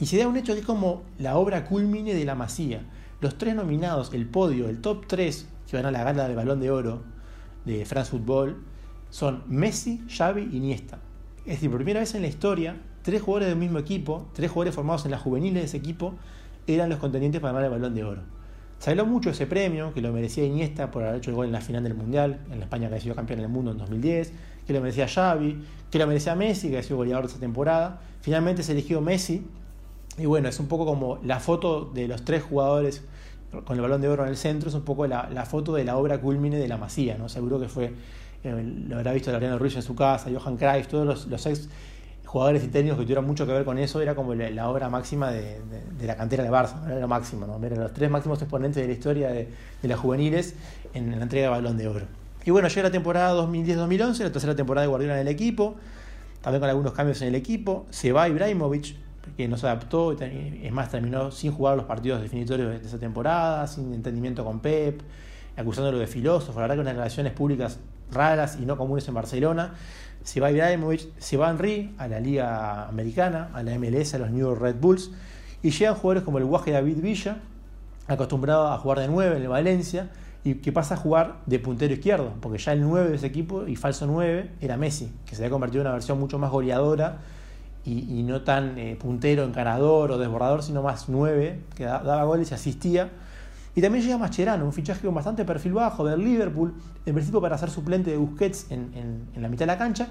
Y 0.00 0.06
se 0.06 0.16
da 0.16 0.26
un 0.26 0.38
hecho 0.38 0.54
que 0.54 0.60
es 0.60 0.64
como 0.64 1.02
la 1.18 1.36
obra 1.36 1.66
culmine 1.66 2.14
de 2.14 2.24
la 2.24 2.34
masía. 2.34 2.80
Los 3.20 3.36
tres 3.36 3.54
nominados, 3.54 4.14
el 4.14 4.24
podio, 4.24 4.70
el 4.70 4.80
top 4.80 5.06
3 5.06 5.46
que 5.70 5.76
van 5.76 5.84
a 5.84 5.90
la 5.90 6.04
gala 6.04 6.26
del 6.26 6.36
balón 6.36 6.60
de 6.60 6.70
oro 6.70 7.02
de 7.66 7.84
France 7.84 8.12
Football, 8.12 8.62
son 9.10 9.42
Messi, 9.46 10.02
Xavi 10.08 10.48
y 10.52 10.56
Iniesta. 10.56 11.00
Es 11.40 11.56
decir, 11.56 11.68
por 11.68 11.80
primera 11.80 12.00
vez 12.00 12.14
en 12.14 12.22
la 12.22 12.28
historia, 12.28 12.80
tres 13.02 13.20
jugadores 13.20 13.48
del 13.48 13.58
mismo 13.58 13.78
equipo, 13.78 14.26
tres 14.32 14.50
jugadores 14.50 14.74
formados 14.74 15.04
en 15.04 15.10
las 15.10 15.20
juveniles 15.20 15.60
de 15.60 15.66
ese 15.66 15.76
equipo, 15.76 16.14
eran 16.66 16.88
los 16.88 16.98
contendientes 16.98 17.42
para 17.42 17.52
ganar 17.52 17.66
el 17.66 17.78
balón 17.78 17.94
de 17.94 18.04
oro. 18.04 18.41
Se 18.82 18.90
habló 18.90 19.06
mucho 19.06 19.28
de 19.28 19.34
ese 19.34 19.46
premio, 19.46 19.94
que 19.94 20.00
lo 20.00 20.12
merecía 20.12 20.44
Iniesta 20.44 20.90
por 20.90 21.04
haber 21.04 21.18
hecho 21.18 21.30
el 21.30 21.36
gol 21.36 21.46
en 21.46 21.52
la 21.52 21.60
final 21.60 21.84
del 21.84 21.94
Mundial, 21.94 22.40
en 22.50 22.58
la 22.58 22.64
España 22.64 22.88
que 22.88 22.96
ha 22.96 23.00
sido 23.00 23.14
campeón 23.14 23.38
del 23.38 23.48
mundo 23.48 23.70
en 23.70 23.78
2010, 23.78 24.32
que 24.66 24.72
lo 24.72 24.80
merecía 24.80 25.06
Xavi, 25.06 25.62
que 25.88 26.00
lo 26.00 26.08
merecía 26.08 26.34
Messi, 26.34 26.68
que 26.68 26.78
ha 26.78 26.82
sido 26.82 26.96
goleador 26.96 27.26
de 27.26 27.30
esa 27.30 27.38
temporada. 27.38 28.00
Finalmente 28.22 28.64
se 28.64 28.72
eligió 28.72 29.00
Messi, 29.00 29.46
y 30.18 30.26
bueno, 30.26 30.48
es 30.48 30.58
un 30.58 30.66
poco 30.66 30.84
como 30.84 31.20
la 31.22 31.38
foto 31.38 31.92
de 31.94 32.08
los 32.08 32.24
tres 32.24 32.42
jugadores 32.42 33.04
con 33.64 33.76
el 33.76 33.82
balón 33.82 34.00
de 34.00 34.08
oro 34.08 34.24
en 34.24 34.30
el 34.30 34.36
centro, 34.36 34.68
es 34.68 34.74
un 34.74 34.82
poco 34.82 35.06
la, 35.06 35.46
foto 35.48 35.74
de 35.74 35.84
la 35.84 35.96
obra 35.96 36.20
culmine 36.20 36.56
de 36.56 36.66
la 36.66 36.76
Masía, 36.76 37.16
¿no? 37.16 37.28
Seguro 37.28 37.60
que 37.60 37.68
fue, 37.68 37.92
eh, 38.42 38.74
lo 38.88 38.96
habrá 38.96 39.12
visto 39.12 39.30
Loriano 39.30 39.60
Ruiz 39.60 39.76
en 39.76 39.82
su 39.82 39.94
casa, 39.94 40.28
Johan 40.36 40.56
Cruyff, 40.56 40.88
todos 40.88 41.06
los, 41.06 41.26
los 41.28 41.46
ex 41.46 41.68
jugadores 42.32 42.64
y 42.64 42.68
técnicos 42.68 42.98
que 42.98 43.04
tuvieron 43.04 43.26
mucho 43.26 43.46
que 43.46 43.52
ver 43.52 43.62
con 43.62 43.76
eso, 43.76 44.00
era 44.00 44.14
como 44.14 44.34
la, 44.34 44.70
obra 44.70 44.88
máxima 44.88 45.30
de, 45.30 45.60
la 46.00 46.16
cantera 46.16 46.42
de 46.42 46.50
Barça, 46.50 46.82
era 46.86 46.98
lo 46.98 47.06
máximo, 47.06 47.46
¿no? 47.46 47.62
Eran 47.62 47.80
los 47.80 47.92
tres 47.92 48.10
máximos 48.10 48.40
exponentes 48.40 48.80
de 48.80 48.86
la 48.86 48.94
historia 48.94 49.28
de, 49.28 49.48
las 49.82 50.00
juveniles 50.00 50.54
en, 50.94 51.10
la 51.10 51.24
entrega 51.24 51.48
de 51.48 51.50
Balón 51.50 51.76
de 51.76 51.88
Oro. 51.88 52.06
Y 52.46 52.50
bueno, 52.50 52.68
llega 52.68 52.84
la 52.84 52.90
temporada 52.90 53.34
2010-2011, 53.34 54.18
la 54.20 54.32
tercera 54.32 54.56
temporada 54.56 54.86
de 54.86 54.88
Guardiola 54.88 55.16
en 55.16 55.20
el 55.20 55.28
equipo, 55.28 55.76
también 56.40 56.60
con 56.60 56.70
algunos 56.70 56.94
cambios 56.94 57.20
en 57.20 57.28
el 57.28 57.34
equipo, 57.34 57.84
se 57.90 58.12
va 58.12 58.26
Ibrahimovic, 58.30 58.96
que 59.36 59.46
no 59.46 59.58
se 59.58 59.66
adaptó, 59.66 60.12
es 60.12 60.72
más, 60.72 60.90
terminó 60.90 61.30
sin 61.32 61.52
jugar 61.52 61.76
los 61.76 61.84
partidos 61.84 62.22
definitorios 62.22 62.80
de 62.80 62.88
esa 62.88 62.98
temporada, 62.98 63.66
sin 63.66 63.92
entendimiento 63.92 64.42
con 64.42 64.60
Pep, 64.60 65.02
acusándolo 65.54 65.98
de 65.98 66.06
filósofo, 66.06 66.54
la 66.54 66.62
verdad 66.62 66.76
que 66.76 66.80
unas 66.80 66.94
relaciones 66.94 67.34
públicas 67.34 67.78
raras 68.12 68.58
y 68.60 68.66
no 68.66 68.76
comunes 68.76 69.06
en 69.08 69.14
Barcelona. 69.14 69.74
Se 70.24 70.40
va 70.40 70.50
Ibrahimovic, 70.50 71.08
se 71.18 71.36
va 71.36 71.50
Henry 71.50 71.94
a 71.98 72.08
la 72.08 72.20
Liga 72.20 72.88
Americana, 72.88 73.50
a 73.54 73.62
la 73.62 73.78
MLS, 73.78 74.14
a 74.14 74.18
los 74.18 74.30
New 74.30 74.54
Red 74.54 74.76
Bulls, 74.80 75.10
y 75.62 75.70
llegan 75.70 75.94
jugadores 75.94 76.22
como 76.22 76.38
el 76.38 76.44
Guaje 76.44 76.70
David 76.70 77.00
Villa, 77.00 77.38
acostumbrado 78.06 78.68
a 78.68 78.78
jugar 78.78 79.00
de 79.00 79.08
9 79.08 79.36
en 79.36 79.42
el 79.42 79.48
Valencia, 79.48 80.10
y 80.44 80.54
que 80.54 80.72
pasa 80.72 80.94
a 80.94 80.96
jugar 80.96 81.36
de 81.46 81.58
puntero 81.58 81.94
izquierdo, 81.94 82.32
porque 82.40 82.58
ya 82.58 82.72
el 82.72 82.82
9 82.82 83.10
de 83.10 83.16
ese 83.16 83.26
equipo 83.26 83.66
y 83.66 83.76
falso 83.76 84.06
9 84.06 84.50
era 84.60 84.76
Messi, 84.76 85.12
que 85.24 85.36
se 85.36 85.42
había 85.42 85.50
convertido 85.50 85.82
en 85.82 85.86
una 85.86 85.94
versión 85.94 86.18
mucho 86.18 86.38
más 86.38 86.50
goleadora 86.50 87.18
y, 87.84 88.22
no 88.22 88.42
tan 88.42 88.78
eh, 88.78 88.96
puntero, 89.00 89.44
encarador 89.44 90.12
o 90.12 90.18
desbordador, 90.18 90.62
sino 90.62 90.82
más 90.82 91.08
9, 91.08 91.60
que 91.74 91.84
daba 91.84 92.22
goles 92.24 92.50
y 92.50 92.54
asistía 92.54 93.10
y 93.74 93.80
también 93.80 94.04
llega 94.04 94.18
Mascherano, 94.18 94.64
un 94.66 94.72
fichaje 94.72 95.00
con 95.00 95.14
bastante 95.14 95.44
perfil 95.44 95.72
bajo 95.72 96.04
del 96.04 96.22
Liverpool, 96.22 96.74
en 97.06 97.14
principio 97.14 97.40
para 97.40 97.56
ser 97.56 97.70
suplente 97.70 98.10
de 98.10 98.18
Busquets 98.18 98.66
en, 98.70 99.28
la 99.36 99.48
mitad 99.48 99.60
de 99.60 99.66
la 99.66 99.78
cancha, 99.78 100.08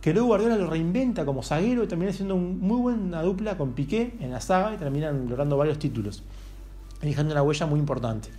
que 0.00 0.12
luego 0.12 0.28
Guardiola 0.28 0.56
lo 0.56 0.68
reinventa 0.68 1.24
como 1.24 1.42
zaguero 1.42 1.84
y 1.84 1.86
termina 1.86 2.12
siendo 2.12 2.34
una 2.34 2.44
muy 2.44 2.80
buena 2.80 3.22
dupla 3.22 3.56
con 3.56 3.72
Piqué 3.72 4.14
en 4.20 4.32
la 4.32 4.40
saga 4.40 4.74
y 4.74 4.76
terminan 4.78 5.28
logrando 5.28 5.56
varios 5.56 5.78
títulos, 5.78 6.24
dejando 7.00 7.32
una 7.32 7.42
huella 7.42 7.66
muy 7.66 7.78
importante. 7.78 8.30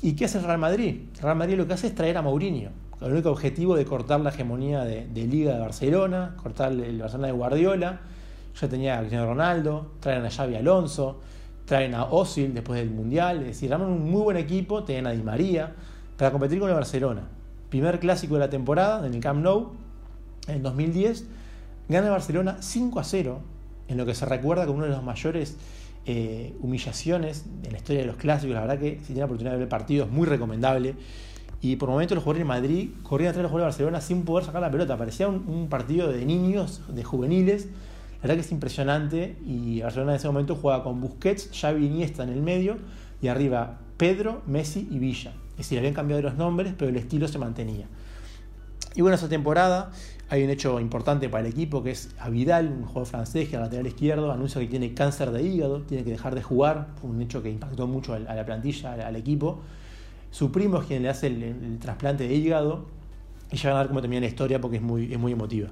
¿Y 0.00 0.12
qué 0.14 0.26
hace 0.26 0.38
el 0.38 0.44
Real 0.44 0.58
Madrid? 0.58 1.00
El 1.16 1.22
Real 1.22 1.36
Madrid 1.36 1.56
lo 1.56 1.66
que 1.66 1.72
hace 1.72 1.88
es 1.88 1.94
traer 1.96 2.16
a 2.16 2.22
Mourinho, 2.22 2.70
con 2.90 3.08
el 3.08 3.14
único 3.14 3.30
objetivo 3.32 3.74
de 3.74 3.84
cortar 3.84 4.20
la 4.20 4.30
hegemonía 4.30 4.84
de, 4.84 5.26
Liga 5.26 5.54
de 5.54 5.60
Barcelona, 5.60 6.36
cortar 6.40 6.70
el 6.70 7.00
Barcelona 7.00 7.26
de 7.26 7.32
Guardiola. 7.32 8.00
Ya 8.60 8.68
tenía 8.68 8.96
a 8.96 8.98
Cristiano 9.00 9.26
Ronaldo, 9.26 9.92
traen 9.98 10.24
a 10.24 10.30
Xavi 10.30 10.54
Alonso, 10.54 11.20
traen 11.64 11.94
a 11.94 12.04
Osil 12.04 12.54
después 12.54 12.80
del 12.80 12.90
Mundial, 12.90 13.40
es 13.40 13.46
decir, 13.46 13.72
arman 13.72 13.88
un 13.88 14.10
muy 14.10 14.22
buen 14.22 14.36
equipo, 14.36 14.84
tienen 14.84 15.06
a 15.06 15.10
Di 15.10 15.22
María, 15.22 15.74
para 16.16 16.30
competir 16.30 16.58
con 16.58 16.68
el 16.68 16.74
Barcelona. 16.74 17.22
Primer 17.68 17.98
clásico 18.00 18.34
de 18.34 18.40
la 18.40 18.50
temporada 18.50 19.06
en 19.06 19.14
el 19.14 19.20
Camp 19.20 19.42
Nou, 19.42 19.72
en 20.48 20.62
2010, 20.62 21.26
gana 21.88 22.06
el 22.06 22.12
Barcelona 22.12 22.58
5 22.60 23.00
a 23.00 23.04
0, 23.04 23.40
en 23.88 23.96
lo 23.96 24.06
que 24.06 24.14
se 24.14 24.26
recuerda 24.26 24.66
como 24.66 24.78
una 24.78 24.86
de 24.86 24.92
las 24.92 25.02
mayores 25.02 25.56
eh, 26.04 26.54
humillaciones 26.60 27.44
en 27.64 27.72
la 27.72 27.78
historia 27.78 28.02
de 28.02 28.06
los 28.06 28.16
clásicos. 28.16 28.54
La 28.54 28.62
verdad 28.62 28.78
que 28.78 28.98
si 28.98 29.06
tiene 29.06 29.20
la 29.20 29.26
oportunidad 29.26 29.52
de 29.52 29.58
ver 29.58 29.64
el 29.64 29.68
partido 29.68 30.04
es 30.04 30.10
muy 30.10 30.26
recomendable. 30.26 30.94
Y 31.60 31.76
por 31.76 31.88
momentos 31.88 32.16
los 32.16 32.24
jugadores 32.24 32.40
de 32.40 32.48
Madrid 32.48 32.90
corrían 33.04 33.30
atrás 33.30 33.38
de 33.38 33.42
los 33.44 33.52
jugadores 33.52 33.76
de 33.76 33.84
Barcelona 33.84 34.00
sin 34.00 34.24
poder 34.24 34.44
sacar 34.44 34.60
la 34.60 34.70
pelota. 34.70 34.96
Parecía 34.96 35.28
un 35.28 35.68
partido 35.68 36.10
de 36.10 36.26
niños, 36.26 36.82
de 36.88 37.04
juveniles, 37.04 37.68
la 38.22 38.28
verdad 38.28 38.36
que 38.36 38.46
es 38.46 38.52
impresionante 38.52 39.36
y 39.44 39.82
Barcelona 39.82 40.12
en 40.12 40.16
ese 40.16 40.28
momento 40.28 40.54
juega 40.54 40.84
con 40.84 41.00
Busquets, 41.00 41.50
Xavi 41.52 41.86
Iniesta 41.86 42.22
en 42.22 42.28
el 42.28 42.40
medio 42.40 42.76
y 43.20 43.26
arriba 43.26 43.80
Pedro, 43.96 44.42
Messi 44.46 44.86
y 44.90 45.00
Villa. 45.00 45.32
Es 45.50 45.56
decir, 45.58 45.78
habían 45.78 45.92
cambiado 45.92 46.22
los 46.22 46.36
nombres, 46.36 46.72
pero 46.78 46.88
el 46.88 46.96
estilo 46.96 47.26
se 47.26 47.38
mantenía. 47.38 47.86
Y 48.94 49.00
bueno, 49.00 49.16
esa 49.16 49.28
temporada 49.28 49.90
hay 50.28 50.44
un 50.44 50.50
hecho 50.50 50.78
importante 50.78 51.28
para 51.28 51.44
el 51.44 51.52
equipo 51.52 51.82
que 51.82 51.90
es 51.90 52.14
a 52.20 52.28
Vidal, 52.30 52.68
un 52.68 52.84
jugador 52.84 53.06
francés 53.06 53.48
que 53.48 53.56
al 53.56 53.62
lateral 53.62 53.88
izquierdo 53.88 54.30
anuncia 54.30 54.60
que 54.60 54.68
tiene 54.68 54.94
cáncer 54.94 55.32
de 55.32 55.42
hígado, 55.42 55.82
tiene 55.82 56.04
que 56.04 56.10
dejar 56.10 56.34
de 56.36 56.42
jugar, 56.42 56.90
fue 57.00 57.10
un 57.10 57.20
hecho 57.20 57.42
que 57.42 57.50
impactó 57.50 57.88
mucho 57.88 58.14
a 58.14 58.18
la 58.18 58.46
plantilla, 58.46 58.92
al, 58.92 59.16
equipo. 59.16 59.60
Su 60.30 60.52
primo 60.52 60.80
es 60.80 60.86
quien 60.86 61.02
le 61.02 61.08
hace 61.08 61.26
el, 61.26 61.78
trasplante 61.80 62.28
de 62.28 62.34
hígado 62.34 62.86
y 63.50 63.56
ya 63.56 63.70
van 63.70 63.78
a 63.78 63.80
ver 63.80 63.88
cómo 63.88 64.00
termina 64.00 64.20
la 64.20 64.28
historia 64.28 64.60
porque 64.60 64.76
es 64.76 64.82
muy, 64.82 65.12
es 65.12 65.18
muy 65.18 65.32
emotiva. 65.32 65.68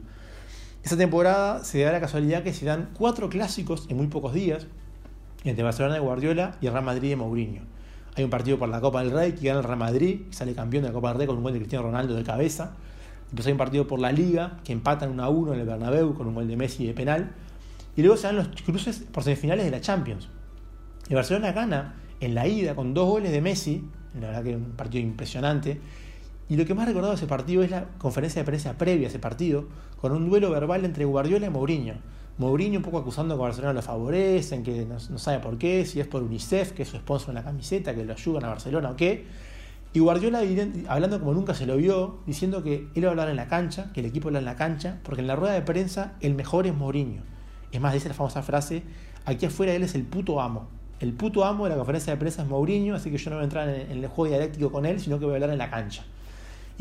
Esta 0.82 0.96
temporada 0.96 1.62
se 1.62 1.82
da 1.82 1.92
la 1.92 2.00
casualidad 2.00 2.42
que 2.42 2.54
se 2.54 2.64
dan 2.64 2.88
cuatro 2.94 3.28
clásicos 3.28 3.86
en 3.90 3.98
muy 3.98 4.06
pocos 4.06 4.32
días 4.32 4.66
entre 5.44 5.62
Barcelona 5.62 5.94
de 5.94 6.00
Guardiola 6.00 6.56
y 6.60 6.66
el 6.66 6.72
Real 6.72 6.84
Madrid 6.84 7.10
de 7.10 7.16
Mourinho. 7.16 7.62
Hay 8.16 8.24
un 8.24 8.30
partido 8.30 8.58
por 8.58 8.68
la 8.70 8.80
Copa 8.80 9.02
del 9.02 9.10
Rey 9.10 9.32
que 9.32 9.46
gana 9.46 9.60
el 9.60 9.64
Real 9.64 9.78
Madrid, 9.78 10.22
y 10.30 10.32
sale 10.32 10.54
campeón 10.54 10.82
de 10.82 10.88
la 10.88 10.94
Copa 10.94 11.08
del 11.10 11.18
Rey 11.18 11.26
con 11.26 11.36
un 11.36 11.42
gol 11.42 11.52
de 11.52 11.58
Cristiano 11.58 11.84
Ronaldo 11.84 12.14
de 12.14 12.22
cabeza. 12.24 12.72
Después 13.26 13.46
hay 13.46 13.52
un 13.52 13.58
partido 13.58 13.86
por 13.86 14.00
la 14.00 14.10
Liga 14.10 14.58
que 14.64 14.72
empatan 14.72 15.10
1 15.10 15.22
a 15.22 15.28
1 15.28 15.54
en 15.54 15.60
el 15.60 15.66
Bernabéu 15.66 16.14
con 16.14 16.26
un 16.26 16.34
gol 16.34 16.48
de 16.48 16.56
Messi 16.56 16.86
de 16.86 16.94
penal. 16.94 17.30
Y 17.94 18.02
luego 18.02 18.16
se 18.16 18.28
dan 18.28 18.36
los 18.36 18.48
cruces 18.48 19.04
por 19.12 19.22
semifinales 19.22 19.66
de 19.66 19.70
la 19.70 19.80
Champions. 19.80 20.28
El 21.08 21.16
Barcelona 21.16 21.52
gana 21.52 21.94
en 22.20 22.34
la 22.34 22.48
ida 22.48 22.74
con 22.74 22.94
dos 22.94 23.06
goles 23.06 23.32
de 23.32 23.40
Messi, 23.42 23.84
la 24.14 24.28
verdad 24.28 24.42
que 24.42 24.50
es 24.50 24.56
un 24.56 24.72
partido 24.72 25.04
impresionante. 25.04 25.80
Y 26.50 26.56
lo 26.56 26.66
que 26.66 26.74
más 26.74 26.84
recordado 26.84 27.12
de 27.12 27.16
ese 27.16 27.28
partido 27.28 27.62
es 27.62 27.70
la 27.70 27.84
conferencia 27.98 28.42
de 28.42 28.44
prensa 28.44 28.76
previa 28.76 29.06
a 29.06 29.10
ese 29.10 29.20
partido, 29.20 29.66
con 30.00 30.10
un 30.10 30.28
duelo 30.28 30.50
verbal 30.50 30.84
entre 30.84 31.04
Guardiola 31.04 31.46
y 31.46 31.50
Mourinho. 31.50 31.94
Mourinho 32.38 32.80
un 32.80 32.82
poco 32.82 32.98
acusando 32.98 33.36
que 33.36 33.40
Barcelona 33.42 33.72
lo 33.72 33.82
favorecen, 33.82 34.64
que 34.64 34.84
no, 34.84 34.98
sabe 34.98 35.38
por 35.38 35.58
qué, 35.58 35.86
si 35.86 36.00
es 36.00 36.08
por 36.08 36.24
UNICEF, 36.24 36.72
que 36.72 36.82
es 36.82 36.88
su 36.88 36.96
sponsor 36.96 37.28
en 37.28 37.34
la 37.36 37.44
camiseta, 37.44 37.94
que 37.94 38.04
lo 38.04 38.14
ayudan 38.14 38.46
a 38.46 38.48
Barcelona 38.48 38.90
o 38.90 38.96
qué. 38.96 39.26
Y 39.92 40.00
Guardiola 40.00 40.40
hablando 40.88 41.20
como 41.20 41.34
nunca 41.34 41.54
se 41.54 41.66
lo 41.66 41.76
vio, 41.76 42.18
diciendo 42.26 42.64
que 42.64 42.88
él 42.96 43.04
va 43.04 43.08
a 43.08 43.10
hablar 43.12 43.28
en 43.28 43.36
la 43.36 43.46
cancha, 43.46 43.92
que 43.92 44.00
el 44.00 44.06
equipo 44.06 44.26
habla 44.26 44.40
en 44.40 44.44
la 44.44 44.56
cancha, 44.56 44.98
porque 45.04 45.20
en 45.20 45.28
la 45.28 45.36
rueda 45.36 45.54
de 45.54 45.62
prensa 45.62 46.14
el 46.20 46.34
mejor 46.34 46.66
es 46.66 46.74
Mourinho. 46.74 47.22
Es 47.70 47.80
más, 47.80 47.94
dice 47.94 48.08
la 48.08 48.14
famosa 48.14 48.42
frase, 48.42 48.82
aquí 49.24 49.46
afuera 49.46 49.72
él 49.72 49.84
es 49.84 49.94
el 49.94 50.02
puto 50.02 50.40
amo. 50.40 50.66
El 50.98 51.12
puto 51.12 51.44
amo 51.44 51.66
de 51.66 51.70
la 51.70 51.76
conferencia 51.76 52.12
de 52.12 52.18
prensa 52.18 52.42
es 52.42 52.48
Mourinho, 52.48 52.96
así 52.96 53.08
que 53.12 53.18
yo 53.18 53.30
no 53.30 53.36
voy 53.36 53.42
a 53.42 53.44
entrar 53.44 53.68
en 53.68 53.88
el 53.88 54.08
juego 54.08 54.34
dialéctico 54.34 54.72
con 54.72 54.84
él, 54.84 54.98
sino 54.98 55.20
que 55.20 55.26
voy 55.26 55.34
a 55.34 55.36
hablar 55.36 55.50
en 55.50 55.58
la 55.58 55.70
cancha. 55.70 56.02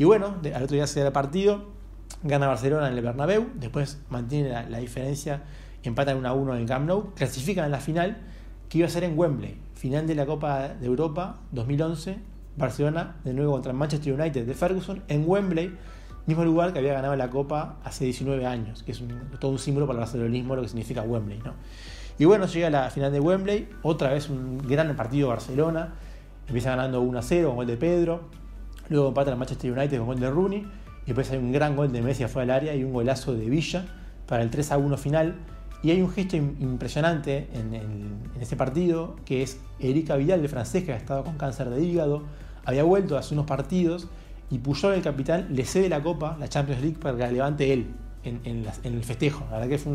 Y 0.00 0.04
bueno, 0.04 0.36
al 0.54 0.62
otro 0.62 0.76
día 0.76 0.86
se 0.86 1.00
da 1.00 1.08
el 1.08 1.12
partido, 1.12 1.66
gana 2.22 2.46
Barcelona 2.46 2.88
en 2.88 2.96
el 2.96 3.04
Bernabéu, 3.04 3.48
después 3.56 4.00
mantiene 4.08 4.48
la, 4.48 4.78
diferencia, 4.78 5.42
empatan 5.82 6.16
1 6.16 6.26
a 6.26 6.32
1 6.32 6.54
en 6.54 6.60
el 6.62 6.66
Camp 6.66 6.88
Nou, 6.88 7.12
clasifican 7.14 7.66
en 7.66 7.70
la 7.70 7.80
final 7.80 8.16
que 8.70 8.78
iba 8.78 8.86
a 8.86 8.90
ser 8.90 9.04
en 9.04 9.18
Wembley, 9.18 9.58
final 9.74 10.06
de 10.06 10.14
la 10.14 10.24
Copa 10.24 10.68
de 10.68 10.86
Europa 10.86 11.40
2011, 11.52 12.16
Barcelona 12.56 13.16
de 13.24 13.34
nuevo 13.34 13.52
contra 13.52 13.74
Manchester 13.74 14.18
United 14.18 14.46
de 14.46 14.54
Ferguson 14.54 15.02
en 15.08 15.28
Wembley, 15.28 15.76
mismo 16.24 16.46
lugar 16.46 16.72
que 16.72 16.78
había 16.78 16.94
ganado 16.94 17.14
la 17.14 17.28
Copa 17.28 17.76
hace 17.84 18.06
19 18.06 18.46
años, 18.46 18.82
que 18.82 18.92
es 18.92 19.04
todo 19.38 19.50
un 19.50 19.58
símbolo 19.58 19.86
para 19.86 19.98
el 19.98 20.00
barcelonismo 20.00 20.56
lo 20.56 20.62
que 20.62 20.68
significa 20.68 21.02
Wembley. 21.02 21.40
¿no? 21.44 21.52
Y 22.18 22.24
bueno, 22.24 22.46
llega 22.46 22.70
la 22.70 22.88
final 22.88 23.12
de 23.12 23.20
Wembley, 23.20 23.68
otra 23.82 24.14
vez 24.14 24.30
un 24.30 24.66
gran 24.66 24.96
partido 24.96 25.28
Barcelona, 25.28 25.92
empieza 26.46 26.70
ganando 26.70 27.02
1 27.02 27.20
0 27.20 27.48
con 27.48 27.56
gol 27.56 27.66
de 27.66 27.76
Pedro, 27.76 28.39
luego 28.90 29.08
empata 29.08 29.30
el 29.30 29.38
Manchester 29.38 29.72
United 29.72 29.98
con 29.98 30.06
gol 30.06 30.20
de 30.20 30.30
Rooney, 30.30 30.66
y 31.02 31.06
después 31.06 31.30
hay 31.30 31.38
un 31.38 31.52
gran 31.52 31.76
gol 31.76 31.90
de 31.90 32.02
Messi 32.02 32.24
afuera 32.24 32.54
del 32.54 32.68
área 32.68 32.74
y 32.76 32.84
un 32.84 32.92
golazo 32.92 33.34
de 33.34 33.48
Villa 33.48 33.86
para 34.26 34.42
el 34.42 34.50
3 34.50 34.72
a 34.72 34.78
1 34.78 34.96
final. 34.98 35.34
Y 35.82 35.90
hay 35.90 36.02
un 36.02 36.10
gesto 36.10 36.36
impresionante 36.36 37.48
en, 37.54 38.20
este 38.38 38.54
partido, 38.54 39.16
que 39.24 39.42
es 39.42 39.58
Erika 39.78 40.16
Vidal, 40.16 40.40
el 40.40 40.48
francés, 40.48 40.84
que 40.84 40.92
ha 40.92 40.96
estado 40.96 41.24
con 41.24 41.38
cáncer 41.38 41.70
de 41.70 41.82
hígado, 41.82 42.22
había 42.66 42.82
vuelto 42.84 43.16
hace 43.16 43.32
unos 43.32 43.46
partidos 43.46 44.08
y 44.50 44.58
Puyol, 44.58 44.94
el 44.94 45.02
capitán, 45.02 45.46
le 45.50 45.64
cede 45.64 45.88
la 45.88 46.02
copa, 46.02 46.36
la 46.38 46.48
Champions 46.48 46.82
League, 46.82 46.98
para 47.00 47.16
que 47.16 47.22
la 47.22 47.32
levante 47.32 47.72
él 47.72 47.86
en, 48.24 48.66
el 48.84 49.04
festejo. 49.04 49.44
La 49.46 49.58
verdad 49.58 49.68
que 49.68 49.78
fue 49.78 49.92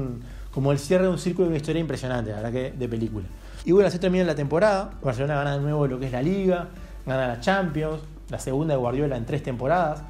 como 0.51 0.71
el 0.71 0.79
cierre 0.79 1.03
de 1.03 1.09
un 1.09 1.19
círculo 1.19 1.45
de 1.45 1.49
una 1.49 1.57
historia 1.57 1.81
impresionante, 1.81 2.31
la 2.31 2.37
verdad 2.37 2.51
que 2.51 2.71
de 2.71 2.89
película. 2.89 3.25
Y 3.65 3.71
bueno, 3.71 3.87
así 3.87 3.99
termina 3.99 4.23
la 4.23 4.35
temporada. 4.35 4.91
Barcelona 5.03 5.35
gana 5.35 5.57
de 5.57 5.61
nuevo 5.61 5.85
lo 5.87 5.99
que 5.99 6.07
es 6.07 6.11
la 6.11 6.21
Liga, 6.21 6.69
gana 7.05 7.27
la 7.27 7.39
Champions, 7.39 8.01
la 8.29 8.39
segunda 8.39 8.73
de 8.73 8.79
Guardiola 8.79 9.17
en 9.17 9.25
tres 9.25 9.43
temporadas. 9.43 10.03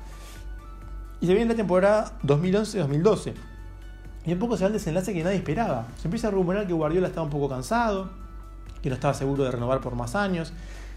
Y 1.22 1.28
se 1.28 1.34
viene 1.34 1.50
la 1.50 1.56
temporada 1.56 2.14
2011-2012. 2.24 3.34
Y 4.26 4.34
un 4.34 4.40
poco 4.40 4.58
se 4.58 4.64
da 4.64 4.68
el 4.68 4.74
desenlace 4.74 5.14
que 5.14 5.24
nadie 5.24 5.38
esperaba. 5.38 5.88
Se 5.98 6.08
empieza 6.08 6.28
a 6.30 6.32
rumorar 6.32 6.66
que 6.66 6.74
Guardiola 6.74 7.08
estaba 7.08 7.26
un 7.26 7.30
poco 7.30 7.48
cansado, 7.48 8.10
que 8.82 8.90
no 8.90 8.96
estaba 8.96 9.14
seguro 9.14 9.44
de 9.44 9.52
renovar 9.52 9.82
por 9.82 9.96
más 9.96 10.16
años. 10.16 10.52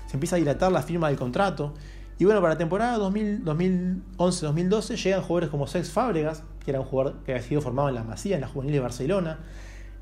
Se 0.07 0.17
empieza 0.17 0.37
a 0.37 0.39
dilatar 0.39 0.73
la 0.73 0.83
firma 0.83 1.09
del 1.09 1.19
contrato. 1.19 1.75
Y 2.19 2.25
bueno, 2.25 2.41
para 2.41 2.55
la 2.55 2.59
temporada 2.59 2.99
2011-2012 2.99 4.97
llegan 4.97 5.23
jugadores 5.23 5.51
como 5.51 5.67
Sex 5.67 5.91
Fábregas, 5.91 6.43
que 6.65 6.71
era 6.71 6.81
un 6.81 6.87
jugador 6.87 7.17
que 7.25 7.33
había 7.33 7.47
sido 7.47 7.61
formado 7.61 7.91
en 7.91 7.95
la 7.95 8.03
Masía, 8.03 8.35
en 8.37 8.41
la 8.41 8.49
Juvenil 8.49 8.73
de 8.75 8.81
Barcelona. 8.81 9.39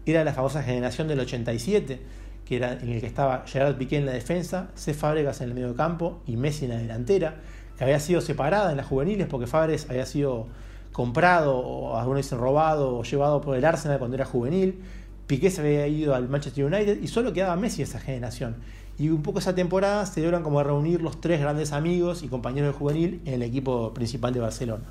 Era 0.06 0.24
la 0.24 0.32
famosa 0.32 0.62
generación 0.62 1.08
del 1.08 1.20
87, 1.20 2.00
que 2.46 2.56
era 2.56 2.72
en 2.72 2.88
el 2.88 3.00
que 3.00 3.06
estaba 3.06 3.42
Gerard 3.46 3.76
Piqué 3.76 3.98
en 3.98 4.06
la 4.06 4.12
defensa, 4.12 4.68
Sex 4.74 4.96
Fábregas 4.96 5.40
en 5.40 5.48
el 5.48 5.54
medio 5.54 5.74
campo 5.74 6.22
y 6.26 6.36
Messi 6.36 6.64
en 6.64 6.70
la 6.70 6.78
delantera, 6.78 7.40
que 7.76 7.84
había 7.84 8.00
sido 8.00 8.20
separada 8.20 8.70
en 8.70 8.76
las 8.76 8.86
juveniles 8.86 9.26
porque 9.26 9.46
Fábregas 9.46 9.88
había 9.90 10.06
sido 10.06 10.46
comprado, 10.92 11.58
o 11.58 11.98
algunos 11.98 12.24
dicen 12.24 12.38
robado, 12.38 12.96
o 12.96 13.02
llevado 13.02 13.40
por 13.42 13.56
el 13.56 13.64
Arsenal 13.64 13.98
cuando 13.98 14.14
era 14.14 14.24
juvenil. 14.24 14.80
Piqué 15.26 15.50
se 15.50 15.60
había 15.60 15.86
ido 15.88 16.14
al 16.14 16.28
Manchester 16.28 16.64
United 16.64 17.02
y 17.02 17.08
solo 17.08 17.32
quedaba 17.32 17.56
Messi 17.56 17.82
esa 17.82 17.98
generación. 17.98 18.56
Y 18.98 19.10
un 19.10 19.22
poco 19.22 19.40
esa 19.40 19.54
temporada 19.54 20.06
se 20.06 20.22
logran 20.22 20.42
como 20.42 20.62
reunir 20.62 21.02
los 21.02 21.20
tres 21.20 21.40
grandes 21.40 21.72
amigos 21.72 22.22
y 22.22 22.28
compañeros 22.28 22.72
de 22.72 22.78
juvenil 22.78 23.20
en 23.26 23.34
el 23.34 23.42
equipo 23.42 23.92
principal 23.92 24.32
de 24.32 24.40
Barcelona. 24.40 24.84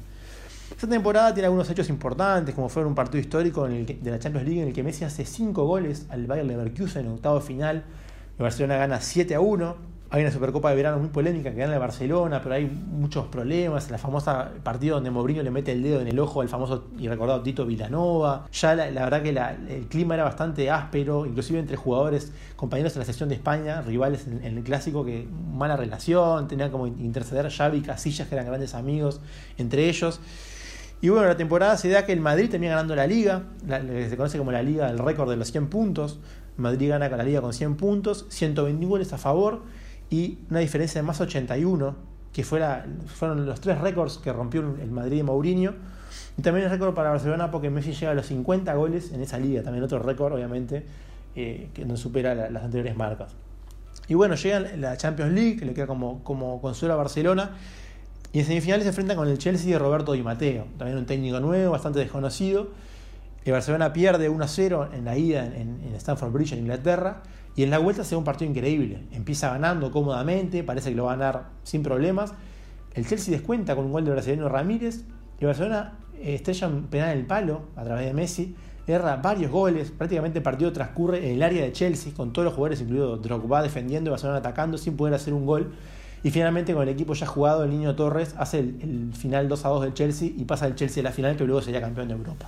Esta 0.85 0.93
temporada 0.97 1.33
tiene 1.33 1.45
algunos 1.47 1.67
hechos 1.67 1.89
importantes, 1.89 2.53
como 2.53 2.69
fue 2.69 2.85
un 2.85 2.93
partido 2.93 3.19
histórico 3.19 3.67
de 3.67 3.97
la 4.03 4.19
Champions 4.19 4.45
League 4.45 4.61
en 4.61 4.67
el 4.67 4.73
que 4.75 4.83
Messi 4.83 5.03
hace 5.03 5.25
5 5.25 5.65
goles 5.65 6.05
al 6.11 6.27
Bayern 6.27 6.47
Leverkusen 6.47 7.07
en 7.07 7.13
octavo 7.13 7.41
final. 7.41 7.83
Y 8.37 8.43
Barcelona 8.43 8.77
gana 8.77 9.01
7 9.01 9.33
a 9.33 9.39
1. 9.39 9.75
Hay 10.11 10.21
una 10.21 10.29
Supercopa 10.29 10.69
de 10.69 10.75
Verano 10.75 10.99
muy 10.99 11.07
polémica 11.07 11.49
que 11.49 11.57
gana 11.57 11.73
el 11.73 11.79
Barcelona, 11.79 12.39
pero 12.43 12.53
hay 12.53 12.67
muchos 12.67 13.25
problemas. 13.25 13.89
La 13.89 13.97
famosa 13.97 14.51
partido 14.61 14.93
donde 14.93 15.09
Mourinho 15.09 15.41
le 15.41 15.49
mete 15.49 15.71
el 15.71 15.81
dedo 15.81 16.01
en 16.01 16.07
el 16.07 16.19
ojo 16.19 16.41
al 16.41 16.49
famoso 16.49 16.85
y 16.99 17.07
recordado 17.07 17.41
Tito 17.41 17.65
Vilanova. 17.65 18.45
Ya 18.51 18.75
la, 18.75 18.91
verdad 18.91 19.23
que 19.23 19.29
el 19.29 19.87
clima 19.87 20.13
era 20.13 20.23
bastante 20.23 20.69
áspero, 20.69 21.25
inclusive 21.25 21.57
entre 21.57 21.77
jugadores, 21.77 22.31
compañeros 22.55 22.93
de 22.93 22.99
la 22.99 23.05
sesión 23.05 23.27
de 23.29 23.33
España, 23.33 23.81
rivales 23.81 24.27
en, 24.27 24.43
el 24.43 24.63
clásico, 24.63 25.03
que 25.03 25.27
mala 25.51 25.77
relación, 25.77 26.47
tenían 26.47 26.69
como 26.69 26.85
interceder 26.85 27.49
Xavi 27.49 27.79
y 27.79 27.81
Casillas, 27.81 28.27
que 28.27 28.35
eran 28.35 28.45
grandes 28.45 28.75
amigos 28.75 29.19
entre 29.57 29.89
ellos. 29.89 30.21
Y 31.05 31.09
bueno, 31.09 31.27
la 31.27 31.37
temporada 31.37 31.77
se 31.77 31.87
da 31.89 32.03
que 32.03 32.13
el 32.13 32.19
Madrid 32.19 32.49
termina 32.49 32.71
ganando 32.71 32.95
la 32.95 33.05
liga, 33.05 33.43
la, 33.67 33.79
que 33.79 34.09
se 34.09 34.17
conoce 34.17 34.39
como 34.39 34.51
la 34.51 34.63
liga 34.63 34.87
del 34.87 34.97
récord 34.97 35.29
de 35.29 35.35
los 35.35 35.51
100 35.51 35.67
puntos. 35.67 36.19
Madrid 36.57 36.89
gana 36.89 37.09
con 37.09 37.19
la 37.19 37.23
liga 37.23 37.41
con 37.41 37.53
100 37.53 37.75
puntos, 37.75 38.25
121 38.29 38.89
goles 38.89 39.13
a 39.13 39.19
favor 39.19 39.61
y 40.09 40.39
una 40.49 40.61
diferencia 40.61 40.99
de 40.99 41.05
más 41.05 41.21
81, 41.21 41.95
que 42.33 42.43
fuera, 42.43 42.87
fueron 43.05 43.45
los 43.45 43.61
tres 43.61 43.79
récords 43.81 44.17
que 44.17 44.33
rompió 44.33 44.61
el 44.61 44.89
Madrid 44.89 45.17
de 45.17 45.23
Mourinho. 45.23 45.75
Y 46.39 46.41
también 46.41 46.65
el 46.65 46.71
récord 46.71 46.95
para 46.95 47.11
Barcelona 47.11 47.51
porque 47.51 47.69
Messi 47.69 47.93
llega 47.93 48.11
a 48.11 48.15
los 48.15 48.25
50 48.25 48.73
goles 48.73 49.11
en 49.11 49.21
esa 49.21 49.37
liga, 49.37 49.61
también 49.61 49.83
otro 49.83 49.99
récord 49.99 50.33
obviamente 50.33 50.87
eh, 51.35 51.69
que 51.75 51.85
no 51.85 51.97
supera 51.97 52.33
las 52.49 52.63
anteriores 52.63 52.97
marcas. 52.97 53.35
Y 54.07 54.15
bueno, 54.15 54.33
llega 54.33 54.59
la 54.59 54.97
Champions 54.97 55.33
League, 55.33 55.57
que 55.57 55.65
le 55.65 55.75
queda 55.75 55.85
como, 55.85 56.23
como 56.23 56.59
consuelo 56.59 56.95
a 56.95 56.97
Barcelona, 56.97 57.51
y 58.35 58.39
en 58.39 58.45
semifinales 58.45 58.83
se 58.83 58.89
enfrenta 58.89 59.15
con 59.15 59.29
el 59.29 59.37
Chelsea 59.37 59.71
de 59.71 59.79
Roberto 59.79 60.11
Di 60.11 60.21
Matteo, 60.21 60.65
también 60.77 60.97
un 60.97 61.05
técnico 61.05 61.39
nuevo, 61.39 61.71
bastante 61.71 61.99
desconocido. 61.99 62.67
El 63.45 63.53
Barcelona 63.53 63.93
pierde 63.93 64.29
1-0 64.29 64.89
en 64.93 65.05
la 65.05 65.17
ida 65.17 65.45
en, 65.45 65.79
en 65.81 65.95
Stamford 65.95 66.33
Bridge 66.33 66.51
en 66.51 66.59
Inglaterra 66.59 67.23
y 67.55 67.63
en 67.63 67.69
la 67.69 67.77
vuelta 67.77 68.03
se 68.03 68.11
da 68.11 68.17
un 68.17 68.25
partido 68.25 68.51
increíble. 68.51 69.03
Empieza 69.13 69.51
ganando 69.51 69.89
cómodamente, 69.89 70.65
parece 70.65 70.89
que 70.89 70.97
lo 70.97 71.05
va 71.05 71.13
a 71.13 71.15
ganar 71.15 71.45
sin 71.63 71.81
problemas. 71.81 72.33
El 72.93 73.07
Chelsea 73.07 73.31
descuenta 73.31 73.73
con 73.73 73.85
un 73.85 73.93
gol 73.93 74.03
de 74.03 74.11
brasileño 74.11 74.49
Ramírez. 74.49 75.05
Y 75.39 75.45
Barcelona 75.45 75.93
eh, 76.17 76.35
estrella 76.35 76.67
un 76.67 76.87
penal 76.87 77.11
en 77.11 77.19
el 77.19 77.25
palo 77.25 77.61
a 77.77 77.85
través 77.85 78.05
de 78.05 78.13
Messi. 78.13 78.53
Erra 78.85 79.15
varios 79.15 79.49
goles. 79.49 79.91
Prácticamente 79.91 80.39
el 80.39 80.43
partido 80.43 80.73
transcurre 80.73 81.25
en 81.25 81.35
el 81.35 81.41
área 81.41 81.63
de 81.63 81.71
Chelsea, 81.71 82.13
con 82.13 82.33
todos 82.33 82.43
los 82.43 82.53
jugadores, 82.53 82.81
incluido 82.81 83.15
Drogba, 83.15 83.61
defendiendo 83.61 84.09
y 84.09 84.11
Barcelona 84.11 84.39
atacando 84.39 84.77
sin 84.77 84.97
poder 84.97 85.13
hacer 85.13 85.33
un 85.33 85.45
gol. 85.45 85.71
Y 86.25 86.31
finalmente, 86.31 86.73
con 86.73 86.81
el 86.81 86.89
equipo 86.89 87.13
ya 87.13 87.27
jugado, 87.27 87.65
el 87.65 87.69
niño 87.69 87.95
Torres 87.95 88.33
hace 88.39 88.57
el, 88.57 89.11
final 89.13 89.47
2 89.47 89.63
a 89.63 89.69
2 89.69 89.83
del 89.83 89.93
Chelsea 89.93 90.27
y 90.35 90.43
pasa 90.45 90.65
el 90.65 90.73
Chelsea 90.73 91.01
a 91.01 91.03
la 91.03 91.11
final, 91.11 91.37
que 91.37 91.43
luego 91.43 91.61
sería 91.61 91.79
campeón 91.79 92.07
de 92.07 92.15
Europa. 92.15 92.47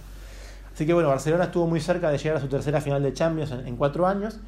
Así 0.73 0.87
que 0.87 0.93
bueno, 0.93 1.09
Barcelona 1.09 1.43
estuvo 1.43 1.67
muy 1.67 1.79
cerca 1.79 2.09
de 2.09 2.17
llegar 2.17 2.37
a 2.37 2.41
su 2.41 2.47
tercera 2.47 2.81
final 2.81 3.03
de 3.03 3.13
Champions 3.13 3.51
en, 3.51 3.75
cuatro 3.75 4.07
años. 4.07 4.39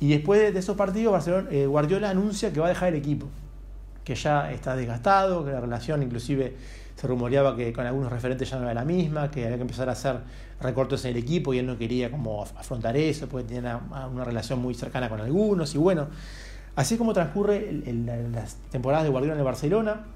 Y 0.00 0.08
después 0.08 0.52
de 0.52 0.58
esos 0.58 0.76
partidos, 0.76 1.12
Barcelona, 1.12 1.48
eh, 1.52 1.66
Guardiola 1.66 2.10
anuncia 2.10 2.52
que 2.52 2.58
va 2.58 2.66
a 2.66 2.70
dejar 2.70 2.88
el 2.88 2.96
equipo, 2.96 3.28
que 4.02 4.16
ya 4.16 4.50
está 4.50 4.74
desgastado, 4.74 5.44
que 5.44 5.52
la 5.52 5.60
relación 5.60 6.02
inclusive 6.02 6.56
se 6.96 7.06
rumoreaba 7.06 7.54
que 7.54 7.72
con 7.72 7.86
algunos 7.86 8.10
referentes 8.10 8.50
ya 8.50 8.58
no 8.58 8.64
era 8.64 8.74
la 8.74 8.84
misma, 8.84 9.30
que 9.30 9.44
había 9.44 9.54
que 9.54 9.62
empezar 9.62 9.88
a 9.88 9.92
hacer 9.92 10.16
recortes 10.60 11.04
en 11.04 11.12
el 11.12 11.18
equipo 11.18 11.54
y 11.54 11.58
él 11.58 11.66
no 11.66 11.78
quería 11.78 12.10
como 12.10 12.42
afrontar 12.42 12.96
eso, 12.96 13.28
porque 13.28 13.46
tenía 13.46 13.80
una, 14.10 14.24
relación 14.24 14.60
muy 14.60 14.74
cercana 14.74 15.08
con 15.08 15.20
algunos. 15.20 15.72
Y 15.76 15.78
bueno, 15.78 16.08
así 16.76 16.96
como 16.96 17.12
transcurre 17.12 17.82
las 18.32 18.56
temporadas 18.70 19.04
de 19.04 19.10
Guardiola 19.10 19.34
en 19.34 19.38
el 19.40 19.44
Barcelona, 19.44 20.06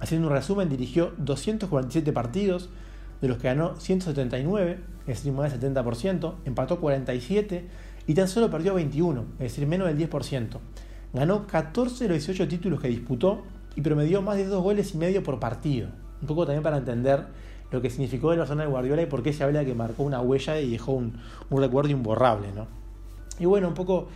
haciendo 0.00 0.28
un 0.28 0.32
resumen, 0.32 0.68
dirigió 0.68 1.12
247 1.18 2.12
partidos, 2.12 2.70
de 3.20 3.28
los 3.28 3.36
que 3.38 3.48
ganó 3.48 3.76
179, 3.76 4.78
es 5.02 5.06
decir, 5.06 5.32
más 5.32 5.52
del 5.52 5.74
70%, 5.74 6.34
empató 6.44 6.80
47 6.80 7.66
y 8.06 8.14
tan 8.14 8.28
solo 8.28 8.50
perdió 8.50 8.74
21, 8.74 9.24
es 9.34 9.38
decir, 9.38 9.66
menos 9.66 9.88
del 9.88 9.98
10%. 10.10 10.58
Ganó 11.12 11.46
14 11.46 12.04
de 12.04 12.14
los 12.14 12.26
18 12.26 12.48
títulos 12.48 12.80
que 12.80 12.88
disputó 12.88 13.42
y 13.76 13.82
promedió 13.82 14.22
más 14.22 14.36
de 14.36 14.46
2 14.46 14.62
goles 14.62 14.94
y 14.94 14.98
medio 14.98 15.22
por 15.22 15.38
partido. 15.38 15.88
Un 16.20 16.26
poco 16.26 16.46
también 16.46 16.62
para 16.62 16.78
entender 16.78 17.26
lo 17.70 17.80
que 17.80 17.90
significó 17.90 18.32
el 18.32 18.38
Barcelona 18.38 18.64
de 18.64 18.70
Guardiola 18.70 19.02
y 19.02 19.06
por 19.06 19.22
qué 19.22 19.32
se 19.32 19.44
habla 19.44 19.60
de 19.60 19.66
que 19.66 19.74
marcó 19.74 20.02
una 20.02 20.20
huella 20.20 20.58
y 20.60 20.70
dejó 20.70 20.92
un, 20.92 21.14
recuerdo 21.50 21.90
imborrable. 21.90 22.48
¿no? 22.54 22.66
Y 23.38 23.46
bueno, 23.46 23.68
un 23.68 23.74
poco 23.74 24.08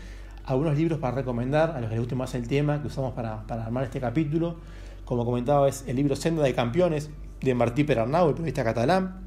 algunos 0.45 0.77
libros 0.77 0.99
para 0.99 1.17
recomendar 1.17 1.71
a 1.71 1.81
los 1.81 1.89
que 1.89 1.95
les 1.97 2.01
guste 2.01 2.15
más 2.15 2.35
el 2.35 2.47
tema 2.47 2.81
que 2.81 2.89
usamos 2.89 3.15
para, 3.15 3.47
para 3.47 3.65
armar 3.65 3.85
este 3.85 4.01
capítulo. 4.01 4.57
Como 5.05 5.25
comentaba, 5.25 5.69
es 5.69 5.85
el 5.87 5.97
libro 5.97 6.17
Senda 6.17 6.43
de 6.43 6.55
Campeones 6.55 7.11
de 7.41 7.55
Martí 7.55 7.85
Perarnau, 7.85 8.29
el 8.29 8.35
periodista 8.35 8.65
catalán. 8.65 9.21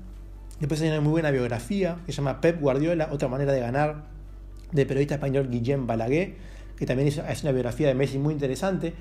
Después 0.60 0.82
hay 0.82 0.90
una 0.90 1.02
muy 1.02 1.12
buena 1.12 1.30
biografía 1.32 1.98
que 2.06 2.12
se 2.12 2.18
llama 2.18 2.42
Pep 2.42 2.60
Guardiola, 2.60 3.10
otra 3.12 3.28
manera 3.28 3.54
de 3.54 3.60
ganar, 3.60 4.06
del 4.72 4.88
periodista 4.88 5.16
español 5.16 5.50
Guillem 5.50 5.86
Balaguer, 5.86 6.36
que 6.76 6.86
también 6.86 7.08
es 7.08 7.44
una 7.44 7.52
biografía 7.52 7.88
de 7.88 7.94
Messi 7.94 8.18
muy 8.18 8.34
interesante. 8.34 8.94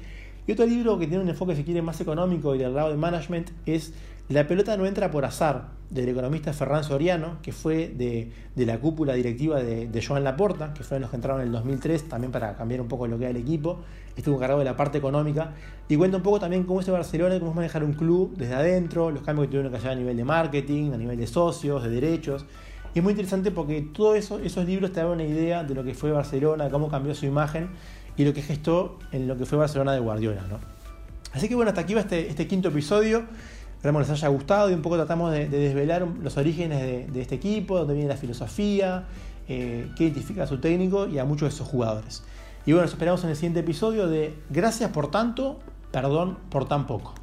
Y 0.47 0.53
otro 0.53 0.67
libro 0.67 0.99
que 0.99 1.07
tiene 1.07 1.23
un 1.23 1.29
enfoque, 1.29 1.57
si 1.57 1.65
quiere, 1.65 1.83
más 1.83 2.01
económico 2.01 2.55
y 2.55 2.59
del 2.59 2.75
lado 2.75 2.91
de 2.91 2.97
management 2.97 3.51
es 3.65 3.95
La 4.29 4.47
pelota 4.49 4.77
no 4.77 4.87
entra 4.87 5.11
por 5.11 5.25
azar, 5.25 5.77
del 5.91 6.09
economista 6.09 6.53
Ferran 6.53 6.83
Soriano, 6.83 7.39
que 7.43 7.53
fue 7.53 7.89
de, 7.89 8.33
la 8.57 8.79
cúpula 8.79 9.15
directiva 9.15 9.63
de, 9.63 10.05
Joan 10.05 10.25
Laporta, 10.25 10.75
que 10.75 10.83
fueron 10.83 11.03
los 11.03 11.11
que 11.11 11.17
entraron 11.17 11.41
en 11.41 11.47
el 11.47 11.53
2003, 11.53 12.09
también 12.09 12.33
para 12.33 12.57
cambiar 12.57 12.81
un 12.81 12.89
poco 12.89 13.07
lo 13.07 13.19
que 13.19 13.25
era 13.25 13.31
el 13.31 13.37
equipo. 13.37 13.79
Estuvo 14.17 14.35
encargado 14.37 14.59
de 14.59 14.65
la 14.65 14.77
parte 14.77 14.99
económica 14.99 15.53
y 15.89 15.97
cuenta 15.97 16.17
un 16.17 16.23
poco 16.23 16.41
también 16.41 16.65
cómo 16.65 16.81
es 16.81 16.89
Barcelona 16.89 17.37
y 17.37 17.39
cómo 17.39 17.53
es 17.53 17.57
manejar 17.57 17.85
un 17.85 17.93
club 17.93 18.35
desde 18.37 18.55
adentro, 18.55 19.11
los 19.11 19.23
cambios 19.23 19.47
que 19.47 19.53
tuvieron 19.53 19.71
que 19.71 19.79
hacer 19.79 19.91
a 19.91 19.95
nivel 19.95 20.17
de 20.17 20.25
marketing, 20.25 20.93
a 20.93 20.97
nivel 20.97 21.19
de 21.19 21.27
socios, 21.27 21.83
de 21.85 21.91
derechos. 21.91 22.47
Y 22.95 22.99
es 22.99 23.05
muy 23.05 23.13
interesante 23.13 23.51
porque 23.53 23.83
todos 23.83 24.17
eso, 24.17 24.41
esos 24.41 24.65
libros 24.65 24.91
te 24.91 25.01
dan 25.01 25.11
una 25.11 25.25
idea 25.25 25.63
de 25.63 25.75
lo 25.75 25.85
que 25.85 25.95
fue 25.95 26.11
Barcelona, 26.11 26.69
cómo 26.71 26.89
cambió 26.89 27.15
su 27.15 27.27
imagen 27.27 27.69
y 28.17 28.25
lo 28.25 28.33
que 28.33 28.43
gestó 28.43 28.99
en 29.13 29.29
lo 29.29 29.37
que 29.37 29.45
fue 29.45 29.59
Barcelona 29.59 29.93
de 29.93 30.01
Guardiola. 30.01 30.43
¿no? 30.49 30.59
Así 31.33 31.49
que 31.49 31.55
bueno, 31.55 31.69
hasta 31.69 31.83
aquí 31.83 31.95
va 31.95 32.01
este, 32.01 32.29
este 32.29 32.49
quinto 32.49 32.69
episodio. 32.69 33.25
Esperamos 33.87 34.09
les 34.09 34.19
haya 34.19 34.27
gustado 34.27 34.69
y 34.69 34.75
un 34.75 34.83
poco 34.83 34.97
tratamos 34.97 35.31
de, 35.31 35.49
desvelar 35.49 36.05
los 36.21 36.37
orígenes 36.37 37.13
de, 37.13 37.23
este 37.23 37.37
equipo, 37.37 37.79
dónde 37.79 37.95
viene 37.95 38.09
la 38.09 38.17
filosofía 38.17 39.05
eh, 39.47 39.89
que 39.97 40.03
identifica 40.03 40.43
a 40.43 40.49
su 40.49 40.59
técnico 40.59 41.07
y 41.07 41.21
a 41.21 41.25
muchos 41.25 41.51
de 41.51 41.55
esos 41.55 41.69
jugadores. 41.69 42.25
Y 42.65 42.73
bueno, 42.73 42.83
nos 42.83 42.91
esperamos 42.91 43.23
en 43.23 43.31
el 43.31 43.37
siguiente 43.37 43.61
episodio 43.61 44.09
de 44.09 44.35
Gracias 44.51 44.91
por 44.91 45.13
tanto, 45.13 45.61
perdón 45.93 46.37
por 46.51 46.67
tan 46.67 46.89
poco. 46.89 47.15